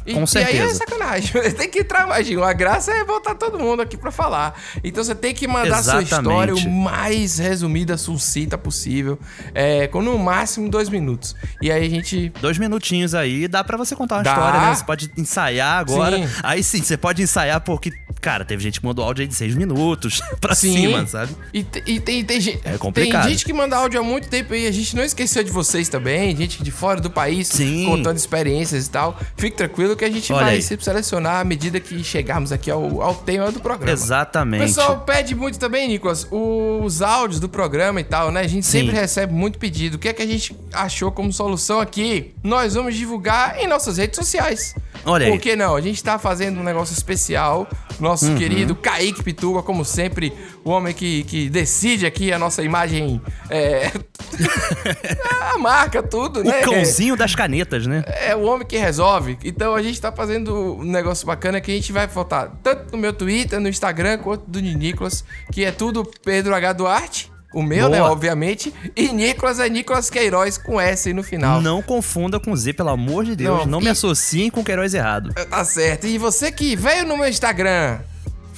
E, 0.05 0.13
Com 0.13 0.19
E 0.23 0.37
aí 0.37 0.43
é 0.43 0.67
certeza. 0.67 0.75
sacanagem. 0.75 1.31
tem 1.57 1.69
que 1.69 1.79
entrar 1.79 2.07
um. 2.07 2.43
A 2.43 2.53
graça 2.53 2.91
é 2.91 3.03
botar 3.03 3.35
todo 3.35 3.57
mundo 3.59 3.81
aqui 3.81 3.97
pra 3.97 4.11
falar. 4.11 4.59
Então 4.83 5.03
você 5.03 5.15
tem 5.15 5.33
que 5.33 5.47
mandar 5.47 5.81
sua 5.83 6.01
história 6.01 6.53
o 6.53 6.57
Exatamente. 6.57 6.67
mais 6.69 7.37
resumida, 7.39 7.97
sucinta 7.97 8.57
possível, 8.57 9.17
é, 9.53 9.87
com 9.87 10.01
no 10.01 10.17
máximo 10.17 10.69
dois 10.69 10.89
minutos. 10.89 11.35
E 11.61 11.71
aí 11.71 11.85
a 11.85 11.89
gente 11.89 12.31
Dois 12.41 12.57
minutinhos 12.57 13.13
aí, 13.15 13.47
dá 13.47 13.63
pra 13.63 13.77
você 13.77 13.95
contar 13.95 14.15
uma 14.17 14.23
Dá. 14.23 14.31
história, 14.33 14.59
né? 14.61 14.75
Você 14.75 14.83
pode 14.83 15.11
ensaiar 15.17 15.79
agora. 15.79 16.17
Sim. 16.17 16.27
Aí 16.43 16.63
sim, 16.63 16.81
você 16.81 16.97
pode 16.97 17.21
ensaiar 17.21 17.61
porque, 17.61 17.91
cara, 18.21 18.45
teve 18.45 18.61
gente 18.63 18.79
que 18.79 18.85
mandou 18.85 19.03
áudio 19.05 19.21
aí 19.23 19.27
de 19.27 19.33
seis 19.35 19.55
minutos 19.55 20.21
pra 20.39 20.53
Sim. 20.55 20.73
cima, 20.75 21.05
sabe? 21.07 21.35
E, 21.53 21.65
e 21.85 21.99
tem, 21.99 22.23
tem, 22.23 22.39
gente, 22.41 22.61
É 22.63 22.77
complicado. 22.77 23.23
tem 23.23 23.31
gente 23.31 23.45
que 23.45 23.53
manda 23.53 23.75
áudio 23.75 23.99
há 23.99 24.03
muito 24.03 24.27
tempo 24.29 24.53
e 24.53 24.67
a 24.67 24.71
gente 24.71 24.95
não 24.95 25.03
esqueceu 25.03 25.43
de 25.43 25.51
vocês 25.51 25.89
também, 25.89 26.35
gente 26.35 26.61
de 26.63 26.71
fora 26.71 26.99
do 27.01 27.09
país 27.09 27.47
Sim. 27.47 27.85
contando 27.85 28.17
experiências 28.17 28.87
e 28.87 28.89
tal. 28.89 29.19
Fique 29.37 29.55
tranquilo 29.57 29.94
que 29.95 30.05
a 30.05 30.11
gente 30.11 30.31
Olha 30.33 30.45
vai 30.45 30.55
aí. 30.55 30.61
sempre 30.61 30.83
selecionar 30.85 31.39
à 31.39 31.43
medida 31.43 31.79
que 31.79 32.03
chegarmos 32.03 32.51
aqui 32.51 32.69
ao, 32.69 33.01
ao 33.01 33.15
tema 33.15 33.51
do 33.51 33.59
programa. 33.59 33.91
O 33.91 33.93
Exatamente. 33.93 34.61
pessoal 34.65 34.99
pede 35.01 35.33
muito 35.35 35.57
também, 35.59 35.87
Nicolas, 35.87 36.27
os 36.31 37.01
áudios 37.01 37.39
do 37.39 37.47
programa 37.49 37.99
e 37.99 38.03
tal, 38.03 38.31
né? 38.31 38.41
A 38.41 38.47
gente 38.47 38.65
Sim. 38.65 38.79
sempre 38.81 38.95
recebe 38.95 39.33
muito 39.33 39.57
pedido. 39.59 39.95
O 39.95 39.99
que 39.99 40.07
é 40.09 40.13
que 40.13 40.21
a 40.21 40.27
gente 40.27 40.55
achou 40.73 41.11
como 41.11 41.31
solução 41.31 41.79
aqui? 41.79 42.33
Nós 42.43 42.73
vamos 42.73 42.95
divulgar 42.95 43.59
em 43.59 43.67
nossas 43.67 43.97
redes 43.97 44.15
sociais. 44.17 44.75
Olha 45.05 45.25
aí. 45.27 45.31
Por 45.31 45.39
que 45.39 45.55
não? 45.55 45.75
A 45.75 45.81
gente 45.81 46.03
tá 46.03 46.17
fazendo 46.17 46.59
um 46.59 46.63
negócio 46.63 46.93
especial. 46.93 47.67
Nosso 47.99 48.25
Uhum. 48.27 48.35
querido 48.37 48.75
Kaique 48.75 49.23
Pituga, 49.23 49.61
como 49.61 49.85
sempre, 49.85 50.33
o 50.65 50.69
homem 50.69 50.93
que, 50.93 51.23
que 51.23 51.49
decide 51.49 52.05
aqui 52.05 52.33
a 52.33 52.37
nossa 52.39 52.61
imagem. 52.61 53.21
É... 53.49 53.89
a 55.53 55.57
marca, 55.57 56.03
tudo, 56.03 56.41
O 56.41 56.43
né? 56.43 56.61
cãozinho 56.61 57.15
das 57.15 57.35
canetas, 57.35 57.85
né? 57.87 58.03
É 58.07 58.35
o 58.35 58.41
homem 58.43 58.65
que 58.67 58.77
resolve. 58.77 59.37
Então 59.43 59.75
a 59.75 59.81
gente 59.87 60.01
tá 60.01 60.11
fazendo 60.11 60.77
um 60.79 60.83
negócio 60.83 61.25
bacana 61.25 61.59
que 61.61 61.71
a 61.71 61.75
gente 61.75 61.91
vai 61.91 62.07
botar 62.07 62.51
tanto 62.63 62.91
no 62.91 62.97
meu 62.97 63.13
Twitter, 63.13 63.59
no 63.59 63.67
Instagram, 63.69 64.17
quanto 64.19 64.43
do 64.49 64.59
Nicolas, 64.59 65.23
que 65.51 65.63
é 65.63 65.71
tudo 65.71 66.03
Pedro 66.23 66.53
H. 66.55 66.73
Duarte. 66.73 67.31
O 67.53 67.63
meu, 67.63 67.87
né, 67.87 67.99
Boa. 67.99 68.11
obviamente. 68.11 68.73
E 68.97 69.07
Nicolas 69.13 69.59
é 69.59 69.69
Nicolas 69.69 70.09
Queiroz 70.09 70.57
com 70.57 70.79
S 70.81 71.07
aí 71.07 71.13
no 71.13 71.23
final. 71.23 71.61
Não 71.61 71.81
confunda 71.81 72.37
com 72.37 72.53
Z, 72.53 72.73
pelo 72.73 72.89
amor 72.89 73.23
de 73.23 73.33
Deus. 73.33 73.59
Não, 73.59 73.65
Não, 73.65 73.79
me 73.79 73.85
e- 73.85 73.89
associem 73.89 74.49
com 74.49 74.61
Queiroz 74.61 74.93
errado. 74.93 75.33
Tá 75.49 75.63
certo. 75.63 76.05
E 76.05 76.17
você 76.17 76.51
que 76.51 76.75
veio 76.75 77.05
no 77.07 77.15
meu 77.17 77.29
Instagram 77.29 77.99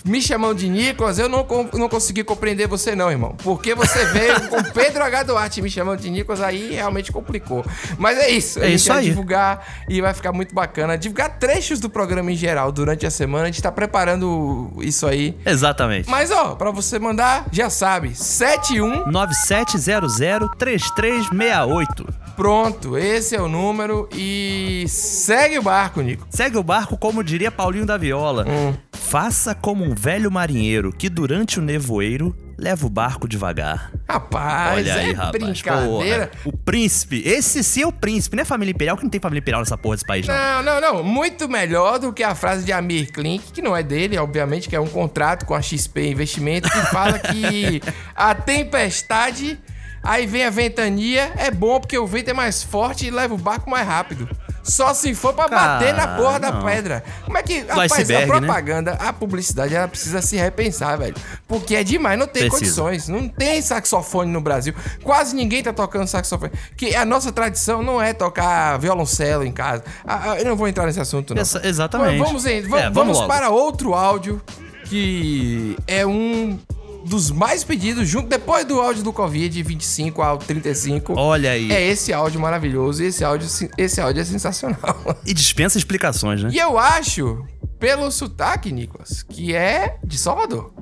me 0.07 0.21
chamando 0.21 0.57
de 0.57 0.69
Nicolas, 0.69 1.19
eu 1.19 1.29
não, 1.29 1.45
não 1.73 1.89
consegui 1.89 2.23
compreender 2.23 2.67
você 2.67 2.95
não, 2.95 3.11
irmão. 3.11 3.35
Porque 3.43 3.75
você 3.75 4.05
veio 4.05 4.41
com 4.49 4.63
Pedro 4.63 5.03
H. 5.03 5.23
Duarte 5.23 5.61
me 5.61 5.69
chamando 5.69 5.99
de 5.99 6.09
Nicolas, 6.09 6.41
aí 6.41 6.73
realmente 6.73 7.11
complicou. 7.11 7.65
Mas 7.97 8.17
é 8.17 8.29
isso. 8.29 8.59
É 8.59 8.69
isso 8.69 8.91
aí. 8.91 9.05
divulgar 9.05 9.65
e 9.89 10.01
vai 10.01 10.13
ficar 10.13 10.31
muito 10.31 10.53
bacana. 10.53 10.97
Divulgar 10.97 11.37
trechos 11.37 11.79
do 11.79 11.89
programa 11.89 12.31
em 12.31 12.35
geral 12.35 12.71
durante 12.71 13.05
a 13.05 13.11
semana. 13.11 13.43
A 13.43 13.47
gente 13.47 13.61
tá 13.61 13.71
preparando 13.71 14.71
isso 14.81 15.05
aí. 15.05 15.37
Exatamente. 15.45 16.09
Mas, 16.09 16.31
ó, 16.31 16.55
pra 16.55 16.71
você 16.71 16.99
mandar, 16.99 17.45
já 17.51 17.69
sabe, 17.69 18.15
71... 18.15 19.11
9700-3368. 19.11 22.07
Pronto, 22.35 22.97
esse 22.97 23.35
é 23.35 23.41
o 23.41 23.47
número 23.47 24.07
e 24.13 24.85
segue 24.87 25.57
o 25.57 25.63
barco, 25.63 26.01
Nico. 26.01 26.27
Segue 26.29 26.55
o 26.55 26.63
barco, 26.63 26.95
como 26.95 27.23
diria 27.23 27.49
Paulinho 27.49 27.85
da 27.85 27.97
Viola. 27.97 28.45
Hum. 28.47 28.75
Faça 28.91 29.55
como 29.55 29.83
um 29.83 29.95
velho 29.97 30.31
marinheiro 30.31 30.93
que 30.93 31.09
durante 31.09 31.59
o 31.59 31.61
nevoeiro 31.61 32.35
leva 32.57 32.87
o 32.87 32.89
barco 32.89 33.27
devagar. 33.27 33.91
Rapaz, 34.09 34.77
Olha 34.77 34.93
aí, 34.95 35.09
é 35.09 35.13
rapaz. 35.13 35.31
brincadeira. 35.43 36.27
Porra, 36.27 36.41
o 36.45 36.57
príncipe. 36.57 37.21
Esse 37.25 37.63
sim 37.63 37.83
é 37.83 37.87
o 37.87 37.91
príncipe, 37.91 38.35
não 38.35 38.41
é 38.41 38.45
família 38.45 38.71
imperial, 38.71 38.97
que 38.97 39.03
não 39.03 39.09
tem 39.09 39.19
família 39.19 39.39
imperial 39.39 39.61
nessa 39.61 39.77
porra 39.77 39.95
desse 39.95 40.05
país, 40.05 40.27
não. 40.27 40.35
Não, 40.35 40.63
não, 40.63 40.81
não. 40.81 41.03
Muito 41.03 41.47
melhor 41.47 41.99
do 41.99 42.11
que 42.13 42.23
a 42.23 42.33
frase 42.33 42.65
de 42.65 42.71
Amir 42.71 43.11
Klink, 43.11 43.51
que 43.51 43.61
não 43.61 43.75
é 43.75 43.83
dele, 43.83 44.17
obviamente, 44.17 44.69
que 44.69 44.75
é 44.75 44.79
um 44.79 44.87
contrato 44.87 45.45
com 45.45 45.53
a 45.53 45.61
XP 45.61 46.09
Investimento, 46.09 46.69
que 46.69 46.81
fala 46.87 47.19
que 47.19 47.81
a 48.15 48.33
tempestade 48.33 49.59
Aí 50.03 50.25
vem 50.25 50.45
a 50.45 50.49
ventania, 50.49 51.33
é 51.35 51.51
bom 51.51 51.81
porque 51.81 51.97
o 51.97 52.07
vento 52.07 52.29
é 52.29 52.33
mais 52.33 52.63
forte 52.63 53.05
e 53.05 53.11
leva 53.11 53.33
o 53.33 53.37
barco 53.37 53.69
mais 53.69 53.85
rápido. 53.85 54.29
Só 54.67 54.93
se 54.93 55.13
for 55.15 55.33
pra 55.33 55.47
bater 55.47 55.93
na 55.93 56.07
porra 56.09 56.39
da 56.39 56.51
não. 56.51 56.63
pedra. 56.65 57.03
Como 57.25 57.37
é 57.37 57.43
que. 57.43 57.61
Do 57.61 57.69
Rapaz, 57.69 57.91
iceberg, 57.93 58.31
a 58.31 58.33
né? 58.41 58.45
propaganda, 58.47 58.91
a 58.99 59.13
publicidade, 59.13 59.73
ela 59.73 59.87
precisa 59.87 60.21
se 60.21 60.35
repensar, 60.35 60.97
velho. 60.97 61.15
Porque 61.47 61.75
é 61.75 61.83
demais, 61.83 62.19
não 62.19 62.27
tem 62.27 62.49
Precisa. 62.49 62.81
condições. 62.81 63.07
Não 63.07 63.27
tem 63.29 63.61
saxofone 63.61 64.31
no 64.31 64.41
Brasil. 64.41 64.73
Quase 65.03 65.35
ninguém 65.35 65.63
tá 65.63 65.71
tocando 65.71 66.07
saxofone. 66.07 66.51
Que 66.75 66.95
a 66.95 67.05
nossa 67.05 67.31
tradição 67.31 67.81
não 67.81 68.01
é 68.01 68.11
tocar 68.13 68.77
violoncelo 68.77 69.43
em 69.45 69.51
casa. 69.51 69.83
Ah, 70.05 70.31
ah, 70.31 70.37
eu 70.39 70.45
não 70.45 70.55
vou 70.57 70.67
entrar 70.67 70.85
nesse 70.85 70.99
assunto, 70.99 71.33
não. 71.33 71.41
Exa- 71.41 71.61
exatamente. 71.63 72.19
Vamos, 72.23 72.45
em- 72.45 72.61
va- 72.67 72.79
É, 72.81 72.89
vamos 72.89 73.17
vamos 73.17 73.27
para 73.33 73.49
outro 73.49 73.93
áudio 73.93 74.41
que 74.85 75.77
é 75.87 76.05
um 76.05 76.59
dos 77.07 77.31
mais 77.31 77.63
pedidos, 77.63 78.07
junto 78.07 78.27
depois 78.27 78.65
do 78.65 78.79
áudio 78.81 79.03
do 79.03 79.13
Covid, 79.13 79.63
25 79.63 80.21
ao 80.21 80.37
35. 80.37 81.13
Olha 81.17 81.51
aí. 81.51 81.71
É 81.71 81.81
esse 81.87 82.11
áudio 82.13 82.39
maravilhoso. 82.39 83.03
Esse 83.03 83.23
áudio, 83.23 83.47
esse 83.77 84.01
áudio 84.01 84.21
é 84.21 84.25
sensacional. 84.25 84.77
E 85.25 85.33
dispensa 85.33 85.77
explicações, 85.77 86.43
né? 86.43 86.49
E 86.53 86.57
eu 86.57 86.77
acho, 86.77 87.45
pelo 87.79 88.11
sotaque, 88.11 88.71
Nicolas, 88.71 89.23
que 89.23 89.55
é 89.55 89.97
de 90.03 90.17
Salvador. 90.17 90.73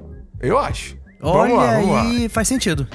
Eu 0.42 0.58
acho. 0.58 0.98
Olha 1.22 1.50
vamos 1.54 1.58
lá, 1.58 1.72
vamos 1.76 1.92
lá. 1.92 2.02
aí, 2.02 2.30
faz 2.30 2.48
sentido. 2.48 2.88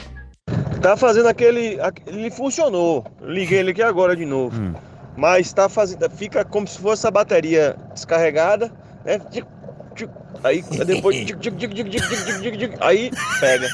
Tá 0.83 0.97
fazendo 0.97 1.29
aquele. 1.29 1.81
aque- 1.81 2.03
Ele 2.07 2.31
funcionou. 2.31 3.05
Liguei 3.23 3.59
ele 3.59 3.71
aqui 3.71 3.83
agora 3.83 4.17
de 4.17 4.25
novo. 4.25 4.61
Hum. 4.61 4.75
Mas 5.17 5.53
tá 5.53 5.69
fazendo. 5.69 6.09
Fica 6.11 6.45
como 6.45 6.67
se 6.67 6.79
fosse 6.79 7.07
a 7.07 7.11
bateria 7.11 7.77
descarregada, 7.95 8.73
né? 9.05 9.21
Aí 10.43 10.63
depois. 10.63 11.17
Tic, 11.27 11.39
tic, 11.41 11.57
tic, 11.59 12.77
aí 12.81 13.11
pega. 13.41 13.69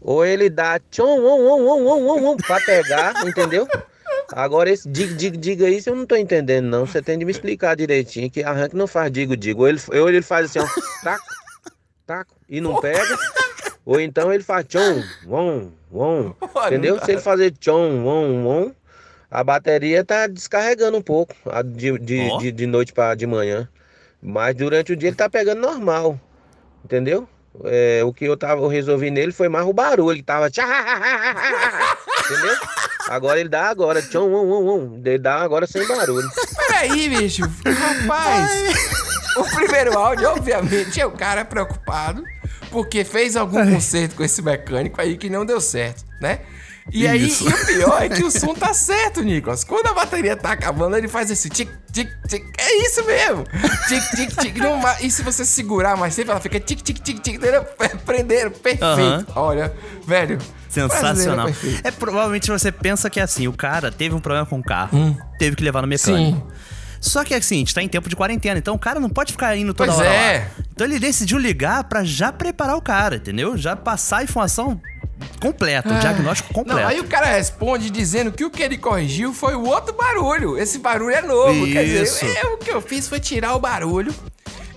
Ou 0.00 0.24
ele 0.24 0.48
dá 0.48 0.78
tchon, 0.90 1.18
um, 1.18 1.68
um, 1.68 2.30
um, 2.30 2.36
pra 2.36 2.60
pegar, 2.60 3.26
entendeu? 3.26 3.66
Agora 4.32 4.70
esse 4.70 4.88
digo, 4.88 5.14
digo, 5.14 5.36
diga 5.36 5.68
isso 5.68 5.90
eu 5.90 5.96
não 5.96 6.06
tô 6.06 6.16
entendendo, 6.16 6.66
não. 6.66 6.86
Você 6.86 7.02
tem 7.02 7.18
de 7.18 7.24
me 7.24 7.30
explicar 7.30 7.76
direitinho 7.76 8.30
que 8.30 8.42
arranque 8.42 8.76
não 8.76 8.86
faz 8.86 9.10
digo, 9.10 9.36
digo. 9.36 9.62
Ou 9.62 9.68
ele, 9.68 9.80
ou 9.88 10.08
ele 10.08 10.22
faz 10.22 10.46
assim, 10.46 10.58
ó, 10.58 10.66
taco, 11.02 11.26
taco, 12.06 12.34
e 12.48 12.60
não 12.60 12.80
pega. 12.80 13.16
Ou 13.84 14.00
então 14.00 14.32
ele 14.32 14.42
faz 14.42 14.64
tchon, 14.66 15.02
won, 15.26 15.70
won. 15.92 16.32
Entendeu? 16.66 16.98
Se 17.04 17.12
ele 17.12 17.20
fazer 17.20 17.52
tchon, 17.52 18.04
won, 18.04 18.44
won, 18.44 18.72
a 19.30 19.42
bateria 19.42 20.04
tá 20.04 20.26
descarregando 20.26 20.98
um 20.98 21.02
pouco 21.02 21.34
de, 21.64 21.98
de, 21.98 22.38
de, 22.38 22.52
de 22.52 22.66
noite 22.66 22.92
para 22.92 23.14
de 23.14 23.26
manhã. 23.26 23.68
Mas 24.22 24.54
durante 24.54 24.92
o 24.92 24.96
dia 24.96 25.08
ele 25.08 25.16
tá 25.16 25.28
pegando 25.28 25.60
normal, 25.60 26.20
entendeu? 26.84 27.28
É, 27.64 28.02
o 28.04 28.12
que 28.12 28.24
eu 28.24 28.36
tava 28.36 28.60
eu 28.62 28.68
resolvi 28.68 29.10
nele 29.10 29.32
foi 29.32 29.48
mais 29.48 29.66
o 29.66 29.72
barulho, 29.72 30.12
ele 30.12 30.22
tava 30.22 30.50
tchá, 30.50 30.66
entendeu? 32.24 32.56
Agora 33.08 33.38
ele 33.38 33.48
dá 33.48 33.68
agora, 33.68 34.02
tchom, 34.02 34.26
um, 34.26 34.52
um, 34.52 34.74
um. 34.74 35.02
Ele 35.04 35.18
dá 35.18 35.36
agora 35.40 35.66
sem 35.66 35.86
barulho. 35.86 36.28
Peraí, 36.56 37.08
bicho. 37.08 37.42
Rapaz, 37.64 38.74
o 39.36 39.44
primeiro 39.54 39.96
áudio, 39.96 40.28
obviamente, 40.28 41.00
é 41.00 41.06
o 41.06 41.12
cara 41.12 41.44
preocupado 41.44 42.24
porque 42.70 43.04
fez 43.04 43.36
algum 43.36 43.64
conserto 43.72 44.16
com 44.16 44.24
esse 44.24 44.42
mecânico 44.42 45.00
aí 45.00 45.16
que 45.16 45.30
não 45.30 45.46
deu 45.46 45.60
certo, 45.60 46.04
né? 46.20 46.40
E 46.92 47.06
aí, 47.06 47.28
e 47.28 47.48
o 47.48 47.66
pior 47.66 48.02
é 48.02 48.08
que 48.08 48.22
o 48.22 48.30
som 48.30 48.54
tá 48.54 48.72
certo, 48.74 49.22
Nicolas. 49.22 49.64
Quando 49.64 49.88
a 49.88 49.94
bateria 49.94 50.36
tá 50.36 50.52
acabando, 50.52 50.96
ele 50.96 51.08
faz 51.08 51.30
esse 51.30 51.48
tic, 51.48 51.68
tic, 51.92 52.08
tic. 52.28 52.44
É 52.58 52.86
isso 52.86 53.04
mesmo. 53.04 53.44
Tic, 53.88 54.02
tic, 54.16 54.40
tic. 54.40 54.56
Não 54.58 54.80
e 55.00 55.10
se 55.10 55.22
você 55.22 55.44
segurar 55.44 55.96
mais 55.96 56.14
tempo, 56.14 56.30
ela 56.30 56.40
fica 56.40 56.60
tic, 56.60 56.80
tic, 56.82 56.98
tic, 57.00 57.18
tic. 57.20 57.34
entendeu? 57.34 57.64
Prenderam. 58.04 58.50
Perfeito. 58.50 58.84
Aham. 58.84 59.26
Olha, 59.34 59.72
velho. 60.06 60.38
é 60.38 60.70
Sensacional. 60.70 61.46
perfeito. 61.46 61.80
É 61.86 61.90
provavelmente 61.90 62.50
você 62.50 62.70
pensa 62.70 63.10
que 63.10 63.18
é 63.18 63.22
assim, 63.24 63.48
o 63.48 63.52
cara 63.52 63.90
teve 63.90 64.14
um 64.14 64.20
problema 64.20 64.46
com 64.46 64.58
o 64.58 64.62
carro, 64.62 65.16
teve 65.38 65.56
que 65.56 65.64
levar 65.64 65.82
no 65.82 65.88
mecânico. 65.88 66.38
Sim. 66.38 66.56
Só 67.00 67.24
que 67.24 67.34
assim, 67.34 67.56
a 67.56 67.58
gente 67.58 67.74
tá 67.74 67.82
em 67.82 67.88
tempo 67.88 68.08
de 68.08 68.16
quarentena, 68.16 68.58
então 68.58 68.74
o 68.74 68.78
cara 68.78 68.98
não 68.98 69.08
pode 69.08 69.32
ficar 69.32 69.56
indo 69.56 69.74
toda 69.74 69.92
Pois 69.92 70.00
hora 70.06 70.14
é. 70.14 70.38
lá. 70.38 70.64
Então 70.72 70.86
ele 70.86 70.98
decidiu 70.98 71.38
ligar 71.38 71.84
pra 71.84 72.02
já 72.04 72.32
preparar 72.32 72.76
o 72.76 72.82
cara, 72.82 73.16
entendeu? 73.16 73.56
Já 73.56 73.76
passar 73.76 74.18
a 74.18 74.22
informação 74.24 74.80
completa, 75.40 75.88
o 75.90 75.96
Ah. 75.96 75.98
diagnóstico 75.98 76.52
completo. 76.52 76.80
Não, 76.80 76.86
aí 76.88 77.00
o 77.00 77.04
cara 77.04 77.26
responde 77.26 77.90
dizendo 77.90 78.32
que 78.32 78.44
o 78.44 78.50
que 78.50 78.62
ele 78.62 78.78
corrigiu 78.78 79.32
foi 79.32 79.54
o 79.54 79.64
outro 79.64 79.94
barulho. 79.94 80.58
Esse 80.58 80.78
barulho 80.78 81.14
é 81.14 81.22
novo. 81.22 81.66
Quer 81.66 81.84
Isso. 81.84 82.24
dizer, 82.24 82.36
é, 82.38 82.46
o 82.46 82.56
que 82.58 82.70
eu 82.70 82.80
fiz 82.80 83.08
foi 83.08 83.20
tirar 83.20 83.54
o 83.54 83.58
barulho. 83.60 84.14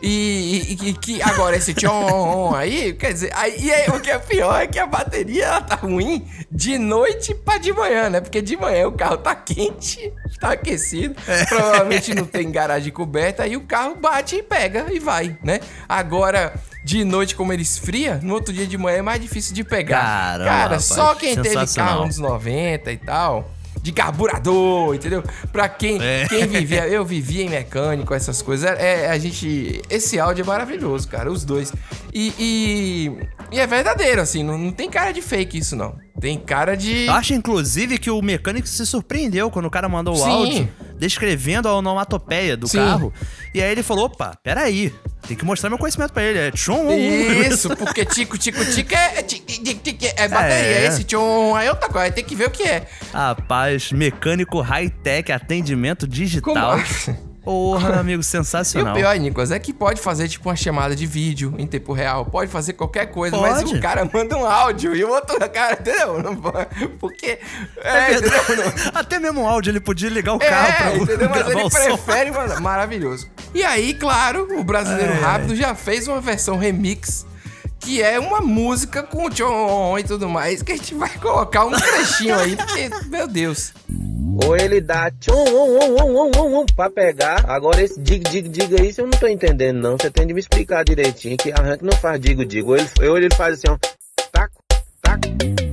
E, 0.02 0.78
e- 0.82 0.90
e 0.90 0.94
que 0.94 1.22
agora 1.22 1.58
esse 1.58 1.74
tchon 1.74 2.56
aí, 2.56 2.94
quer 2.94 3.12
dizer, 3.12 3.32
aí, 3.36 3.70
aí 3.70 3.90
o 3.90 4.00
que 4.00 4.10
é 4.10 4.18
pior 4.18 4.62
é 4.62 4.66
que 4.66 4.80
a 4.80 4.86
bateria 4.86 5.44
ela 5.44 5.60
tá 5.62 5.76
ruim 5.76 6.26
de 6.50 6.78
noite 6.78 7.36
pra 7.36 7.58
de 7.58 7.74
manhã, 7.74 8.10
né? 8.10 8.22
Porque 8.22 8.42
de 8.42 8.56
manhã 8.56 8.88
o 8.88 8.94
carro 8.94 9.18
tá 9.18 9.36
quente, 9.36 10.10
tá 10.40 10.54
aquecido, 10.54 11.16
provavelmente 11.50 12.16
não 12.16 12.24
tem 12.26 12.50
garagem 12.50 12.94
coberta, 12.94 13.44
aí 13.44 13.58
o 13.58 13.62
carro 13.66 13.96
bate 13.96 14.38
e 14.38 14.44
pega 14.44 14.86
e 14.90 15.00
vai, 15.00 15.38
né? 15.44 15.60
Agora, 15.90 16.54
de 16.90 17.04
noite, 17.04 17.36
como 17.36 17.54
ele 17.54 17.62
esfria, 17.62 18.20
no 18.24 18.34
outro 18.34 18.52
dia 18.52 18.66
de 18.66 18.78
manhã 18.78 18.98
é 18.98 19.02
mais 19.04 19.22
difícil 19.22 19.54
de 19.54 19.64
pegar. 19.64 20.02
Caramba, 20.02 20.46
Cara, 20.50 20.64
rapaz, 20.64 20.86
só 20.86 21.14
quem 21.14 21.36
teve 21.40 21.68
carro 21.76 22.08
nos 22.08 22.18
90 22.18 22.92
e 22.92 22.98
tal, 22.98 23.52
de 23.80 23.92
carburador, 23.92 24.96
entendeu? 24.96 25.24
Pra 25.52 25.70
quem, 25.70 26.02
É. 26.02 26.26
quem 26.28 26.48
vivia, 26.48 26.88
eu 26.88 27.06
vivia 27.06 27.44
em 27.44 27.50
mecânico, 27.50 28.12
essas 28.14 28.42
coisas. 28.42 28.70
É, 28.72 29.06
é, 29.06 29.10
a 29.12 29.18
gente. 29.20 29.82
Esse 29.88 30.20
áudio 30.20 30.42
é 30.42 30.46
maravilhoso, 30.46 31.08
cara, 31.08 31.32
os 31.32 31.46
dois. 31.46 31.72
E, 32.12 32.34
e, 32.40 33.12
e 33.52 33.60
é 33.60 33.68
verdadeiro, 33.68 34.20
assim, 34.20 34.44
não, 34.44 34.58
não 34.58 34.72
tem 34.72 34.90
cara 34.90 35.12
de 35.12 35.22
fake 35.22 35.60
isso, 35.60 35.76
não. 35.76 35.96
Tem 36.20 36.38
cara 36.38 36.76
de. 36.76 37.06
Eu 37.06 37.14
acho, 37.14 37.34
inclusive, 37.34 37.98
que 37.98 38.10
o 38.12 38.22
mecânico 38.22 38.68
se 38.68 38.86
surpreendeu 38.86 39.50
quando 39.50 39.66
o 39.66 39.70
cara 39.72 39.88
mandou 39.90 40.14
o 40.14 40.18
Sim. 40.18 40.30
áudio 40.30 40.70
descrevendo 40.98 41.68
a 41.70 41.76
onomatopeia 41.76 42.58
do 42.58 42.68
Sim. 42.68 42.78
carro. 42.78 43.14
E 43.54 43.62
aí 43.62 43.72
ele 43.72 43.84
falou: 43.84 44.06
opa, 44.06 44.38
peraí, 44.44 44.94
tem 45.28 45.38
que 45.38 45.46
mostrar 45.46 45.70
meu 45.70 45.80
conhecimento 45.80 46.12
pra 46.12 46.24
ele. 46.24 46.40
É 46.40 46.52
tchum. 46.52 46.90
Isso, 46.92 47.70
porque 47.78 48.04
tico, 48.06 48.38
tico, 48.38 48.64
tico 48.66 48.94
é, 48.94 49.20
é, 49.20 50.24
é 50.24 50.28
bateria, 50.28 50.80
É. 50.80 50.88
esse 50.88 51.04
tchon, 51.06 51.56
aí 51.56 51.70
outra 51.70 51.88
coisa, 51.88 52.06
aí 52.06 52.12
tem 52.12 52.24
que 52.24 52.36
ver 52.36 52.48
o 52.48 52.52
que 52.52 52.64
é. 52.64 52.86
Rapaz, 53.14 53.92
mecânico 53.92 54.60
high-tech, 54.62 55.32
atendimento 55.32 56.08
digital. 56.08 56.80
Como- 56.80 57.29
Porra, 57.50 58.00
amigo, 58.00 58.20
E 58.20 58.22
o 58.22 58.24
sensacional. 58.24 58.94
pior, 58.94 59.18
Nicolas, 59.18 59.50
é 59.52 59.58
que 59.58 59.74
pode 59.74 60.00
fazer 60.00 60.28
tipo 60.28 60.50
uma 60.50 60.56
chamada 60.56 60.96
de 60.96 61.06
vídeo 61.08 61.56
em 61.58 61.66
tempo 61.66 61.94
real, 61.94 62.26
pode 62.26 62.52
fazer 62.52 62.74
qualquer 62.74 63.08
coisa, 63.08 63.36
mas 63.38 63.64
Pode. 63.64 63.76
o 63.78 63.82
cara 63.82 64.08
manda 64.14 64.38
um 64.38 64.46
áudio 64.46 64.96
e 64.96 65.04
o 65.04 65.10
outro 65.10 65.38
cara, 65.50 65.78
entendeu? 65.80 66.22
Não 66.22 66.36
pode, 66.36 66.88
porque. 67.00 67.40
É 67.78 68.12
É, 68.12 68.12
entendeu? 68.18 68.66
Até 68.94 69.18
mesmo 69.20 69.42
o 69.42 69.48
áudio 69.48 69.72
ele 69.72 69.80
podia 69.80 70.10
ligar 70.10 70.34
o 70.34 70.40
carro 70.40 70.68
É, 70.68 70.72
pra 70.74 70.96
entendeu? 70.96 71.30
Mas 71.30 71.48
ele 71.48 71.70
prefere 71.70 72.32
mandar. 72.32 72.62
Maravilhoso. 72.62 73.28
E 73.54 73.64
aí, 73.64 73.94
claro, 73.94 74.48
o 74.60 74.64
Brasileiro 74.64 75.14
É. 75.14 75.20
Rápido 75.20 75.56
já 75.56 75.74
fez 75.74 76.08
uma 76.08 76.22
versão 76.22 76.58
remix. 76.58 77.26
Que 77.80 78.02
é 78.02 78.20
uma 78.20 78.42
música 78.42 79.02
com 79.04 79.26
o 79.26 79.30
tchon 79.30 79.98
e 80.00 80.04
tudo 80.04 80.30
mais, 80.30 80.62
que 80.62 80.74
a 80.74 80.76
gente 80.76 80.94
vai 80.96 81.10
colocar 81.18 81.66
um 81.66 81.72
trechinho 81.72 82.36
aí, 82.36 82.56
porque, 82.56 82.90
meu 83.08 83.28
Deus. 83.28 83.74
Ou 84.46 84.56
ele 84.56 84.80
dá 84.80 85.12
om, 85.30 85.34
om, 85.34 85.96
om, 86.02 86.32
om, 86.38 86.54
om, 86.60 86.66
pra 86.76 86.90
pegar. 86.90 87.50
Agora 87.50 87.82
esse 87.82 88.00
dig, 88.00 88.24
dig, 88.30 88.48
diga 88.48 88.82
isso 88.82 89.02
eu 89.02 89.06
não 89.06 89.18
tô 89.18 89.28
entendendo 89.28 89.82
não. 89.82 89.98
Você 89.98 90.10
tem 90.10 90.26
de 90.26 90.34
me 90.34 90.40
explicar 90.40 90.84
direitinho 90.86 91.36
que 91.36 91.52
arranque 91.52 91.84
não 91.84 91.92
faz 91.94 92.20
digo, 92.20 92.46
digo. 92.46 92.70
Ou 92.72 92.78
ele, 92.78 92.90
ou 93.02 93.18
ele 93.18 93.30
faz 93.36 93.56
assim, 93.56 93.68
ó, 93.70 93.78
taco, 94.32 94.54
taco, 95.02 95.22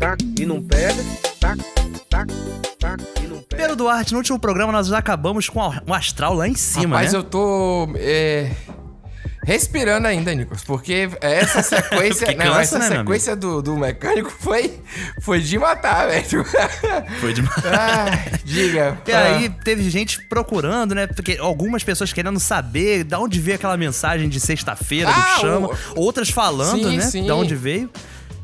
taco, 0.00 0.24
e 0.38 0.46
não 0.46 0.60
pega, 0.62 0.96
taco, 1.38 1.62
taco, 2.08 2.32
taco, 2.78 3.04
e 3.22 3.26
não 3.26 3.38
pega. 3.38 3.62
Pedro 3.62 3.76
Duarte, 3.76 4.12
no 4.12 4.18
último 4.18 4.38
programa 4.38 4.72
nós 4.72 4.88
já 4.88 4.98
acabamos 4.98 5.48
com 5.48 5.60
o 5.60 5.94
astral 5.94 6.34
lá 6.34 6.48
em 6.48 6.54
cima, 6.54 6.96
Mas 6.96 7.12
né? 7.12 7.18
eu 7.18 7.22
tô 7.22 7.88
é, 7.96 8.50
respirando 9.46 10.08
ainda, 10.08 10.34
Nicolas, 10.34 10.64
porque 10.64 11.08
essa 11.20 11.62
sequência, 11.64 12.26
Porque 12.26 12.44
não, 12.44 12.52
cansa, 12.54 12.60
essa 12.76 12.78
né, 12.90 12.96
sequência 12.98 13.36
do, 13.36 13.62
do 13.62 13.76
mecânico 13.76 14.28
foi, 14.30 14.78
foi 15.22 15.40
de 15.40 15.56
matar, 15.58 16.08
velho. 16.08 16.44
Foi 17.20 17.32
demais. 17.32 17.64
Ai, 17.64 18.32
diga. 18.44 18.98
E 19.06 19.12
aí 19.12 19.48
teve 19.48 19.88
gente 19.88 20.20
procurando, 20.26 20.94
né? 20.94 21.06
Porque 21.06 21.38
algumas 21.40 21.82
pessoas 21.84 22.12
querendo 22.12 22.38
saber 22.40 23.04
de 23.04 23.14
onde 23.14 23.40
veio 23.40 23.54
aquela 23.56 23.76
mensagem 23.76 24.28
de 24.28 24.40
sexta-feira 24.40 25.08
Ah, 25.10 25.34
do 25.36 25.40
Chama, 25.40 25.68
o- 25.68 25.76
outras 26.00 26.28
falando, 26.28 26.88
Sim, 26.90 26.96
né? 26.96 27.02
sim. 27.04 27.24
De 27.24 27.30
onde 27.30 27.54
veio. 27.54 27.88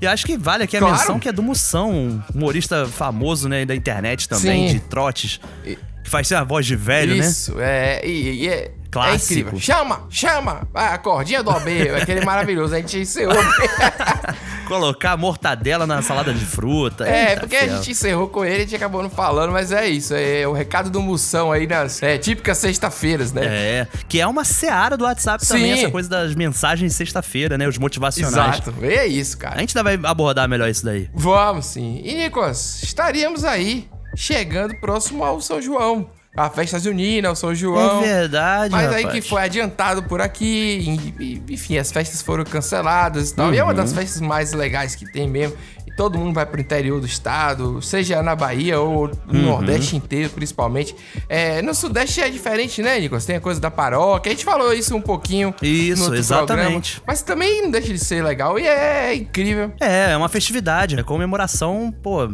E 0.01 0.07
acho 0.07 0.25
que 0.25 0.37
vale 0.37 0.65
aqui 0.65 0.77
a 0.77 0.81
Claro. 0.81 0.97
menção 0.97 1.19
que 1.19 1.29
é 1.29 1.33
do 1.33 1.43
Moção, 1.43 1.91
um 1.93 2.23
humorista 2.35 2.87
famoso, 2.87 3.49
né, 3.49 3.65
da 3.65 3.75
internet 3.75 4.29
também, 4.29 4.69
Sim. 4.69 4.75
de 4.75 4.81
trotes. 4.81 5.41
Que 5.65 6.11
faz 6.11 6.27
ser 6.29 6.35
a 6.37 6.45
voz 6.45 6.65
de 6.67 6.75
velho, 6.77 7.15
né? 7.17 7.27
Isso, 7.27 7.55
é, 7.61 8.05
e, 8.07 8.45
e 8.45 8.49
é, 8.49 8.71
é 9.01 9.05
Clássico. 9.05 9.32
incrível. 9.40 9.61
Chama, 9.61 10.07
chama, 10.11 10.68
a 10.74 10.99
cordinha 10.99 11.43
do 11.43 11.51
OB, 11.51 11.90
aquele 12.01 12.24
maravilhoso, 12.24 12.74
a 12.74 12.78
gente 12.78 12.99
encerrou. 12.99 13.36
Colocar 14.68 15.16
mortadela 15.16 15.86
na 15.86 16.01
salada 16.03 16.32
de 16.32 16.45
fruta. 16.45 17.07
É, 17.07 17.36
porque 17.36 17.57
a 17.57 17.61
ferro. 17.61 17.76
gente 17.76 17.90
encerrou 17.90 18.28
com 18.28 18.45
ele, 18.45 18.57
a 18.57 18.61
gente 18.61 18.76
acabou 18.76 19.03
não 19.03 19.11
falando, 19.11 19.53
mas 19.53 19.72
é 19.72 19.86
isso. 19.88 20.14
É 20.14 20.47
o 20.47 20.53
recado 20.53 20.88
do 20.88 21.01
Moção 21.03 21.53
aí 21.53 21.66
nas 21.66 22.03
é, 22.03 22.16
típicas 22.16 22.59
sexta-feiras, 22.59 23.32
né? 23.32 23.45
É, 23.45 23.88
que 24.09 24.20
é 24.20 24.26
uma 24.26 24.45
seara 24.45 24.97
do 24.97 25.05
WhatsApp 25.05 25.47
também, 25.47 25.74
Sim. 25.76 25.82
essa 25.82 25.90
coisa 25.90 26.09
das 26.09 26.34
mensagens 26.34 26.95
sexta-feira, 26.95 27.59
né? 27.59 27.66
Os 27.68 27.76
motivacionais. 27.76 28.61
Exato. 28.61 28.74
É 28.82 29.07
isso, 29.07 29.36
cara. 29.36 29.57
A 29.57 29.59
gente 29.61 29.76
ainda 29.76 29.97
vai 29.97 30.11
abordar 30.11 30.49
melhor 30.49 30.68
isso 30.68 30.84
daí. 30.84 31.11
Vamos 31.12 31.66
sim. 31.66 32.01
E, 32.05 32.14
Nicolas, 32.14 32.82
estaríamos 32.82 33.45
aí, 33.45 33.88
chegando 34.16 34.74
próximo 34.76 35.24
ao 35.24 35.40
São 35.40 35.61
João. 35.61 36.09
A 36.35 36.49
festa 36.49 36.78
junina, 36.78 37.30
o 37.30 37.35
São 37.37 37.55
João. 37.55 38.03
É 38.03 38.07
verdade, 38.20 38.72
Mas 38.72 38.91
aí 38.91 39.03
rapaz. 39.03 39.22
que 39.22 39.28
foi 39.28 39.43
adiantado 39.43 40.03
por 40.05 40.20
aqui. 40.20 41.12
e- 41.18 41.22
e- 41.49 41.55
enfim, 41.55 41.76
as 41.76 41.93
festas 41.93 42.22
foram 42.22 42.43
canceladas 42.45 43.30
e 43.30 43.35
tal. 43.35 43.53
E 43.53 43.59
é 43.59 43.62
uma 43.62 43.70
Uhum. 43.72 43.76
das 43.76 43.93
festas 43.93 44.20
mais 44.22 44.53
legais 44.55 44.95
que 44.95 45.05
tem 45.12 45.28
mesmo. 45.28 45.55
E 45.87 45.95
todo 45.95 46.18
mundo 46.18 46.33
vai 46.35 46.47
pro 46.47 46.59
interior 46.59 46.99
do 47.01 47.07
estado, 47.07 47.83
seja 47.83 48.22
na 48.22 48.35
Bahia 48.35 48.80
ou 48.80 49.09
no 49.26 49.35
Uhum. 49.41 49.43
Nordeste 49.47 49.95
inteiro, 49.95 50.30
principalmente. 50.30 50.97
É, 51.28 51.61
no 51.61 51.74
Sudeste 51.74 52.22
é 52.22 52.30
diferente, 52.30 52.80
né, 52.83 52.99
Nicolas? 52.99 53.26
Tem 53.26 53.37
a 53.37 53.41
coisa 53.41 53.61
da 53.61 53.70
paróquia. 53.70 54.30
A 54.30 54.35
gente 54.35 54.45
falou 54.45 54.72
isso 54.72 54.97
um 54.97 55.03
pouquinho. 55.03 55.55
Isso, 55.61 55.99
no 55.99 56.05
outro 56.05 56.18
exatamente. 56.18 56.93
programa. 56.93 57.05
Mas 57.07 57.20
também 57.20 57.61
não 57.62 57.70
deixa 57.70 57.93
de 57.93 57.99
ser 57.99 58.24
legal 58.24 58.59
e 58.59 58.66
é 58.66 59.14
incrível. 59.14 59.70
É, 59.78 60.12
é 60.12 60.16
uma 60.16 60.30
festividade, 60.30 60.99
é 60.99 61.03
comemoração, 61.03 61.93
pô, 62.03 62.26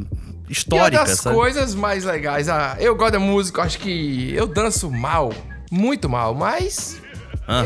E 0.49 0.53
histórica, 0.53 1.01
uma 1.01 1.07
das 1.07 1.18
sabe? 1.20 1.36
coisas 1.36 1.74
mais 1.74 2.05
legais, 2.05 2.49
ah, 2.49 2.76
eu 2.78 2.94
gosto 2.96 3.12
da 3.12 3.20
música, 3.20 3.62
acho 3.62 3.78
que 3.78 4.32
eu 4.34 4.46
danço 4.46 4.90
mal, 4.90 5.32
muito 5.70 6.09
mal, 6.09 6.34
mas 6.34 7.01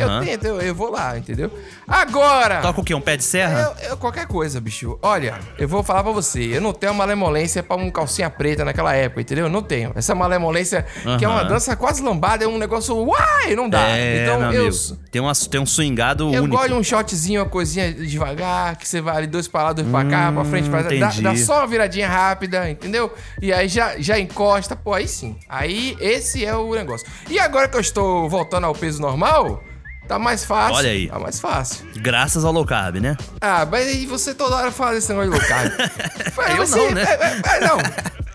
eu 0.00 0.24
tento, 0.24 0.44
eu, 0.46 0.60
eu 0.60 0.74
vou 0.74 0.90
lá, 0.90 1.18
entendeu? 1.18 1.50
Agora, 1.94 2.62
Toca 2.62 2.80
o 2.80 2.84
quê? 2.84 2.94
Um 2.94 3.00
pé 3.02 3.18
de 3.18 3.22
serra? 3.24 3.74
eu, 3.82 3.90
eu- 3.90 3.96
qualquer 3.98 4.26
coisa, 4.26 4.58
bicho. 4.60 4.98
Olha, 5.02 5.38
eu 5.58 5.68
vou 5.68 5.82
falar 5.82 6.02
pra 6.02 6.10
você, 6.10 6.40
eu 6.56 6.60
não 6.60 6.72
tenho 6.72 6.94
malemolência 6.94 7.62
pra 7.62 7.76
um 7.76 7.90
calcinha 7.90 8.30
preta 8.30 8.64
naquela 8.64 8.94
época, 8.94 9.20
entendeu? 9.20 9.44
Eu 9.44 9.50
não 9.50 9.62
tenho. 9.62 9.92
Essa 9.94 10.14
malemolência, 10.14 10.86
que 11.18 11.24
é 11.24 11.28
uma 11.28 11.44
dança 11.44 11.76
quase 11.76 12.02
lambada, 12.02 12.44
é 12.44 12.48
um 12.48 12.56
negócio, 12.56 12.96
uai, 12.96 13.54
não 13.54 13.68
dá. 13.68 13.88
É, 13.90 14.22
então 14.22 14.40
meu 14.40 14.52
eu... 14.52 14.60
amigo. 14.68 14.76
Tem, 15.10 15.20
uma, 15.20 15.32
tem 15.34 15.60
um 15.60 15.66
swingado 15.66 16.32
Eu 16.34 16.44
único. 16.44 16.56
gosto 16.56 16.68
de 16.68 16.74
um 16.74 16.82
shotzinho, 16.82 17.42
uma 17.42 17.48
coisinha 17.48 17.92
devagar, 17.92 18.76
que 18.76 18.88
você 18.88 19.00
vai 19.02 19.18
ali 19.18 19.26
dois 19.26 19.46
pra 19.46 19.64
lá, 19.64 19.72
dois 19.74 19.86
pra 19.86 20.02
cá, 20.06 20.32
pra 20.32 20.44
frente, 20.46 20.70
pra. 20.70 20.80
Dá, 20.82 20.88
Hum, 20.88 20.94
entendi. 20.94 21.20
dá 21.22 21.36
só 21.36 21.58
uma 21.58 21.66
viradinha 21.66 22.08
rápida, 22.08 22.70
entendeu? 22.70 23.12
E 23.40 23.52
aí 23.52 23.68
já, 23.68 23.98
já 23.98 24.18
encosta, 24.18 24.74
pô, 24.74 24.94
aí 24.94 25.06
sim. 25.06 25.36
Aí 25.46 25.94
esse 26.00 26.42
é 26.44 26.56
o 26.56 26.74
negócio. 26.74 27.06
E 27.28 27.38
agora 27.38 27.68
que 27.68 27.76
eu 27.76 27.80
estou 27.80 28.28
voltando 28.30 28.64
ao 28.64 28.74
peso 28.74 29.00
normal, 29.00 29.62
tá 30.08 30.18
mais 30.18 30.44
fácil. 30.44 30.74
Olha 30.76 30.90
aí. 30.90 31.08
Tá 31.08 31.18
mais 31.18 31.40
fácil. 31.40 31.86
Graças 31.96 32.44
ao 32.44 32.52
low 32.52 32.64
carb, 32.66 32.96
né? 32.96 33.16
Ah, 33.40 33.66
mas 33.70 33.86
aí 33.86 34.06
você 34.06 34.34
toda 34.34 34.56
hora 34.56 34.70
fala 34.70 34.94
desse 34.94 35.12
negócio 35.12 35.30
de 35.32 35.38
low 35.38 35.48
carb. 35.48 35.72
Eu 36.58 36.68
não, 36.68 36.90
né? 36.92 37.02
é, 37.02 37.26
é, 37.54 37.56
é, 37.56 37.60
não. 37.60 37.78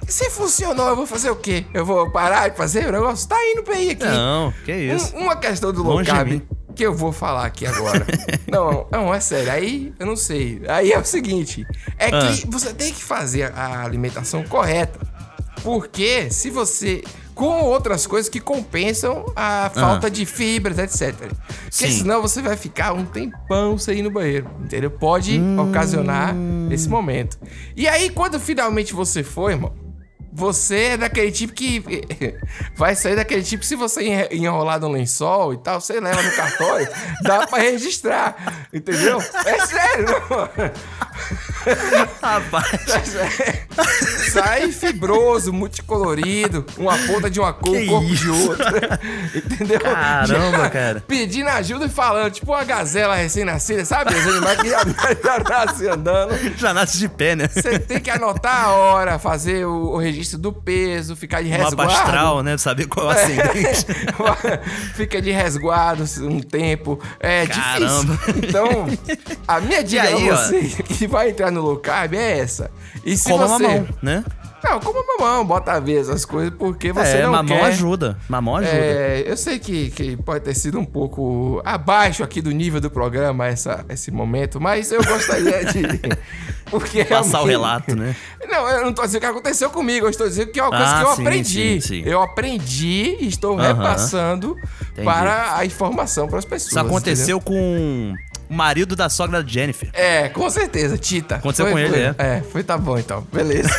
Se 0.07 0.29
funcionou, 0.29 0.87
eu 0.87 0.95
vou 0.95 1.05
fazer 1.05 1.29
o 1.29 1.35
quê? 1.35 1.65
Eu 1.73 1.85
vou 1.85 2.09
parar 2.09 2.47
de 2.49 2.55
fazer 2.55 2.87
o 2.87 2.91
negócio? 2.93 3.27
Tá 3.27 3.35
indo 3.51 3.63
bem 3.63 3.91
aqui. 3.91 4.05
Não, 4.05 4.53
que 4.63 4.71
isso. 4.71 5.13
Um- 5.15 5.23
uma 5.23 5.35
questão 5.35 5.73
do 5.73 5.83
low 5.83 5.95
Longe 5.97 6.09
carb 6.09 6.41
que 6.73 6.83
eu 6.85 6.93
vou 6.95 7.11
falar 7.11 7.45
aqui 7.45 7.65
agora. 7.65 8.05
não, 8.47 8.87
não, 8.89 9.13
é 9.13 9.19
sério. 9.19 9.51
Aí 9.51 9.93
eu 9.99 10.05
não 10.05 10.15
sei. 10.15 10.61
Aí 10.69 10.93
é 10.93 10.97
o 10.99 11.03
seguinte: 11.03 11.65
é 11.97 12.07
Ah. 12.07 12.31
que 12.31 12.47
você 12.47 12.73
tem 12.73 12.93
que 12.93 13.03
fazer 13.03 13.51
a 13.53 13.83
alimentação 13.83 14.43
correta. 14.43 14.97
Porque 15.63 16.29
se 16.31 16.49
você. 16.49 17.03
Com 17.37 17.61
outras 17.65 18.07
coisas 18.07 18.27
que 18.29 18.39
compensam 18.39 19.23
a 19.35 19.69
falta 19.73 20.09
de 20.09 20.25
fibras, 20.25 20.77
etc. 20.79 21.15
Porque 21.15 21.85
Ah. 21.85 21.91
Senão 21.91 22.21
você 22.21 22.41
vai 22.41 22.57
ficar 22.57 22.93
um 22.93 23.05
tempão 23.05 23.77
sem 23.77 23.99
ir 23.99 24.01
no 24.01 24.09
banheiro, 24.11 24.49
entendeu? 24.59 24.89
Pode 24.89 25.37
Hum. 25.39 25.59
ocasionar 25.59 26.35
esse 26.71 26.89
momento. 26.89 27.37
E 27.75 27.87
aí, 27.87 28.09
quando 28.09 28.39
finalmente 28.39 28.91
você 28.93 29.21
for, 29.23 29.51
irmão, 29.51 29.71
você 30.33 30.75
é 30.93 30.97
daquele 30.97 31.31
tipo 31.31 31.53
que 31.53 31.83
vai 32.75 32.95
sair 32.95 33.15
daquele 33.15 33.41
tipo 33.43 33.63
se 33.63 33.75
você 33.75 34.27
enrolar 34.31 34.79
no 34.79 34.87
lençol 34.89 35.53
e 35.53 35.57
tal, 35.57 35.79
você 35.81 35.99
leva 35.99 36.21
no 36.21 36.31
cartório, 36.31 36.87
dá 37.23 37.45
pra 37.47 37.59
registrar, 37.59 38.67
entendeu? 38.73 39.19
É 39.45 39.65
sério, 39.65 40.05
não. 40.07 40.49
Rapaz. 42.21 43.15
Sai 44.39 44.71
fibroso, 44.71 45.51
multicolorido, 45.53 46.65
uma 46.77 46.97
ponta 46.97 47.29
de 47.29 47.39
uma 47.39 47.53
cor, 47.53 47.71
Que 47.73 47.83
um 47.83 47.87
corpo 47.87 48.07
de 48.07 48.13
isso? 48.13 48.49
outra. 48.49 48.99
Entendeu? 49.33 49.79
Caramba, 49.79 50.57
Já 50.57 50.69
cara. 50.69 51.03
Pedindo 51.07 51.49
ajuda 51.49 51.85
e 51.85 51.89
falando, 51.89 52.31
tipo 52.31 52.51
uma 52.51 52.63
gazela 52.63 53.15
recém-nascida, 53.15 53.83
sabe? 53.85 54.13
Os 54.13 54.27
animais 54.27 54.61
que 54.61 54.69
já, 54.69 54.79
já 55.23 55.39
nascem 55.39 55.87
andando. 55.89 56.57
Já 56.57 56.73
nasce 56.73 56.97
de 56.97 57.09
pé, 57.09 57.35
né? 57.35 57.47
Você 57.47 57.79
tem 57.79 57.99
que 57.99 58.09
anotar 58.09 58.65
a 58.65 58.71
hora, 58.73 59.19
fazer 59.19 59.65
o, 59.65 59.93
o 59.93 59.97
registro 59.97 60.37
do 60.37 60.51
peso, 60.53 61.15
ficar 61.15 61.41
de 61.41 61.49
resguardo. 61.49 61.77
mapa 61.77 61.93
astral, 61.93 62.43
né? 62.43 62.57
Saber 62.57 62.87
qual 62.87 63.11
é 63.11 63.15
o 63.15 63.17
ascendente. 63.17 63.85
Fica 64.95 65.21
de 65.21 65.31
resguardo 65.31 66.03
um 66.21 66.39
tempo. 66.39 66.99
É 67.19 67.45
Caramba. 67.47 68.13
difícil. 68.15 68.49
Então, 68.49 68.87
a 69.47 69.59
minha 69.59 69.83
dica 69.83 70.03
aí, 70.03 70.29
ó? 70.31 70.35
você 70.35 70.61
que 70.83 71.07
vai 71.07 71.29
entrar 71.29 71.51
no 71.51 71.61
low 71.61 71.77
carb 71.77 72.13
é 72.13 72.39
essa. 72.39 72.69
E 73.05 73.15
se 73.17 73.29
Coma 73.29 73.47
você... 73.47 73.63
mamão, 73.63 73.87
né? 74.01 74.23
Não, 74.69 74.79
como 74.79 75.01
mamão, 75.17 75.45
bota 75.45 75.71
a 75.73 75.79
ver 75.79 76.01
essas 76.01 76.25
coisas, 76.25 76.53
porque 76.57 76.91
você 76.91 77.17
é, 77.17 77.23
não 77.23 77.31
mamão 77.31 77.57
quer... 77.57 77.65
ajuda. 77.65 78.17
Mamão 78.27 78.57
ajuda. 78.57 78.75
É, 78.75 79.23
eu 79.25 79.37
sei 79.37 79.59
que, 79.59 79.89
que 79.91 80.17
pode 80.17 80.43
ter 80.43 80.53
sido 80.53 80.77
um 80.79 80.85
pouco 80.85 81.61
abaixo 81.63 82.23
aqui 82.23 82.41
do 82.41 82.51
nível 82.51 82.81
do 82.81 82.89
programa 82.91 83.47
essa, 83.47 83.85
esse 83.89 84.11
momento, 84.11 84.59
mas 84.59 84.91
eu 84.91 85.03
gostaria 85.03 85.63
de. 85.71 85.81
Porque 86.69 87.05
Passar 87.05 87.41
o 87.41 87.45
relato, 87.45 87.95
né? 87.95 88.13
Não, 88.49 88.67
eu 88.69 88.83
não 88.85 88.93
tô 88.93 89.01
dizendo 89.03 89.19
o 89.19 89.21
que 89.21 89.25
aconteceu 89.27 89.69
comigo, 89.69 90.05
eu 90.05 90.09
estou 90.09 90.27
dizendo 90.27 90.51
que 90.51 90.59
é 90.59 90.63
uma 90.63 90.71
coisa 90.71 90.85
Ah, 90.85 90.97
que 90.97 91.03
eu 91.11 91.15
sim, 91.15 91.21
aprendi. 91.21 91.81
sim, 91.81 91.81
sim. 91.81 92.03
Eu 92.05 92.21
aprendi 92.21 93.15
e 93.21 93.27
estou 93.27 93.57
Aham. 93.57 93.67
repassando 93.73 94.57
Entendi. 94.91 95.05
para 95.05 95.55
a 95.57 95.65
informação 95.65 96.27
para 96.27 96.39
as 96.39 96.45
pessoas. 96.45 96.71
Isso 96.71 96.79
aconteceu 96.79 97.39
com 97.39 98.13
o 98.49 98.53
marido 98.53 98.95
da 98.95 99.09
sogra 99.09 99.41
da 99.43 99.47
Jennifer. 99.49 99.89
É, 99.93 100.29
com 100.29 100.49
certeza, 100.49 100.97
Tita. 100.97 101.35
Aconteceu 101.35 101.65
Foi- 101.65 101.73
com 101.73 101.79
ele, 101.79 101.89
foi- 101.89 101.99
é. 102.01 102.15
É, 102.37 102.43
foi 102.51 102.63
tá 102.63 102.77
bom 102.77 102.97
então, 102.97 103.25
beleza. 103.31 103.69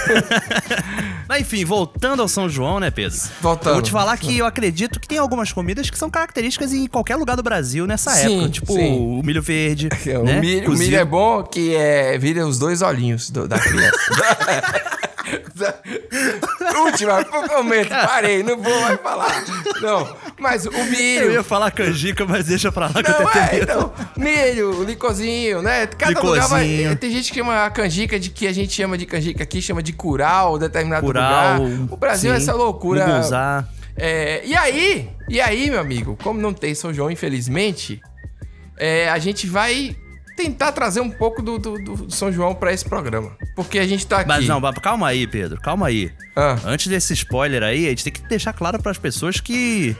Mas 1.29 1.43
enfim, 1.43 1.65
voltando 1.65 2.23
ao 2.23 2.29
São 2.29 2.49
João, 2.49 2.81
né, 2.81 2.91
Pedro? 2.91 3.19
Voltando. 3.41 3.75
Vou 3.75 3.83
te 3.83 3.91
falar 3.91 4.17
que 4.17 4.39
eu 4.39 4.47
acredito 4.47 4.99
que 4.99 5.07
tem 5.07 5.19
algumas 5.19 5.53
comidas 5.53 5.91
que 5.91 5.99
são 5.99 6.09
características 6.09 6.73
em 6.73 6.87
qualquer 6.87 7.17
lugar 7.17 7.37
do 7.37 7.43
Brasil 7.43 7.87
nessa 7.87 8.11
Sim, 8.13 8.37
época. 8.39 8.51
Tipo 8.51 8.73
sim. 8.73 8.97
o 8.99 9.23
milho 9.23 9.43
verde. 9.43 9.89
o, 10.19 10.23
né? 10.25 10.41
milho, 10.41 10.71
o 10.73 10.77
milho 10.77 10.97
é 10.97 11.05
bom 11.05 11.43
que 11.43 11.75
é, 11.77 12.17
vira 12.17 12.47
os 12.47 12.59
dois 12.59 12.81
olhinhos 12.83 13.31
do- 13.31 13.47
da 13.47 13.59
criança. 13.59 13.99
Última, 16.85 17.25
momento, 17.51 17.89
parei, 17.91 18.43
não 18.43 18.57
vou 18.63 18.81
mais 18.81 19.01
falar. 19.01 19.45
Não, 19.83 20.17
mas 20.39 20.67
o 20.67 20.71
milho. 20.73 21.23
Eu 21.25 21.33
ia 21.33 21.43
falar 21.43 21.71
canjica, 21.71 22.25
mas 22.27 22.47
deixa 22.47 22.71
pra 22.73 22.87
lá 22.87 23.03
que 23.03 23.11
eu 23.11 23.21
Não, 23.25 23.31
tenho 23.31 23.45
é, 23.45 23.53
medo. 23.53 23.63
então, 23.65 23.93
milho, 24.17 24.83
licozinho, 24.85 25.63
né? 25.63 25.87
Cada 25.87 26.21
lugar 26.21 26.49
vai. 26.49 26.65
Licozinho. 26.67 26.97
Tem 26.97 27.11
gente 27.11 27.31
que 27.33 27.39
chama 27.39 27.65
a 27.65 27.71
canjica 27.71 28.19
de 28.19 28.31
que 28.31 28.47
a 28.47 28.53
gente 28.53 28.73
chama 28.73 28.97
de 28.99 29.07
canjica 29.07 29.43
aqui, 29.43 29.61
chama 29.63 29.83
de 29.83 29.93
curau, 29.93 30.59
determinado 30.59 31.05
Curau, 31.05 31.63
lugar. 31.63 31.93
O 31.93 31.97
Brasil 31.97 32.33
é 32.33 32.37
sim, 32.37 32.43
essa 32.43 32.55
loucura. 32.55 33.07
munguzá. 33.07 33.67
É, 33.97 34.43
e 34.47 34.55
aí, 34.57 35.11
e 35.29 35.41
aí, 35.41 35.69
meu 35.71 35.81
amigo, 35.81 36.17
como 36.23 36.41
não 36.41 36.53
tem 36.53 36.73
São 36.75 36.95
João, 36.95 37.11
infelizmente, 37.11 38.01
é, 38.79 39.09
a 39.11 39.19
gente 39.19 39.47
vai 39.47 39.97
tentar 40.37 40.71
trazer 40.71 41.01
um 41.01 41.11
pouco 41.11 41.43
do, 41.43 41.59
do- 41.59 41.79
do 41.97 42.15
São 42.15 42.31
João 42.31 42.55
pra 42.55 42.73
esse 42.73 42.85
programa. 42.89 43.33
Porque 43.57 43.77
a 43.77 43.87
gente 43.89 44.07
tá 44.07 44.19
aqui. 44.19 44.29
Mas 44.29 44.47
não, 44.47 44.61
calma 44.75 45.09
aí, 45.09 45.27
Pedro, 45.27 45.61
calma 45.61 45.89
aí. 45.89 46.13
Ah. 46.37 46.57
Antes 46.65 46.87
desse 46.87 47.13
spoiler 47.13 47.65
aí, 47.65 47.87
a 47.87 47.89
gente 47.89 48.05
tem 48.05 48.13
que 48.13 48.23
deixar 48.29 48.53
claro 48.53 48.81
pras 48.81 48.97
pessoas 48.99 49.41
que 49.41 49.97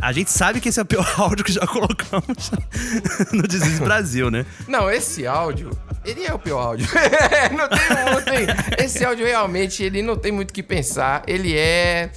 a 0.00 0.12
gente 0.12 0.30
sabe 0.30 0.60
que 0.60 0.68
esse 0.68 0.78
é 0.78 0.82
o 0.82 0.86
pior 0.86 1.06
áudio 1.18 1.44
que 1.44 1.52
já 1.52 1.66
colocamos 1.66 2.50
no 3.32 3.42
Desis 3.42 3.78
Brasil, 3.78 4.30
né? 4.30 4.46
Não, 4.66 4.90
esse 4.90 5.26
áudio, 5.26 5.70
ele 6.04 6.24
é 6.24 6.32
o 6.32 6.38
pior 6.38 6.60
áudio. 6.60 6.86
não, 7.56 7.68
tem, 7.68 8.14
não 8.14 8.22
tem. 8.22 8.84
Esse 8.84 9.04
áudio 9.04 9.26
realmente, 9.26 9.82
ele 9.82 10.02
não 10.02 10.16
tem 10.16 10.32
muito 10.32 10.50
o 10.50 10.54
que 10.54 10.62
pensar. 10.62 11.22
Ele 11.26 11.56
é. 11.56 12.10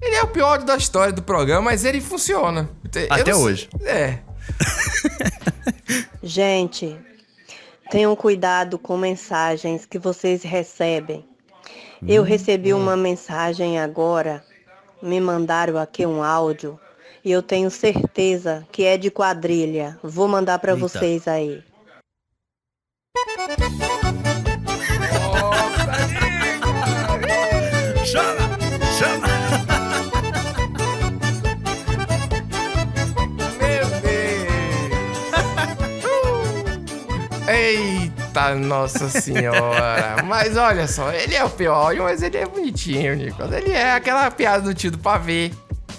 Ele 0.00 0.16
é 0.16 0.22
o 0.22 0.28
pior 0.28 0.52
áudio 0.52 0.66
da 0.66 0.76
história 0.76 1.12
do 1.12 1.22
programa, 1.22 1.62
mas 1.62 1.84
ele 1.84 2.00
funciona. 2.00 2.70
Até 3.10 3.32
não 3.32 3.42
hoje. 3.42 3.68
É. 3.84 4.18
Gente, 6.22 6.98
tenham 7.90 8.14
cuidado 8.16 8.78
com 8.78 8.96
mensagens 8.96 9.84
que 9.84 9.98
vocês 9.98 10.42
recebem. 10.42 11.24
Eu 12.06 12.22
recebi 12.22 12.72
uma 12.72 12.96
mensagem 12.96 13.78
agora, 13.78 14.42
me 15.02 15.20
mandaram 15.20 15.76
aqui 15.76 16.06
um 16.06 16.22
áudio 16.22 16.80
e 17.24 17.30
eu 17.30 17.42
tenho 17.42 17.70
certeza 17.70 18.66
que 18.72 18.84
é 18.84 18.96
de 18.96 19.10
quadrilha. 19.10 19.98
Vou 20.02 20.26
mandar 20.28 20.58
para 20.58 20.74
vocês 20.74 21.28
aí. 21.28 21.62
Chama! 28.04 28.58
Chama! 28.98 29.28
Meu 33.58 33.86
Deus! 34.00 34.50
Eita! 37.48 38.10
Eita, 38.30 38.54
nossa 38.54 39.08
senhora. 39.08 40.22
mas 40.24 40.56
olha 40.56 40.86
só, 40.86 41.12
ele 41.12 41.34
é 41.34 41.44
o 41.44 41.50
pior, 41.50 41.94
mas 41.96 42.22
ele 42.22 42.36
é 42.36 42.46
bonitinho, 42.46 43.16
Nicolas. 43.16 43.52
Ele 43.52 43.72
é 43.72 43.92
aquela 43.92 44.30
piada 44.30 44.62
do 44.62 44.74
tio 44.74 44.90
do 44.90 44.98
pavê. 44.98 45.50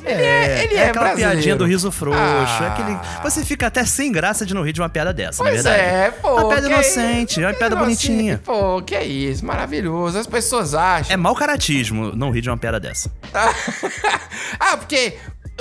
Ele 0.04 0.22
é, 0.24 0.64
ele 0.64 0.76
é, 0.76 0.90
aquela 0.90 1.06
brasileiro. 1.06 1.32
piadinha 1.34 1.56
do 1.56 1.66
riso 1.66 1.92
frouxo. 1.92 2.20
Ah. 2.20 2.64
é 2.64 2.68
aquele... 2.68 3.00
Você 3.24 3.46
fica 3.46 3.68
até 3.68 3.86
sem 3.86 4.12
graça 4.12 4.46
de 4.46 4.54
não 4.54 4.64
rir 4.64 4.74
de 4.74 4.82
uma 4.82 4.90
piada 4.90 5.14
dessa, 5.14 5.44
na 5.44 5.50
Pois 5.50 5.64
verdade. 5.64 5.84
é, 5.84 6.12
pô. 6.12 6.32
Uma 6.36 6.50
piada 6.50 6.68
inocente, 6.68 7.44
é 7.44 7.48
uma 7.48 7.54
piada 7.54 7.76
bonitinha. 7.76 8.42
Pô, 8.44 8.82
que 8.82 8.96
é 8.96 9.04
isso, 9.04 9.46
maravilhoso. 9.46 10.18
As 10.18 10.28
pessoas 10.28 10.74
acham. 10.74 11.14
É 11.14 11.18
mau 11.18 11.36
caratismo 11.36 12.16
não 12.16 12.32
rir 12.32 12.42
de 12.42 12.50
uma 12.50 12.58
piada 12.58 12.80
dessa. 12.80 13.12
ah, 14.60 14.78
porque 14.78 15.16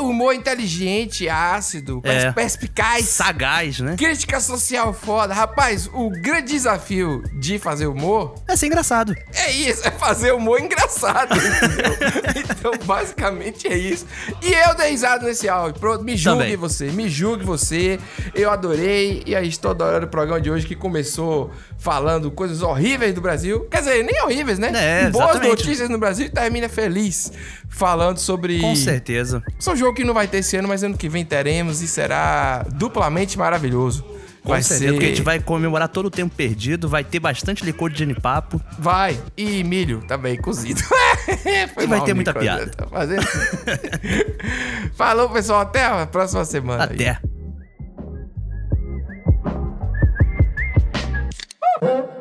humor 0.08 0.34
inteligente, 0.34 1.28
ácido, 1.28 2.00
É. 2.04 2.32
perspicaz. 2.32 3.06
Sagaz, 3.06 3.80
né? 3.80 3.96
Crítica 3.96 4.40
social 4.40 4.92
foda. 4.92 5.32
Rapaz, 5.34 5.88
o 5.92 6.10
grande 6.10 6.52
desafio 6.52 7.22
de 7.38 7.58
fazer 7.58 7.86
humor 7.86 8.34
É 8.48 8.56
ser 8.56 8.66
engraçado. 8.66 9.14
é 9.34 9.50
isso, 9.52 9.86
é 9.86 9.90
fazer 9.90 10.32
humor 10.32 10.60
engraçado, 10.60 11.34
então, 12.36 12.72
basicamente 12.84 13.66
é 13.68 13.76
isso. 13.76 14.06
E 14.42 14.52
eu 14.52 14.74
dei 14.74 14.90
risada 14.90 15.24
nesse 15.26 15.48
áudio. 15.48 15.80
Pronto, 15.80 16.04
me 16.04 16.16
julgue 16.16 16.40
Também. 16.42 16.56
você, 16.56 16.86
me 16.90 17.08
julgue 17.08 17.44
você. 17.44 17.98
Eu 18.34 18.50
adorei 18.50 19.22
e 19.26 19.34
aí 19.34 19.48
estou 19.48 19.70
adorando 19.70 20.06
o 20.06 20.08
programa 20.08 20.40
de 20.40 20.50
hoje 20.50 20.66
que 20.66 20.74
começou 20.74 21.50
falando 21.78 22.30
coisas 22.30 22.62
horríveis 22.62 23.14
do 23.14 23.20
Brasil. 23.20 23.60
Quer 23.70 23.78
dizer, 23.78 24.04
nem 24.04 24.22
horríveis, 24.22 24.58
né? 24.58 24.70
É, 24.74 25.10
Boas 25.10 25.40
notícias 25.40 25.88
no 25.88 25.98
Brasil 25.98 26.26
e 26.26 26.30
termina 26.30 26.68
feliz 26.68 27.32
falando 27.68 28.18
sobre... 28.18 28.60
Com 28.60 28.74
certeza. 28.76 29.42
São 29.58 29.74
jogo 29.90 29.94
que 29.94 30.04
não 30.04 30.14
vai 30.14 30.26
ter 30.26 30.38
esse 30.38 30.56
ano, 30.56 30.68
mas 30.68 30.82
ano 30.82 30.96
que 30.96 31.08
vem 31.08 31.24
teremos 31.24 31.82
e 31.82 31.88
será 31.88 32.64
duplamente 32.72 33.38
maravilhoso. 33.38 34.04
Com 34.42 34.50
vai 34.50 34.62
certeza, 34.62 34.86
ser... 34.86 34.92
porque 34.92 35.04
a 35.04 35.08
gente 35.08 35.22
vai 35.22 35.38
comemorar 35.38 35.88
todo 35.88 36.06
o 36.06 36.10
tempo 36.10 36.34
perdido, 36.34 36.88
vai 36.88 37.04
ter 37.04 37.20
bastante 37.20 37.64
licor 37.64 37.90
de 37.90 37.98
genipapo. 37.98 38.60
Vai, 38.78 39.20
e 39.36 39.62
milho 39.62 40.02
também, 40.08 40.40
cozido. 40.40 40.80
Foi 41.74 41.84
e 41.84 41.86
vai 41.86 42.02
ter 42.02 42.14
muita 42.14 42.32
piada. 42.32 42.70
Fazendo... 42.88 43.22
É 43.66 44.90
Falou, 44.96 45.28
pessoal, 45.28 45.60
até 45.60 45.84
a 45.84 46.06
próxima 46.06 46.44
semana. 46.44 46.84
Até. 46.84 47.18
Uh! 51.82 52.19